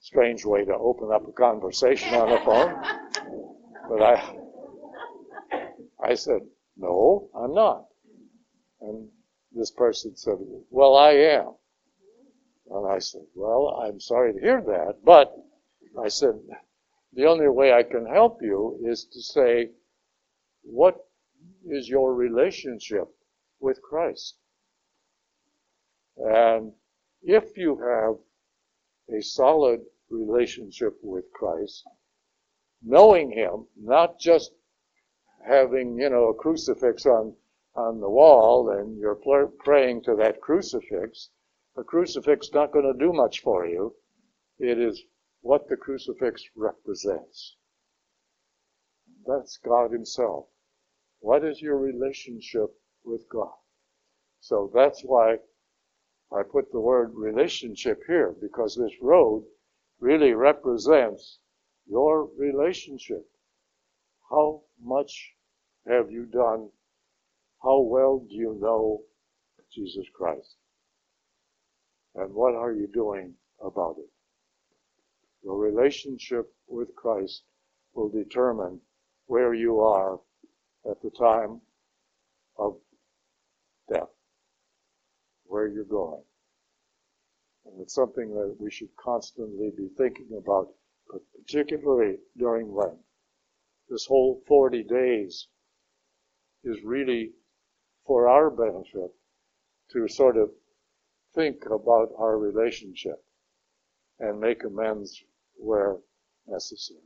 strange 0.00 0.44
way 0.44 0.64
to 0.64 0.74
open 0.74 1.10
up 1.12 1.28
a 1.28 1.32
conversation 1.32 2.14
on 2.14 2.30
the 2.30 2.38
phone. 2.38 2.72
but 3.88 4.02
I, 4.02 4.36
I 6.02 6.14
said, 6.14 6.40
No, 6.76 7.28
I'm 7.34 7.54
not. 7.54 7.86
And 8.80 9.08
this 9.52 9.70
person 9.70 10.16
said, 10.16 10.36
Well, 10.70 10.96
I 10.96 11.10
am. 11.10 11.54
And 12.70 12.88
I 12.88 12.98
said, 12.98 13.22
Well, 13.34 13.82
I'm 13.82 14.00
sorry 14.00 14.32
to 14.32 14.40
hear 14.40 14.60
that, 14.60 14.98
but 15.04 15.34
I 16.00 16.08
said, 16.08 16.34
the 17.16 17.24
only 17.24 17.48
way 17.48 17.72
I 17.72 17.82
can 17.82 18.04
help 18.06 18.42
you 18.42 18.78
is 18.84 19.06
to 19.06 19.22
say, 19.22 19.70
what 20.62 20.96
is 21.66 21.88
your 21.88 22.14
relationship 22.14 23.08
with 23.58 23.80
Christ? 23.80 24.36
And 26.18 26.72
if 27.22 27.56
you 27.56 27.78
have 27.78 28.16
a 29.18 29.22
solid 29.22 29.80
relationship 30.10 30.98
with 31.02 31.24
Christ, 31.32 31.84
knowing 32.84 33.32
Him, 33.32 33.66
not 33.80 34.20
just 34.20 34.52
having, 35.46 35.98
you 35.98 36.10
know, 36.10 36.28
a 36.28 36.34
crucifix 36.34 37.06
on, 37.06 37.34
on 37.74 37.98
the 38.00 38.10
wall 38.10 38.70
and 38.70 38.98
you're 38.98 39.18
praying 39.64 40.02
to 40.02 40.16
that 40.16 40.42
crucifix, 40.42 41.30
a 41.78 41.82
crucifix 41.82 42.50
not 42.52 42.72
going 42.72 42.92
to 42.92 42.98
do 42.98 43.12
much 43.12 43.40
for 43.40 43.66
you. 43.66 43.94
It 44.58 44.78
is 44.78 45.02
what 45.46 45.68
the 45.68 45.76
crucifix 45.76 46.42
represents. 46.56 47.54
That's 49.24 49.58
God 49.58 49.92
Himself. 49.92 50.46
What 51.20 51.44
is 51.44 51.62
your 51.62 51.78
relationship 51.78 52.70
with 53.04 53.28
God? 53.28 53.54
So 54.40 54.72
that's 54.74 55.02
why 55.02 55.36
I 56.32 56.42
put 56.42 56.72
the 56.72 56.80
word 56.80 57.12
relationship 57.14 58.02
here, 58.08 58.34
because 58.42 58.74
this 58.74 59.00
road 59.00 59.44
really 60.00 60.32
represents 60.32 61.38
your 61.88 62.28
relationship. 62.36 63.24
How 64.28 64.62
much 64.82 65.30
have 65.86 66.10
you 66.10 66.26
done? 66.26 66.70
How 67.62 67.78
well 67.82 68.18
do 68.28 68.34
you 68.34 68.58
know 68.60 69.02
Jesus 69.72 70.06
Christ? 70.12 70.56
And 72.16 72.34
what 72.34 72.56
are 72.56 72.72
you 72.72 72.88
doing 72.92 73.34
about 73.64 73.96
it? 73.98 74.10
Your 75.46 75.58
relationship 75.58 76.52
with 76.66 76.92
Christ 76.96 77.44
will 77.94 78.08
determine 78.08 78.80
where 79.26 79.54
you 79.54 79.78
are 79.78 80.18
at 80.90 81.00
the 81.02 81.10
time 81.10 81.60
of 82.58 82.76
death, 83.88 84.10
where 85.44 85.68
you're 85.68 85.84
going. 85.84 86.24
And 87.64 87.80
it's 87.80 87.94
something 87.94 88.34
that 88.34 88.56
we 88.58 88.72
should 88.72 88.88
constantly 88.96 89.70
be 89.70 89.86
thinking 89.96 90.36
about, 90.36 90.66
but 91.08 91.20
particularly 91.38 92.16
during 92.36 92.74
Lent. 92.74 92.98
This 93.88 94.04
whole 94.04 94.42
40 94.48 94.82
days 94.82 95.46
is 96.64 96.82
really 96.82 97.30
for 98.04 98.26
our 98.26 98.50
benefit 98.50 99.12
to 99.92 100.08
sort 100.08 100.38
of 100.38 100.50
think 101.36 101.66
about 101.66 102.08
our 102.18 102.36
relationship 102.36 103.22
and 104.18 104.40
make 104.40 104.64
amends 104.64 105.22
where 105.58 105.96
necessary. 106.46 107.00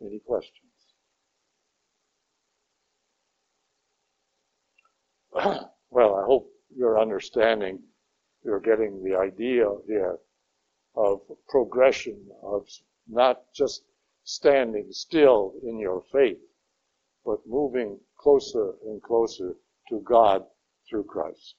Any 0.00 0.20
questions? 0.20 0.70
well, 5.90 6.14
I 6.16 6.24
hope 6.24 6.50
you're 6.74 6.98
understanding, 7.00 7.80
you're 8.44 8.60
getting 8.60 9.04
the 9.04 9.16
idea 9.16 9.66
here 9.86 10.18
of 10.96 11.20
progression, 11.48 12.18
of 12.42 12.66
not 13.08 13.42
just 13.54 13.82
standing 14.24 14.88
still 14.90 15.54
in 15.62 15.78
your 15.78 16.02
faith, 16.12 16.38
but 17.24 17.38
moving 17.46 17.98
closer 18.18 18.72
and 18.86 19.02
closer 19.02 19.54
to 19.88 20.00
God 20.00 20.44
through 20.88 21.04
Christ. 21.04 21.54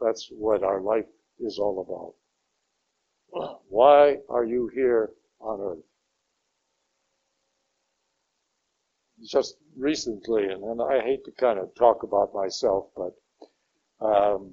That's 0.00 0.28
what 0.30 0.62
our 0.62 0.80
life 0.80 1.06
is 1.40 1.58
all 1.58 1.80
about. 1.80 2.14
Why 3.68 4.18
are 4.28 4.44
you 4.44 4.70
here 4.74 5.10
on 5.40 5.60
earth? 5.60 5.84
Just 9.24 9.56
recently, 9.76 10.44
and, 10.44 10.62
and 10.62 10.80
I 10.80 11.00
hate 11.00 11.24
to 11.24 11.32
kind 11.32 11.58
of 11.58 11.74
talk 11.74 12.02
about 12.02 12.34
myself, 12.34 12.86
but 12.96 14.06
um, 14.06 14.52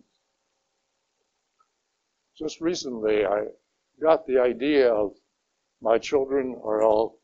just 2.37 2.61
recently 2.61 3.25
I 3.25 3.45
got 4.01 4.25
the 4.25 4.39
idea 4.39 4.91
of 4.91 5.11
my 5.81 5.97
children 5.97 6.59
are 6.63 6.81
all 6.81 7.19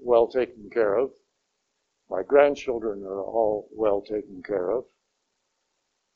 well 0.00 0.28
taken 0.28 0.70
care 0.70 0.96
of. 0.96 1.10
My 2.08 2.22
grandchildren 2.22 3.02
are 3.02 3.22
all 3.22 3.68
well 3.72 4.00
taken 4.00 4.42
care 4.42 4.70
of. 4.70 4.84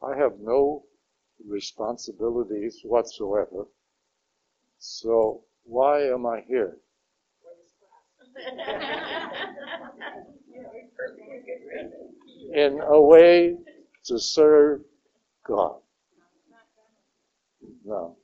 I 0.03 0.17
have 0.17 0.33
no 0.41 0.85
responsibilities 1.47 2.81
whatsoever. 2.85 3.67
So 4.79 5.43
why 5.65 6.03
am 6.03 6.27
I 6.27 6.43
here? 6.47 6.77
In 12.55 12.81
a 12.81 13.01
way 13.01 13.57
to 14.05 14.19
serve 14.19 14.81
God. 15.47 15.77
No. 17.85 18.17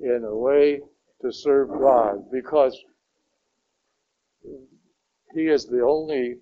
In 0.00 0.24
a 0.24 0.36
way 0.36 0.80
to 1.22 1.32
serve 1.32 1.68
God 1.68 2.30
because 2.30 2.78
He 5.34 5.48
is 5.48 5.66
the 5.66 5.82
only 5.82 6.36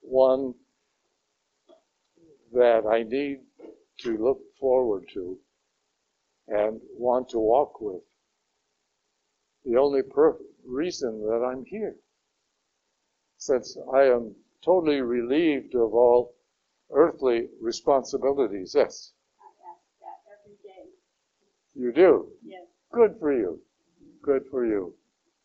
one 0.00 0.54
that 2.52 2.84
I 2.86 3.02
need 3.02 3.40
to 4.00 4.16
look 4.16 4.40
forward 4.58 5.04
to 5.14 5.38
and 6.50 6.80
want 6.98 7.30
to 7.30 7.38
walk 7.38 7.80
with. 7.80 8.02
The 9.64 9.76
only 9.76 10.02
per- 10.02 10.38
reason 10.64 11.22
that 11.26 11.42
I'm 11.42 11.64
here. 11.64 11.96
Since 13.38 13.76
I 13.92 14.04
am 14.04 14.36
totally 14.62 15.00
relieved 15.00 15.74
of 15.74 15.94
all 15.94 16.34
earthly 16.90 17.48
responsibilities. 17.60 18.74
Yes? 18.74 19.12
I 19.40 19.46
ask 19.70 19.82
that 20.00 20.20
every 20.32 20.56
day. 20.62 20.90
You 21.74 21.92
do? 21.92 22.32
Yes. 22.42 22.66
Good 22.92 23.18
for 23.18 23.32
you. 23.32 23.62
Good 24.22 24.46
for 24.50 24.66
you. 24.66 24.94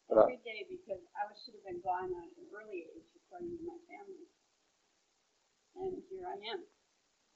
Uh, 0.10 0.22
every 0.22 0.38
day 0.38 0.66
because 0.70 1.02
I 1.16 1.34
should 1.46 1.56
have 1.56 1.66
been 1.66 1.82
gone 1.82 2.06
at 2.14 2.30
an 2.38 2.48
early 2.56 2.88
age 2.96 3.10
according 3.26 3.58
to 3.58 3.64
my 3.66 3.78
family. 3.90 4.28
And 5.76 6.04
here 6.10 6.28
I 6.28 6.36
am. 6.54 6.64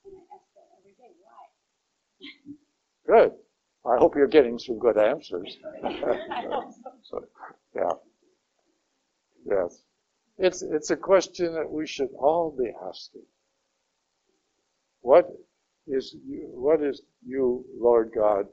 And 0.05 0.13
I 0.17 0.36
ask 0.36 0.45
that 0.55 0.70
every 0.80 0.93
day, 0.93 1.13
why? 1.22 1.47
Good. 3.07 3.34
I 3.90 3.98
hope 3.98 4.16
you're 4.16 4.28
getting 4.28 4.60
some 4.60 4.80
good 4.80 4.98
answers. 4.98 5.58
so. 7.04 7.26
yeah. 7.76 7.92
Yes. 9.46 9.84
It's, 10.38 10.62
it's 10.62 10.92
a 10.92 10.98
question 10.98 11.54
that 11.56 11.70
we 11.72 11.88
should 11.88 12.10
all 12.20 12.56
be 12.58 12.72
asking. 12.88 13.24
What 15.02 15.30
is 15.88 16.16
you, 16.28 16.50
what 16.54 16.84
is 16.84 17.02
you, 17.26 17.66
Lord 17.80 18.12
God, 18.16 18.48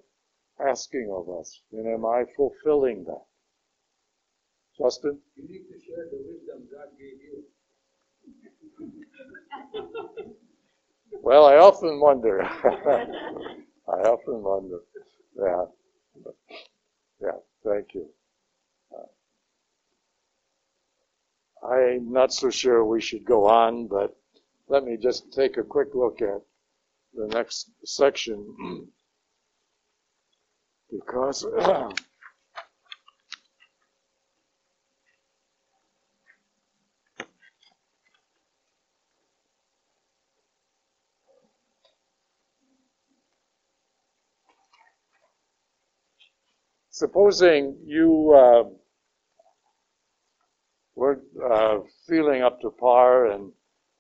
asking 0.66 1.10
of 1.14 1.28
us? 1.38 1.60
And 1.72 1.86
am 1.86 2.06
I 2.06 2.24
fulfilling 2.36 3.04
that? 3.04 3.24
Justin? 4.78 5.18
You 5.36 5.44
need 5.48 5.64
to 5.68 5.80
share 5.86 6.06
the 6.10 6.18
wisdom 6.26 6.68
God 6.72 6.88
gave 6.98 7.20
you. 7.22 7.44
Well, 11.22 11.46
I 11.46 11.56
often 11.56 12.00
wonder. 12.00 12.42
I 12.44 12.48
often 13.88 14.42
wonder. 14.42 14.78
Yeah. 15.38 15.64
Yeah, 17.20 17.30
thank 17.64 17.94
you. 17.94 18.08
Uh, 18.94 19.20
I'm 21.66 22.12
not 22.12 22.32
so 22.32 22.50
sure 22.50 22.84
we 22.84 23.00
should 23.00 23.24
go 23.24 23.46
on, 23.46 23.86
but 23.86 24.16
let 24.68 24.84
me 24.84 24.96
just 24.96 25.32
take 25.32 25.56
a 25.56 25.62
quick 25.62 25.94
look 25.94 26.20
at 26.22 26.40
the 27.14 27.26
next 27.28 27.70
section 27.84 28.88
because 30.90 31.44
supposing 46.96 47.76
you 47.84 48.32
uh, 48.32 48.64
were 50.94 51.20
uh, 51.44 51.80
feeling 52.08 52.42
up 52.42 52.58
to 52.58 52.70
par 52.70 53.26
and 53.26 53.52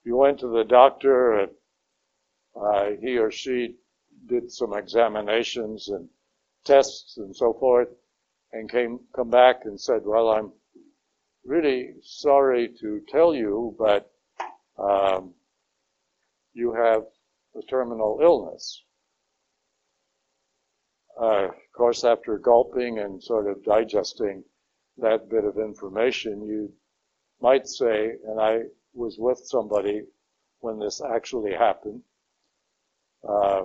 you 0.04 0.16
went 0.16 0.40
to 0.40 0.48
the 0.48 0.64
doctor 0.64 1.40
and 1.40 1.50
uh, 2.58 2.86
he 3.02 3.18
or 3.18 3.30
she 3.30 3.74
did 4.30 4.50
some 4.50 4.72
examinations 4.72 5.90
and 5.90 6.08
tests 6.64 7.18
and 7.18 7.36
so 7.36 7.52
forth 7.52 7.88
and 8.54 8.70
came 8.70 8.98
come 9.14 9.28
back 9.28 9.66
and 9.66 9.78
said, 9.78 10.00
well, 10.02 10.30
I'm 10.30 10.52
really 11.44 11.96
sorry 12.02 12.70
to 12.80 13.02
tell 13.10 13.34
you, 13.34 13.76
but 13.78 14.10
um, 14.78 15.34
you 16.54 16.72
have 16.72 17.02
a 17.58 17.62
terminal 17.68 18.20
illness. 18.22 18.85
Uh, 21.20 21.46
of 21.46 21.72
course, 21.72 22.04
after 22.04 22.38
gulping 22.38 22.98
and 22.98 23.22
sort 23.22 23.48
of 23.48 23.64
digesting 23.64 24.44
that 24.98 25.28
bit 25.30 25.44
of 25.44 25.58
information, 25.58 26.44
you 26.44 26.72
might 27.40 27.66
say, 27.66 28.12
and 28.26 28.40
I 28.40 28.62
was 28.92 29.16
with 29.18 29.38
somebody 29.44 30.02
when 30.60 30.78
this 30.78 31.00
actually 31.00 31.52
happened, 31.52 32.02
uh, 33.28 33.64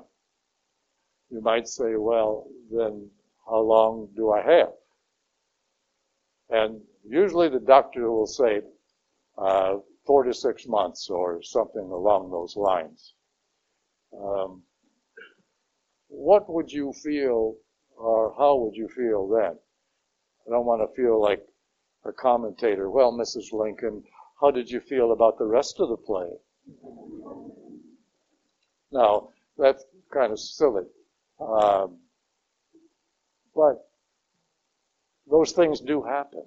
you 1.29 1.41
might 1.41 1.67
say, 1.67 1.95
well, 1.95 2.47
then 2.69 3.09
how 3.45 3.59
long 3.59 4.09
do 4.15 4.31
I 4.31 4.41
have? 4.41 4.73
And 6.49 6.81
usually 7.07 7.49
the 7.49 7.59
doctor 7.59 8.11
will 8.11 8.27
say 8.27 8.61
uh, 9.37 9.77
four 10.05 10.23
to 10.23 10.33
six 10.33 10.67
months 10.67 11.09
or 11.09 11.41
something 11.41 11.89
along 11.89 12.31
those 12.31 12.55
lines. 12.55 13.13
Um, 14.13 14.63
what 16.11 16.51
would 16.51 16.71
you 16.71 16.93
feel, 16.93 17.55
or 17.95 18.35
how 18.37 18.57
would 18.57 18.75
you 18.75 18.89
feel 18.89 19.27
then? 19.29 19.57
I 20.45 20.51
don't 20.51 20.65
want 20.65 20.81
to 20.81 20.95
feel 20.95 21.21
like 21.21 21.41
a 22.05 22.11
commentator. 22.11 22.89
Well, 22.89 23.13
Mrs. 23.13 23.53
Lincoln, 23.53 24.03
how 24.39 24.51
did 24.51 24.69
you 24.69 24.81
feel 24.81 25.13
about 25.13 25.37
the 25.37 25.45
rest 25.45 25.79
of 25.79 25.89
the 25.89 25.97
play? 25.97 26.29
Now, 28.91 29.29
that's 29.57 29.85
kind 30.13 30.33
of 30.33 30.39
silly. 30.39 30.83
Um, 31.39 31.97
but 33.55 33.87
those 35.29 35.53
things 35.53 35.79
do 35.79 36.03
happen. 36.03 36.43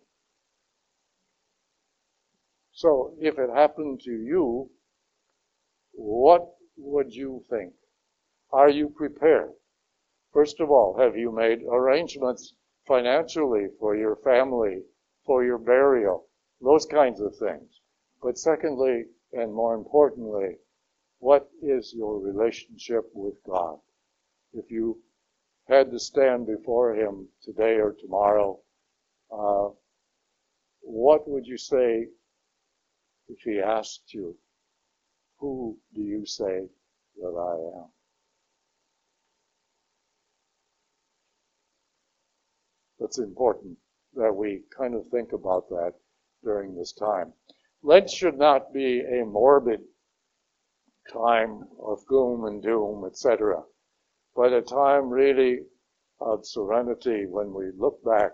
So 2.73 3.15
if 3.19 3.39
it 3.39 3.49
happened 3.51 4.03
to 4.03 4.13
you, 4.13 4.69
what 5.93 6.55
would 6.77 7.15
you 7.15 7.43
think? 7.49 7.73
Are 8.55 8.71
you 8.71 8.89
prepared? 8.89 9.53
First 10.33 10.61
of 10.61 10.71
all, 10.71 10.97
have 10.97 11.17
you 11.17 11.33
made 11.33 11.65
arrangements 11.65 12.55
financially 12.87 13.67
for 13.81 13.97
your 13.97 14.15
family, 14.15 14.85
for 15.27 15.43
your 15.43 15.59
burial, 15.59 16.29
those 16.61 16.87
kinds 16.87 17.21
of 17.21 17.37
things? 17.37 17.81
But 18.23 18.39
secondly, 18.39 19.07
and 19.33 19.53
more 19.53 19.75
importantly, 19.75 20.59
what 21.19 21.51
is 21.63 21.93
your 21.95 22.21
relationship 22.21 23.11
with 23.13 23.43
God? 23.43 23.81
If 24.53 24.71
you 24.71 25.03
had 25.67 25.91
to 25.91 25.99
stand 25.99 26.47
before 26.47 26.95
Him 26.95 27.31
today 27.43 27.81
or 27.81 27.93
tomorrow, 27.93 28.61
uh, 29.33 29.71
what 30.81 31.27
would 31.27 31.45
you 31.45 31.59
say 31.59 32.07
if 33.27 33.41
He 33.41 33.59
asked 33.59 34.15
you, 34.15 34.39
Who 35.41 35.77
do 35.93 36.03
you 36.03 36.25
say 36.25 36.69
that 37.17 37.35
I 37.37 37.81
am? 37.81 37.91
It's 43.01 43.19
important 43.19 43.79
that 44.15 44.35
we 44.35 44.63
kind 44.77 44.95
of 44.95 45.07
think 45.09 45.33
about 45.33 45.69
that 45.69 45.95
during 46.43 46.75
this 46.75 46.93
time. 46.93 47.33
Lent 47.83 48.09
should 48.11 48.39
not 48.39 48.73
be 48.73 49.01
a 49.01 49.25
morbid 49.25 49.81
time 51.13 51.65
of 51.81 52.05
gloom 52.07 52.45
and 52.45 52.63
doom, 52.63 53.05
etc., 53.05 53.63
but 54.35 54.53
a 54.53 54.63
time 54.63 55.11
really 55.11 55.61
of 56.21 56.47
serenity 56.47 57.27
when 57.27 57.53
we 57.53 57.71
look 57.77 58.03
back 58.05 58.33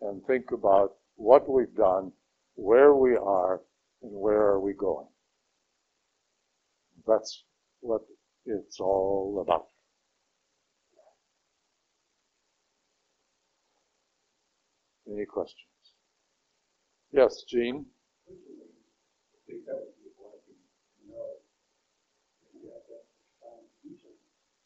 and 0.00 0.24
think 0.26 0.50
about 0.50 0.96
what 1.16 1.48
we've 1.48 1.74
done, 1.74 2.12
where 2.54 2.94
we 2.94 3.16
are, 3.16 3.62
and 4.02 4.12
where 4.12 4.42
are 4.42 4.60
we 4.60 4.72
going. 4.72 5.06
That's 7.06 7.44
what 7.80 8.02
it's 8.46 8.80
all 8.80 9.40
about. 9.46 9.66
Any 15.12 15.26
questions? 15.26 15.68
Yes, 17.12 17.42
Gene? 17.46 17.84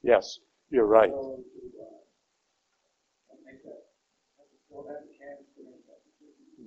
Yes, 0.03 0.39
you're 0.71 0.87
right. 0.87 1.11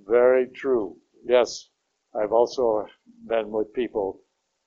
Very 0.06 0.48
true. 0.48 0.96
Yes, 1.24 1.68
I've 2.14 2.32
also 2.32 2.86
been 3.26 3.50
with 3.50 3.72
people 3.72 4.20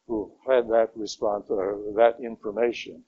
who 0.07 0.33
had 0.47 0.67
that 0.69 0.89
response 0.95 1.45
or 1.49 1.79
that 1.95 2.19
information. 2.19 3.03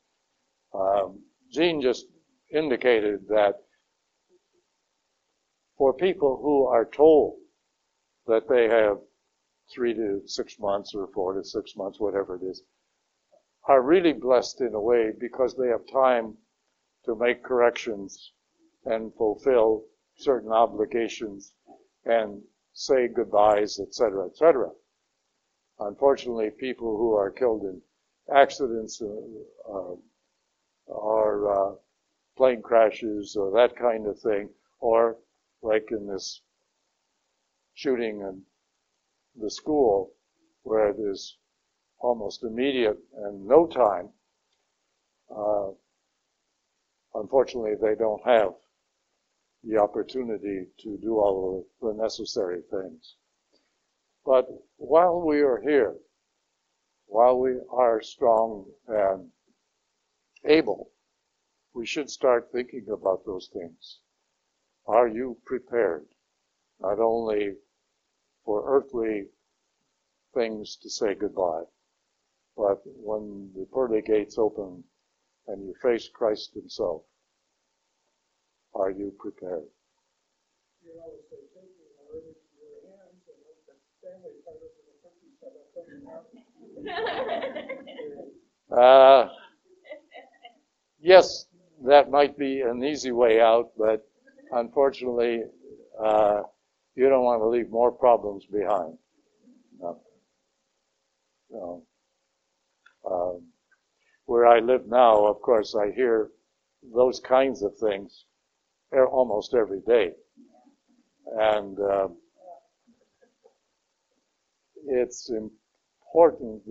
Um, 0.73 1.23
Gene 1.51 1.81
just 1.81 2.07
indicated 2.51 3.27
that 3.29 3.64
for 5.77 5.93
people 5.93 6.37
who 6.41 6.65
are 6.65 6.85
told 6.85 7.37
that 8.27 8.47
they 8.47 8.67
have 8.67 8.97
three 9.73 9.93
to 9.93 10.21
six 10.25 10.59
months 10.59 10.93
or 10.95 11.07
four 11.07 11.33
to 11.33 11.43
six 11.43 11.75
months, 11.75 11.99
whatever 11.99 12.35
it 12.35 12.43
is, 12.43 12.63
are 13.67 13.81
really 13.81 14.13
blessed 14.13 14.61
in 14.61 14.73
a 14.73 14.79
way 14.79 15.11
because 15.19 15.55
they 15.55 15.67
have 15.67 15.85
time 15.87 16.37
to 17.03 17.15
make 17.15 17.43
corrections 17.43 18.31
and 18.85 19.13
fulfill 19.15 19.83
certain 20.15 20.51
obligations 20.51 21.53
and 22.05 22.41
say 22.73 23.07
goodbyes, 23.07 23.79
etc., 23.79 24.25
etc. 24.27 24.69
Unfortunately, 25.79 26.51
people 26.51 26.97
who 26.97 27.13
are 27.15 27.31
killed 27.31 27.63
in 27.63 27.81
accidents 28.33 29.01
uh, 29.01 29.07
uh, 29.71 29.95
or 30.87 31.51
uh, 31.51 31.75
plane 32.37 32.61
crashes 32.61 33.35
or 33.35 33.51
that 33.51 33.75
kind 33.75 34.07
of 34.07 34.19
thing, 34.19 34.49
or 34.79 35.17
like 35.65 35.87
in 35.91 36.07
this 36.07 36.41
shooting 37.73 38.21
in 38.21 38.41
the 39.41 39.49
school 39.49 40.13
where 40.63 40.89
it 40.89 40.99
is 40.99 41.37
almost 41.99 42.43
immediate 42.43 42.99
and 43.23 43.47
no 43.47 43.65
time, 43.67 44.09
uh, 45.35 45.69
unfortunately, 47.15 47.73
they 47.81 47.95
don't 47.95 48.23
have 48.25 48.53
the 49.63 49.77
opportunity 49.77 50.67
to 50.77 50.97
do 51.01 51.17
all 51.17 51.65
the 51.81 51.93
necessary 51.93 52.61
things. 52.69 53.15
But 54.23 54.47
while 54.77 55.21
we 55.21 55.41
are 55.41 55.59
here, 55.61 55.95
while 57.07 57.39
we 57.39 57.55
are 57.71 58.01
strong 58.01 58.65
and 58.87 59.29
able, 60.45 60.91
we 61.73 61.85
should 61.85 62.09
start 62.09 62.51
thinking 62.51 62.85
about 62.91 63.25
those 63.25 63.49
things. 63.51 63.99
Are 64.87 65.07
you 65.07 65.37
prepared? 65.45 66.07
Not 66.79 66.99
only 66.99 67.57
for 68.45 68.63
earthly 68.67 69.29
things 70.33 70.75
to 70.77 70.89
say 70.89 71.15
goodbye, 71.15 71.63
but 72.57 72.81
when 72.85 73.51
the 73.55 73.65
pearly 73.73 74.01
gates 74.01 74.37
open 74.37 74.83
and 75.47 75.65
you 75.65 75.73
face 75.81 76.09
Christ 76.09 76.53
Himself, 76.53 77.03
are 78.75 78.91
you 78.91 79.11
prepared? 79.17 79.65
You 80.83 80.95
know, 80.95 81.13
so 81.29 81.37
take 81.55 81.71
your 81.77 81.89
word 82.13 82.23
into 82.27 82.53
your 82.59 82.81
hands 82.91 83.23
and 83.27 83.39
let 83.45 83.57
the 83.65 83.77
family 84.07 84.35
part 84.45 84.61
of 84.61 84.71
the 84.85 84.95
country 85.01 85.31
set 85.39 85.53
up 86.13 86.25
Uh, 88.71 89.29
yes, 90.99 91.45
that 91.85 92.09
might 92.09 92.37
be 92.37 92.61
an 92.61 92.83
easy 92.83 93.11
way 93.11 93.39
out, 93.39 93.71
but 93.77 94.05
unfortunately, 94.51 95.43
uh, 96.03 96.41
you 96.95 97.09
don't 97.09 97.23
want 97.23 97.41
to 97.41 97.47
leave 97.47 97.69
more 97.69 97.91
problems 97.91 98.45
behind. 98.45 98.97
No. 99.79 100.01
No. 101.49 101.83
Um, 103.09 103.47
where 104.25 104.47
I 104.47 104.59
live 104.59 104.87
now, 104.87 105.25
of 105.25 105.41
course, 105.41 105.75
I 105.75 105.91
hear 105.91 106.29
those 106.93 107.19
kinds 107.19 107.61
of 107.63 107.75
things 107.77 108.25
almost 109.11 109.53
every 109.53 109.81
day. 109.81 110.11
And 111.37 111.77
uh, 111.79 112.07
it's 114.87 115.29
important 115.29 116.61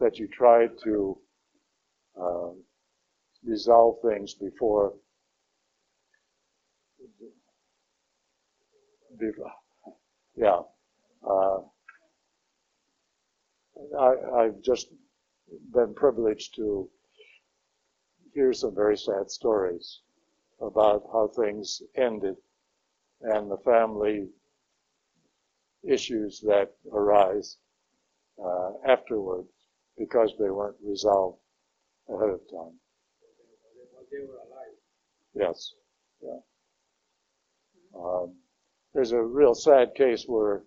that 0.00 0.18
you 0.18 0.26
try 0.28 0.66
to 0.84 1.18
um, 2.20 2.62
resolve 3.44 3.96
things 4.02 4.34
before 4.34 4.94
before, 9.18 9.52
yeah. 10.36 10.60
Uh, 11.28 11.60
I, 13.98 14.14
I've 14.36 14.62
just 14.62 14.88
been 15.72 15.94
privileged 15.94 16.54
to 16.56 16.90
hear 18.34 18.52
some 18.52 18.74
very 18.74 18.96
sad 18.96 19.30
stories 19.30 20.00
about 20.60 21.04
how 21.12 21.28
things 21.28 21.82
ended 21.96 22.36
and 23.22 23.50
the 23.50 23.58
family 23.58 24.30
issues 25.84 26.40
that 26.40 26.74
arise 26.92 27.58
uh, 28.44 28.72
afterwards 28.86 29.50
because 29.98 30.32
they 30.38 30.50
weren't 30.50 30.76
resolved 30.82 31.38
ahead 32.08 32.30
of 32.30 32.40
time. 32.50 32.78
While 33.92 34.06
they 34.10 34.18
were 34.26 34.38
alive. 34.38 34.76
Yes. 35.34 35.74
Yeah. 36.22 36.38
Um, 37.94 38.41
there's 38.94 39.12
a 39.12 39.22
real 39.22 39.54
sad 39.54 39.94
case 39.94 40.24
where 40.26 40.64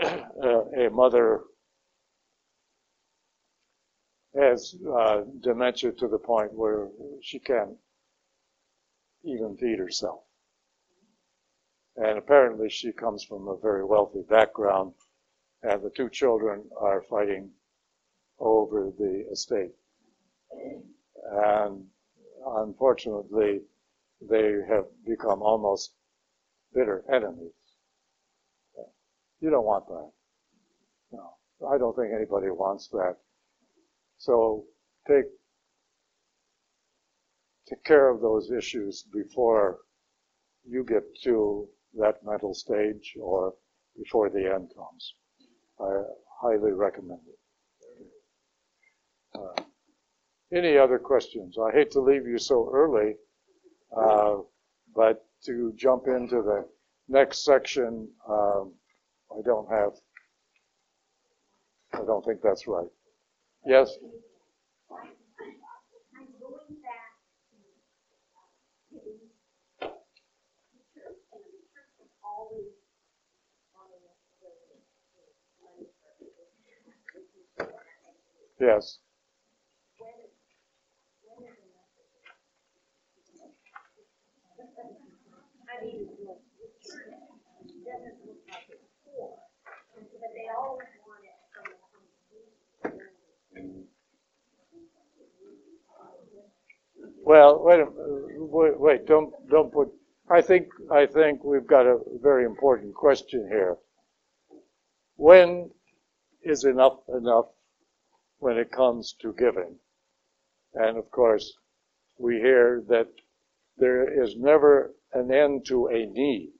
a 0.00 0.88
mother 0.90 1.42
has 4.34 4.74
uh, 4.98 5.22
dementia 5.40 5.92
to 5.92 6.08
the 6.08 6.18
point 6.18 6.52
where 6.54 6.88
she 7.20 7.38
can't 7.38 7.76
even 9.24 9.56
feed 9.56 9.78
herself. 9.78 10.20
And 11.96 12.16
apparently 12.18 12.70
she 12.70 12.92
comes 12.92 13.22
from 13.22 13.48
a 13.48 13.56
very 13.56 13.84
wealthy 13.84 14.22
background, 14.28 14.94
and 15.62 15.82
the 15.82 15.90
two 15.90 16.08
children 16.08 16.64
are 16.80 17.02
fighting 17.02 17.50
over 18.38 18.90
the 18.98 19.26
estate. 19.30 19.72
And 21.30 21.84
unfortunately, 22.46 23.60
they 24.20 24.54
have 24.68 24.86
become 25.06 25.42
almost 25.42 25.92
bitter 26.74 27.04
enemies. 27.12 27.52
You 29.40 29.50
don't 29.50 29.64
want 29.64 29.86
that. 29.88 30.10
No, 31.12 31.34
I 31.68 31.78
don't 31.78 31.96
think 31.96 32.12
anybody 32.14 32.48
wants 32.50 32.88
that. 32.88 33.16
So 34.18 34.64
take 35.08 35.24
take 37.68 37.82
care 37.84 38.08
of 38.08 38.20
those 38.20 38.50
issues 38.50 39.04
before 39.12 39.78
you 40.68 40.84
get 40.84 41.02
to 41.24 41.68
that 41.98 42.24
mental 42.24 42.54
stage 42.54 43.16
or 43.20 43.54
before 43.96 44.30
the 44.30 44.44
end 44.54 44.70
comes. 44.76 45.14
I 45.80 46.02
highly 46.40 46.72
recommend 46.72 47.20
it. 47.26 47.38
Uh, 49.34 49.62
any 50.54 50.76
other 50.76 50.98
questions? 50.98 51.56
I 51.58 51.72
hate 51.72 51.90
to 51.92 52.00
leave 52.00 52.26
you 52.26 52.38
so 52.38 52.70
early, 52.72 53.16
uh, 53.96 54.36
but 54.94 55.24
to 55.44 55.72
jump 55.76 56.06
into 56.08 56.42
the 56.42 56.66
next 57.08 57.44
section, 57.44 58.08
um, 58.28 58.72
I 59.30 59.40
don't 59.44 59.68
have, 59.70 59.92
I 61.94 62.04
don't 62.04 62.24
think 62.24 62.40
that's 62.42 62.66
right. 62.66 62.88
Yes? 63.66 63.98
I'm 66.14 66.26
going 66.40 66.80
back 66.82 67.50
to, 67.50 67.50
uh, 67.50 67.62
giving 68.90 69.30
to 69.80 69.80
church, 69.80 69.96
and 70.62 70.76
the 70.78 70.84
church 70.94 71.18
has 72.00 72.10
always 72.22 72.72
wanted 73.74 74.02
us 74.08 74.24
to 74.40 74.42
donate 74.42 74.92
money 75.62 75.88
for 75.98 76.20
it. 76.20 76.26
Yes. 78.60 79.00
When 79.98 80.12
is, 80.22 80.30
when 81.24 81.44
is 81.44 81.58
enough? 81.70 81.94
Well, 97.24 97.62
wait, 97.64 97.80
a- 97.80 97.88
wait, 97.90 98.78
wait, 98.80 99.06
don't, 99.06 99.32
don't 99.48 99.72
put, 99.72 99.88
I 100.28 100.42
think, 100.42 100.68
I 100.90 101.06
think 101.06 101.44
we've 101.44 101.66
got 101.66 101.86
a 101.86 101.98
very 102.20 102.44
important 102.44 102.94
question 102.94 103.46
here. 103.48 103.76
When 105.16 105.70
is 106.42 106.64
enough 106.64 106.98
enough 107.08 107.46
when 108.38 108.58
it 108.58 108.72
comes 108.72 109.14
to 109.22 109.32
giving? 109.34 109.78
And 110.74 110.98
of 110.98 111.10
course, 111.10 111.52
we 112.18 112.36
hear 112.36 112.82
that 112.88 113.08
there 113.78 114.22
is 114.22 114.36
never 114.36 114.92
an 115.14 115.32
end 115.32 115.66
to 115.66 115.86
a 115.88 116.06
need. 116.06 116.52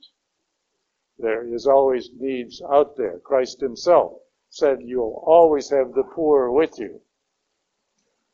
There 1.19 1.47
is 1.55 1.67
always 1.67 2.11
needs 2.19 2.63
out 2.63 2.97
there. 2.97 3.19
Christ 3.21 3.61
himself 3.61 4.15
said 4.51 4.83
you'll 4.83 5.23
always 5.27 5.71
have 5.71 5.95
the 5.95 6.03
poor 6.03 6.51
with 6.51 6.79
you. 6.79 7.01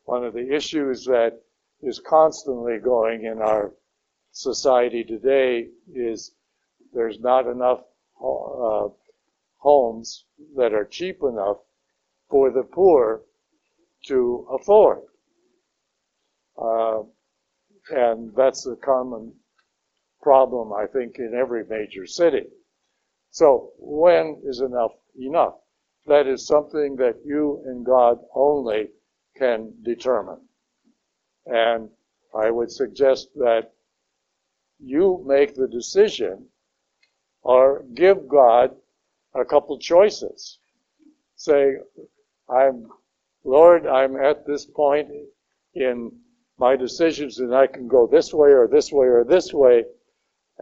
One 0.05 0.25
of 0.25 0.33
the 0.33 0.53
issues 0.53 1.05
that 1.05 1.41
is 1.81 1.99
constantly 1.99 2.77
going 2.79 3.23
in 3.25 3.41
our 3.41 3.73
society 4.31 5.03
today 5.03 5.69
is 5.93 6.33
there's 6.93 7.19
not 7.19 7.47
enough 7.47 7.81
uh, 8.21 8.89
homes 9.57 10.25
that 10.55 10.73
are 10.73 10.85
cheap 10.85 11.21
enough 11.23 11.57
for 12.29 12.51
the 12.51 12.63
poor 12.63 13.21
to 14.05 14.47
afford. 14.51 14.99
Uh, 16.57 17.03
and 17.91 18.35
that's 18.35 18.65
a 18.65 18.75
common 18.75 19.33
problem, 20.29 20.71
I 20.71 20.85
think, 20.85 21.17
in 21.17 21.33
every 21.33 21.63
major 21.65 22.05
city. 22.05 22.45
So 23.31 23.71
when 23.79 24.39
is 24.43 24.59
enough 24.61 24.91
enough? 25.19 25.55
That 26.05 26.27
is 26.27 26.45
something 26.45 26.95
that 26.97 27.15
you 27.25 27.63
and 27.65 27.83
God 27.83 28.19
only 28.35 28.89
can 29.35 29.73
determine. 29.81 30.41
And 31.47 31.89
I 32.45 32.51
would 32.51 32.71
suggest 32.71 33.29
that 33.37 33.71
you 34.79 35.23
make 35.25 35.55
the 35.55 35.67
decision 35.67 36.45
or 37.41 37.83
give 37.95 38.27
God 38.27 38.75
a 39.33 39.43
couple 39.43 39.79
choices. 39.79 40.59
Say, 41.37 41.77
I'm, 42.47 42.87
Lord, 43.43 43.87
I'm 43.87 44.15
at 44.15 44.45
this 44.45 44.63
point 44.67 45.09
in 45.73 46.11
my 46.59 46.75
decisions 46.75 47.39
and 47.39 47.55
I 47.55 47.65
can 47.65 47.87
go 47.87 48.05
this 48.05 48.31
way 48.31 48.51
or 48.51 48.67
this 48.67 48.91
way 48.91 49.07
or 49.07 49.23
this 49.23 49.51
way. 49.51 49.85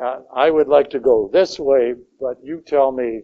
Uh, 0.01 0.19
I 0.33 0.51
would 0.51 0.67
like 0.67 0.89
to 0.91 0.99
go 0.99 1.29
this 1.31 1.59
way, 1.59 1.95
but 2.19 2.37
you 2.43 2.61
tell 2.65 2.91
me 2.91 3.23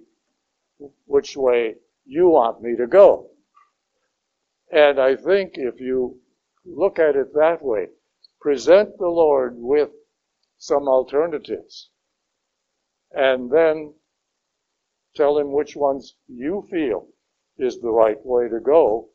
which 1.05 1.37
way 1.37 1.75
you 2.05 2.29
want 2.29 2.61
me 2.61 2.75
to 2.75 2.87
go. 2.87 3.29
And 4.71 4.99
I 4.99 5.15
think 5.15 5.53
if 5.55 5.79
you 5.79 6.19
look 6.65 6.97
at 6.97 7.15
it 7.15 7.33
that 7.35 7.63
way, 7.63 7.89
present 8.41 8.97
the 8.97 9.07
Lord 9.07 9.55
with 9.55 9.89
some 10.57 10.87
alternatives, 10.87 11.89
and 13.11 13.51
then 13.51 13.93
tell 15.15 15.37
him 15.37 15.51
which 15.51 15.75
ones 15.75 16.15
you 16.27 16.65
feel 16.71 17.07
is 17.59 17.79
the 17.79 17.91
right 17.91 18.17
way 18.25 18.49
to 18.49 18.59
go, 18.59 19.09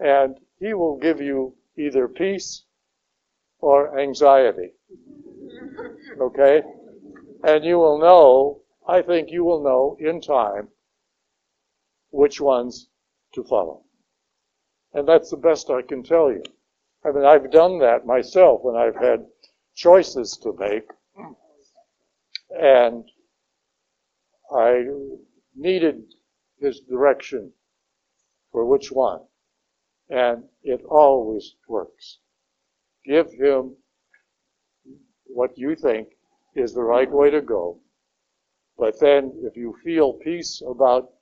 and 0.00 0.36
he 0.58 0.74
will 0.74 0.96
give 0.98 1.20
you 1.20 1.54
either 1.78 2.08
peace 2.08 2.64
or 3.60 3.98
anxiety. 4.00 4.72
Okay? 6.20 6.62
And 7.46 7.62
you 7.62 7.78
will 7.78 7.98
know, 7.98 8.62
I 8.88 9.02
think 9.02 9.30
you 9.30 9.44
will 9.44 9.62
know 9.62 9.98
in 10.00 10.22
time 10.22 10.68
which 12.10 12.40
ones 12.40 12.88
to 13.34 13.44
follow. 13.44 13.82
And 14.94 15.06
that's 15.06 15.30
the 15.30 15.36
best 15.36 15.68
I 15.68 15.82
can 15.82 16.02
tell 16.02 16.32
you. 16.32 16.42
I 17.04 17.10
mean, 17.10 17.26
I've 17.26 17.50
done 17.50 17.78
that 17.80 18.06
myself 18.06 18.62
when 18.62 18.76
I've 18.76 18.96
had 18.96 19.26
choices 19.74 20.38
to 20.38 20.56
make. 20.58 20.88
And 22.58 23.04
I 24.50 24.86
needed 25.54 26.02
his 26.60 26.80
direction 26.80 27.52
for 28.52 28.64
which 28.64 28.90
one. 28.90 29.20
And 30.08 30.44
it 30.62 30.82
always 30.88 31.56
works. 31.68 32.20
Give 33.04 33.30
him 33.32 33.76
what 35.26 35.58
you 35.58 35.76
think 35.76 36.08
is 36.54 36.74
the 36.74 36.82
right 36.82 37.10
way 37.10 37.30
to 37.30 37.40
go. 37.40 37.78
But 38.78 38.98
then 39.00 39.32
if 39.42 39.56
you 39.56 39.76
feel 39.84 40.14
peace 40.14 40.62
about 40.66 41.12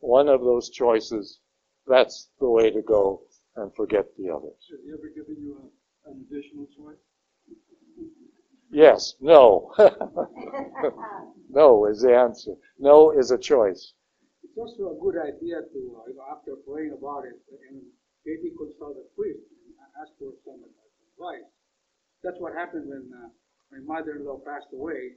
one 0.00 0.28
of 0.28 0.40
those 0.42 0.70
choices, 0.70 1.40
that's 1.86 2.30
the 2.40 2.48
way 2.48 2.70
to 2.70 2.82
go 2.82 3.22
and 3.56 3.74
forget 3.74 4.06
the 4.16 4.30
others. 4.30 4.58
Has 4.70 4.80
he 4.84 4.92
ever 4.92 5.08
given 5.14 5.36
you 5.42 5.58
a, 6.06 6.10
an 6.10 6.26
additional 6.28 6.66
choice? 6.76 6.98
Yes, 8.70 9.14
no. 9.20 9.72
no 11.50 11.86
is 11.86 12.00
the 12.00 12.16
answer. 12.16 12.54
No 12.78 13.10
is 13.12 13.30
a 13.30 13.38
choice. 13.38 13.92
It's 14.42 14.56
also 14.56 14.96
a 14.96 15.00
good 15.00 15.16
idea 15.20 15.60
to, 15.60 15.80
uh, 16.00 16.08
you 16.08 16.14
know, 16.16 16.24
after 16.30 16.56
praying 16.66 16.92
about 16.92 17.24
it, 17.24 17.36
and 17.68 17.82
maybe 18.24 18.52
consult 18.56 18.96
a 18.96 19.06
priest 19.14 19.44
and 19.66 19.76
ask 20.00 20.12
for 20.18 20.32
some 20.44 20.60
advice. 20.64 21.48
That's 22.24 22.40
what 22.40 22.54
happened 22.54 22.88
when 22.88 23.10
uh, 23.12 23.28
my 23.72 23.80
mother-in-law 23.80 24.44
passed 24.44 24.68
away, 24.74 25.16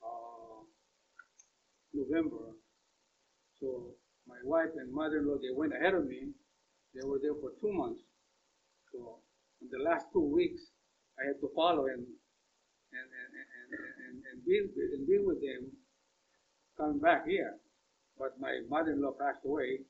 uh, 0.00 0.64
November. 1.92 2.56
So 3.60 3.92
my 4.26 4.40
wife 4.42 4.72
and 4.76 4.88
mother-in-law, 4.92 5.36
they 5.44 5.52
went 5.52 5.76
ahead 5.76 5.92
of 5.92 6.06
me. 6.06 6.32
They 6.94 7.04
were 7.04 7.20
there 7.20 7.36
for 7.36 7.52
two 7.60 7.72
months. 7.76 8.00
So 8.90 9.20
in 9.60 9.68
the 9.68 9.84
last 9.84 10.06
two 10.12 10.24
weeks, 10.24 10.72
I 11.20 11.28
had 11.28 11.38
to 11.44 11.52
follow 11.54 11.84
and 11.86 12.00
and 12.00 13.08
and 13.12 13.30
and 13.36 13.70
and, 13.76 14.14
and 14.24 14.36
be 14.42 14.56
and 14.56 15.06
be 15.06 15.18
with 15.20 15.44
them 15.44 15.70
coming 16.80 16.98
back 16.98 17.28
here. 17.28 17.60
But 18.18 18.40
my 18.40 18.64
mother-in-law 18.68 19.12
passed 19.20 19.44
away, 19.44 19.84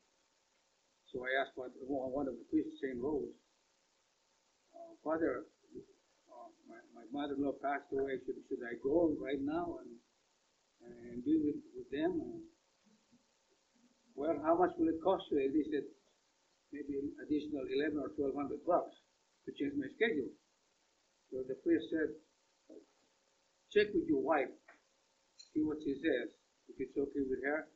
so 1.06 1.22
I 1.22 1.40
asked 1.40 1.54
one 1.54 1.70
one 1.86 2.26
of 2.26 2.34
the 2.34 2.46
priests, 2.50 2.82
Saint 2.82 2.98
Rose, 2.98 3.30
uh, 4.74 4.92
Father, 5.02 5.46
mother-in-law 7.12 7.58
passed 7.62 7.90
away. 7.92 8.18
Should 8.24 8.40
should 8.48 8.62
I 8.64 8.78
go 8.82 9.14
right 9.20 9.42
now 9.42 9.78
and 9.82 9.90
and 10.80 11.24
be 11.24 11.36
with, 11.36 11.60
with 11.76 11.90
them? 11.92 12.16
And, 12.18 12.40
well, 14.16 14.36
how 14.42 14.56
much 14.56 14.72
will 14.78 14.88
it 14.88 15.00
cost 15.04 15.28
you? 15.30 15.38
And 15.38 15.52
he 15.52 15.62
said, 15.68 15.84
maybe 16.72 16.96
an 16.98 17.12
additional 17.24 17.66
eleven 17.68 17.98
or 18.00 18.08
twelve 18.16 18.34
hundred 18.34 18.64
bucks 18.64 18.96
to 19.44 19.52
change 19.56 19.74
my 19.76 19.88
schedule. 19.92 20.32
So 21.30 21.44
the 21.46 21.54
priest 21.62 21.86
said, 21.90 22.10
check 23.70 23.94
with 23.94 24.08
your 24.08 24.22
wife, 24.22 24.50
see 25.54 25.62
what 25.62 25.78
she 25.84 25.94
says. 26.00 26.34
If 26.70 26.78
it's 26.78 26.94
okay 26.94 27.24
with 27.26 27.42
her, 27.42 27.66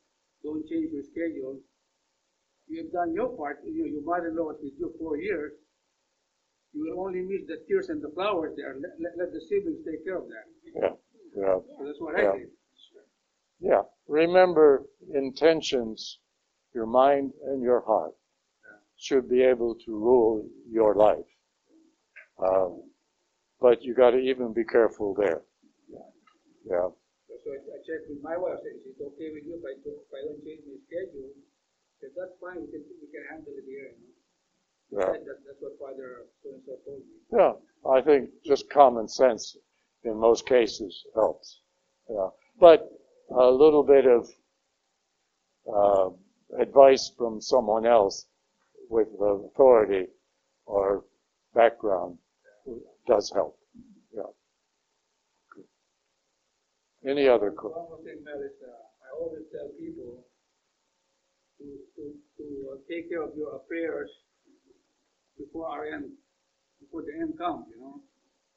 don't 0.42 0.66
change 0.66 0.90
your 0.94 1.02
schedule. 1.02 1.58
You 2.66 2.82
have 2.82 2.92
done 2.92 3.12
your 3.12 3.36
part. 3.36 3.58
You, 3.66 3.84
know, 3.84 3.90
your 3.90 4.06
mother-in-law 4.06 4.54
was 4.54 4.60
with 4.62 4.74
you 4.78 4.94
four 4.98 5.18
years. 5.18 5.52
You 6.74 6.90
will 6.90 7.06
only 7.06 7.22
miss 7.22 7.46
the 7.46 7.62
tears 7.68 7.88
and 7.88 8.02
the 8.02 8.10
flowers 8.14 8.54
there. 8.56 8.74
Let, 8.74 8.92
let, 9.00 9.12
let 9.18 9.32
the 9.32 9.40
siblings 9.48 9.84
take 9.86 10.04
care 10.04 10.18
of 10.18 10.26
that. 10.28 10.46
Yeah, 10.74 10.94
yeah, 11.36 11.58
So 11.78 11.84
that's 11.86 12.00
what 12.00 12.18
Yeah. 12.18 12.32
I 12.32 12.38
did. 12.38 12.50
yeah. 13.60 13.82
Remember 14.08 14.84
intentions, 15.14 16.18
your 16.74 16.86
mind 16.86 17.32
and 17.46 17.62
your 17.62 17.80
heart 17.80 18.14
should 18.96 19.28
be 19.28 19.42
able 19.42 19.74
to 19.86 19.90
rule 19.92 20.46
your 20.68 20.94
life. 20.94 21.30
Um, 22.38 22.90
but 23.60 23.82
you 23.82 23.94
got 23.94 24.10
to 24.10 24.18
even 24.18 24.52
be 24.52 24.64
careful 24.64 25.14
there. 25.14 25.42
Yeah, 26.66 26.88
So 27.28 27.50
I, 27.52 27.58
I 27.60 27.78
checked 27.84 28.08
with 28.08 28.22
my 28.22 28.36
wife. 28.36 28.58
Said, 28.64 28.72
is 28.80 28.96
it 28.96 29.04
okay 29.04 29.28
with 29.36 29.44
you 29.44 29.60
if 29.60 29.64
I, 29.68 29.74
do, 29.84 29.92
if 29.92 30.10
I 30.16 30.20
don't 30.24 30.40
change 30.44 30.64
my 30.64 30.80
schedule? 30.88 31.30
Said, 32.00 32.10
that's 32.16 32.34
fine. 32.40 32.64
We 32.64 32.68
can, 32.72 32.82
we 33.04 33.06
can 33.12 33.24
handle 33.30 33.52
it 33.52 33.68
here. 33.68 33.92
You 33.92 34.00
know? 34.00 34.13
Yeah, 34.98 35.06
That, 35.06 35.24
that's 35.46 35.60
what 35.60 35.72
Father 35.80 36.22
so 36.42 36.50
told 36.86 37.00
me. 37.00 37.38
yeah. 37.38 37.52
I 37.90 38.00
think 38.00 38.30
just 38.44 38.70
common 38.70 39.08
sense 39.08 39.56
in 40.04 40.16
most 40.18 40.46
cases 40.46 41.04
helps. 41.14 41.60
Yeah, 42.08 42.28
but 42.60 42.88
a 43.30 43.50
little 43.50 43.82
bit 43.82 44.06
of 44.06 44.28
uh, 45.72 46.10
advice 46.60 47.10
from 47.16 47.40
someone 47.40 47.86
else 47.86 48.26
with 48.88 49.08
authority 49.20 50.06
or 50.66 51.04
background 51.54 52.18
does 53.06 53.30
help. 53.34 53.58
Yeah. 54.14 54.22
Any 57.10 57.28
other 57.28 57.50
One 57.50 57.56
questions? 57.56 57.88
more 57.88 57.98
thing, 58.04 58.24
is, 58.24 58.56
uh, 58.64 58.70
I 58.72 59.08
always 59.20 59.44
tell 59.52 59.68
people 59.78 60.24
to, 61.58 61.64
to, 61.96 62.02
to 62.38 62.44
uh, 62.72 62.76
take 62.88 63.08
care 63.10 63.22
of 63.22 63.36
your 63.36 63.56
affairs 63.56 64.10
before 65.38 65.68
our 65.68 65.86
end, 65.86 66.10
before 66.80 67.02
the 67.02 67.12
end 67.20 67.36
comes, 67.38 67.66
you 67.70 67.80
know. 67.80 68.00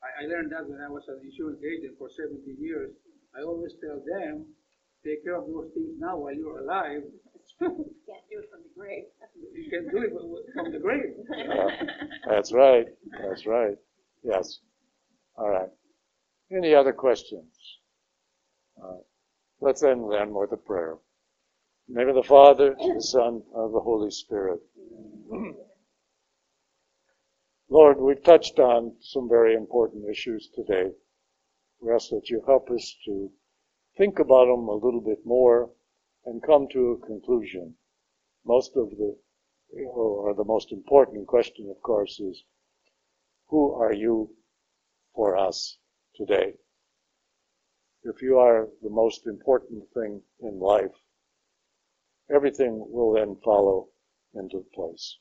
I, 0.04 0.24
I 0.24 0.28
learned 0.28 0.52
that 0.52 0.70
when 0.70 0.80
I 0.82 0.90
was 0.90 1.04
an 1.08 1.20
insurance 1.24 1.60
agent 1.66 1.98
for 1.98 2.10
17 2.10 2.58
years. 2.60 2.92
I 3.38 3.42
always 3.44 3.74
tell 3.82 4.02
them, 4.06 4.46
take 5.06 5.24
care 5.24 5.36
of 5.36 5.48
those 5.48 5.70
things 5.74 5.96
now 6.00 6.18
while 6.18 6.34
you're 6.34 6.60
alive. 6.60 7.02
you 7.62 7.68
Can't 8.08 8.26
do 8.30 8.40
it 8.40 8.50
from 8.52 8.62
the 8.64 8.74
grave. 8.78 9.06
You 9.54 9.70
can 9.70 9.90
do 9.90 9.98
it 10.04 10.14
w- 10.14 10.30
w- 10.30 10.46
from 10.54 10.72
the 10.72 10.80
grave. 10.80 11.14
Yeah, 11.38 11.70
that's 12.30 12.52
right. 12.54 12.86
That's 13.22 13.46
right. 13.46 13.76
Yes. 14.24 14.60
All 15.38 15.50
right. 15.50 15.70
Any 16.52 16.74
other 16.74 16.94
questions? 16.94 17.54
Uh, 18.82 18.98
let's 19.62 19.84
end 19.84 20.12
then 20.12 20.34
with 20.34 20.52
a 20.52 20.58
prayer. 20.58 20.98
In 21.88 21.94
the 21.96 22.00
name 22.00 22.10
of 22.10 22.16
the 22.16 22.24
Father, 22.24 22.76
the 22.78 23.02
Son, 23.02 23.42
and 23.56 23.74
the 23.74 23.80
Holy 23.80 24.12
Spirit. 24.12 24.60
Lord, 27.80 28.00
we've 28.00 28.24
touched 28.24 28.58
on 28.58 28.96
some 29.02 29.30
very 29.30 29.54
important 29.54 30.10
issues 30.10 30.50
today. 30.50 30.90
We 31.80 31.94
ask 31.94 32.10
that 32.10 32.28
you 32.28 32.42
help 32.48 32.72
us 32.72 32.96
to 33.06 33.30
think 33.96 34.18
about 34.18 34.46
them 34.46 34.68
a 34.68 34.74
little 34.74 35.00
bit 35.00 35.24
more 35.24 35.70
and 36.26 36.42
come 36.42 36.68
to 36.70 36.94
a 36.94 37.06
conclusion. 37.06 37.76
Most 38.44 38.72
of 38.76 38.90
the, 38.90 39.16
or 39.86 40.34
the 40.34 40.44
most 40.44 40.72
important 40.72 41.28
question, 41.28 41.70
of 41.70 41.80
course, 41.84 42.20
is 42.20 42.44
who 43.50 43.76
are 43.76 43.94
you 43.94 44.36
for 45.14 45.38
us 45.38 45.78
today? 46.16 46.54
If 48.02 48.24
you 48.24 48.40
are 48.40 48.70
the 48.82 48.90
most 48.90 49.28
important 49.28 49.84
thing 49.94 50.24
in 50.40 50.60
life, 50.60 50.96
everything 52.34 52.84
will 52.90 53.14
then 53.14 53.38
follow 53.46 53.90
into 54.34 54.66
place. 54.74 55.20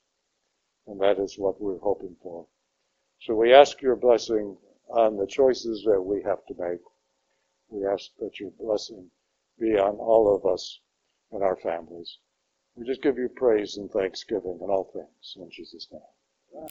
And 0.86 1.00
that 1.00 1.18
is 1.18 1.38
what 1.38 1.60
we're 1.60 1.78
hoping 1.78 2.16
for. 2.22 2.46
So 3.20 3.34
we 3.34 3.52
ask 3.52 3.80
your 3.82 3.96
blessing 3.96 4.56
on 4.88 5.16
the 5.16 5.26
choices 5.26 5.82
that 5.84 6.00
we 6.00 6.22
have 6.22 6.44
to 6.46 6.54
make. 6.58 6.80
We 7.68 7.86
ask 7.86 8.10
that 8.20 8.38
your 8.38 8.50
blessing 8.50 9.10
be 9.58 9.78
on 9.78 9.96
all 9.96 10.34
of 10.34 10.44
us 10.46 10.80
and 11.32 11.42
our 11.42 11.56
families. 11.56 12.18
We 12.76 12.86
just 12.86 13.02
give 13.02 13.18
you 13.18 13.28
praise 13.28 13.78
and 13.78 13.90
thanksgiving 13.90 14.58
in 14.62 14.70
all 14.70 14.90
things 14.92 15.34
in 15.36 15.50
Jesus' 15.50 15.88
name. 15.90 16.02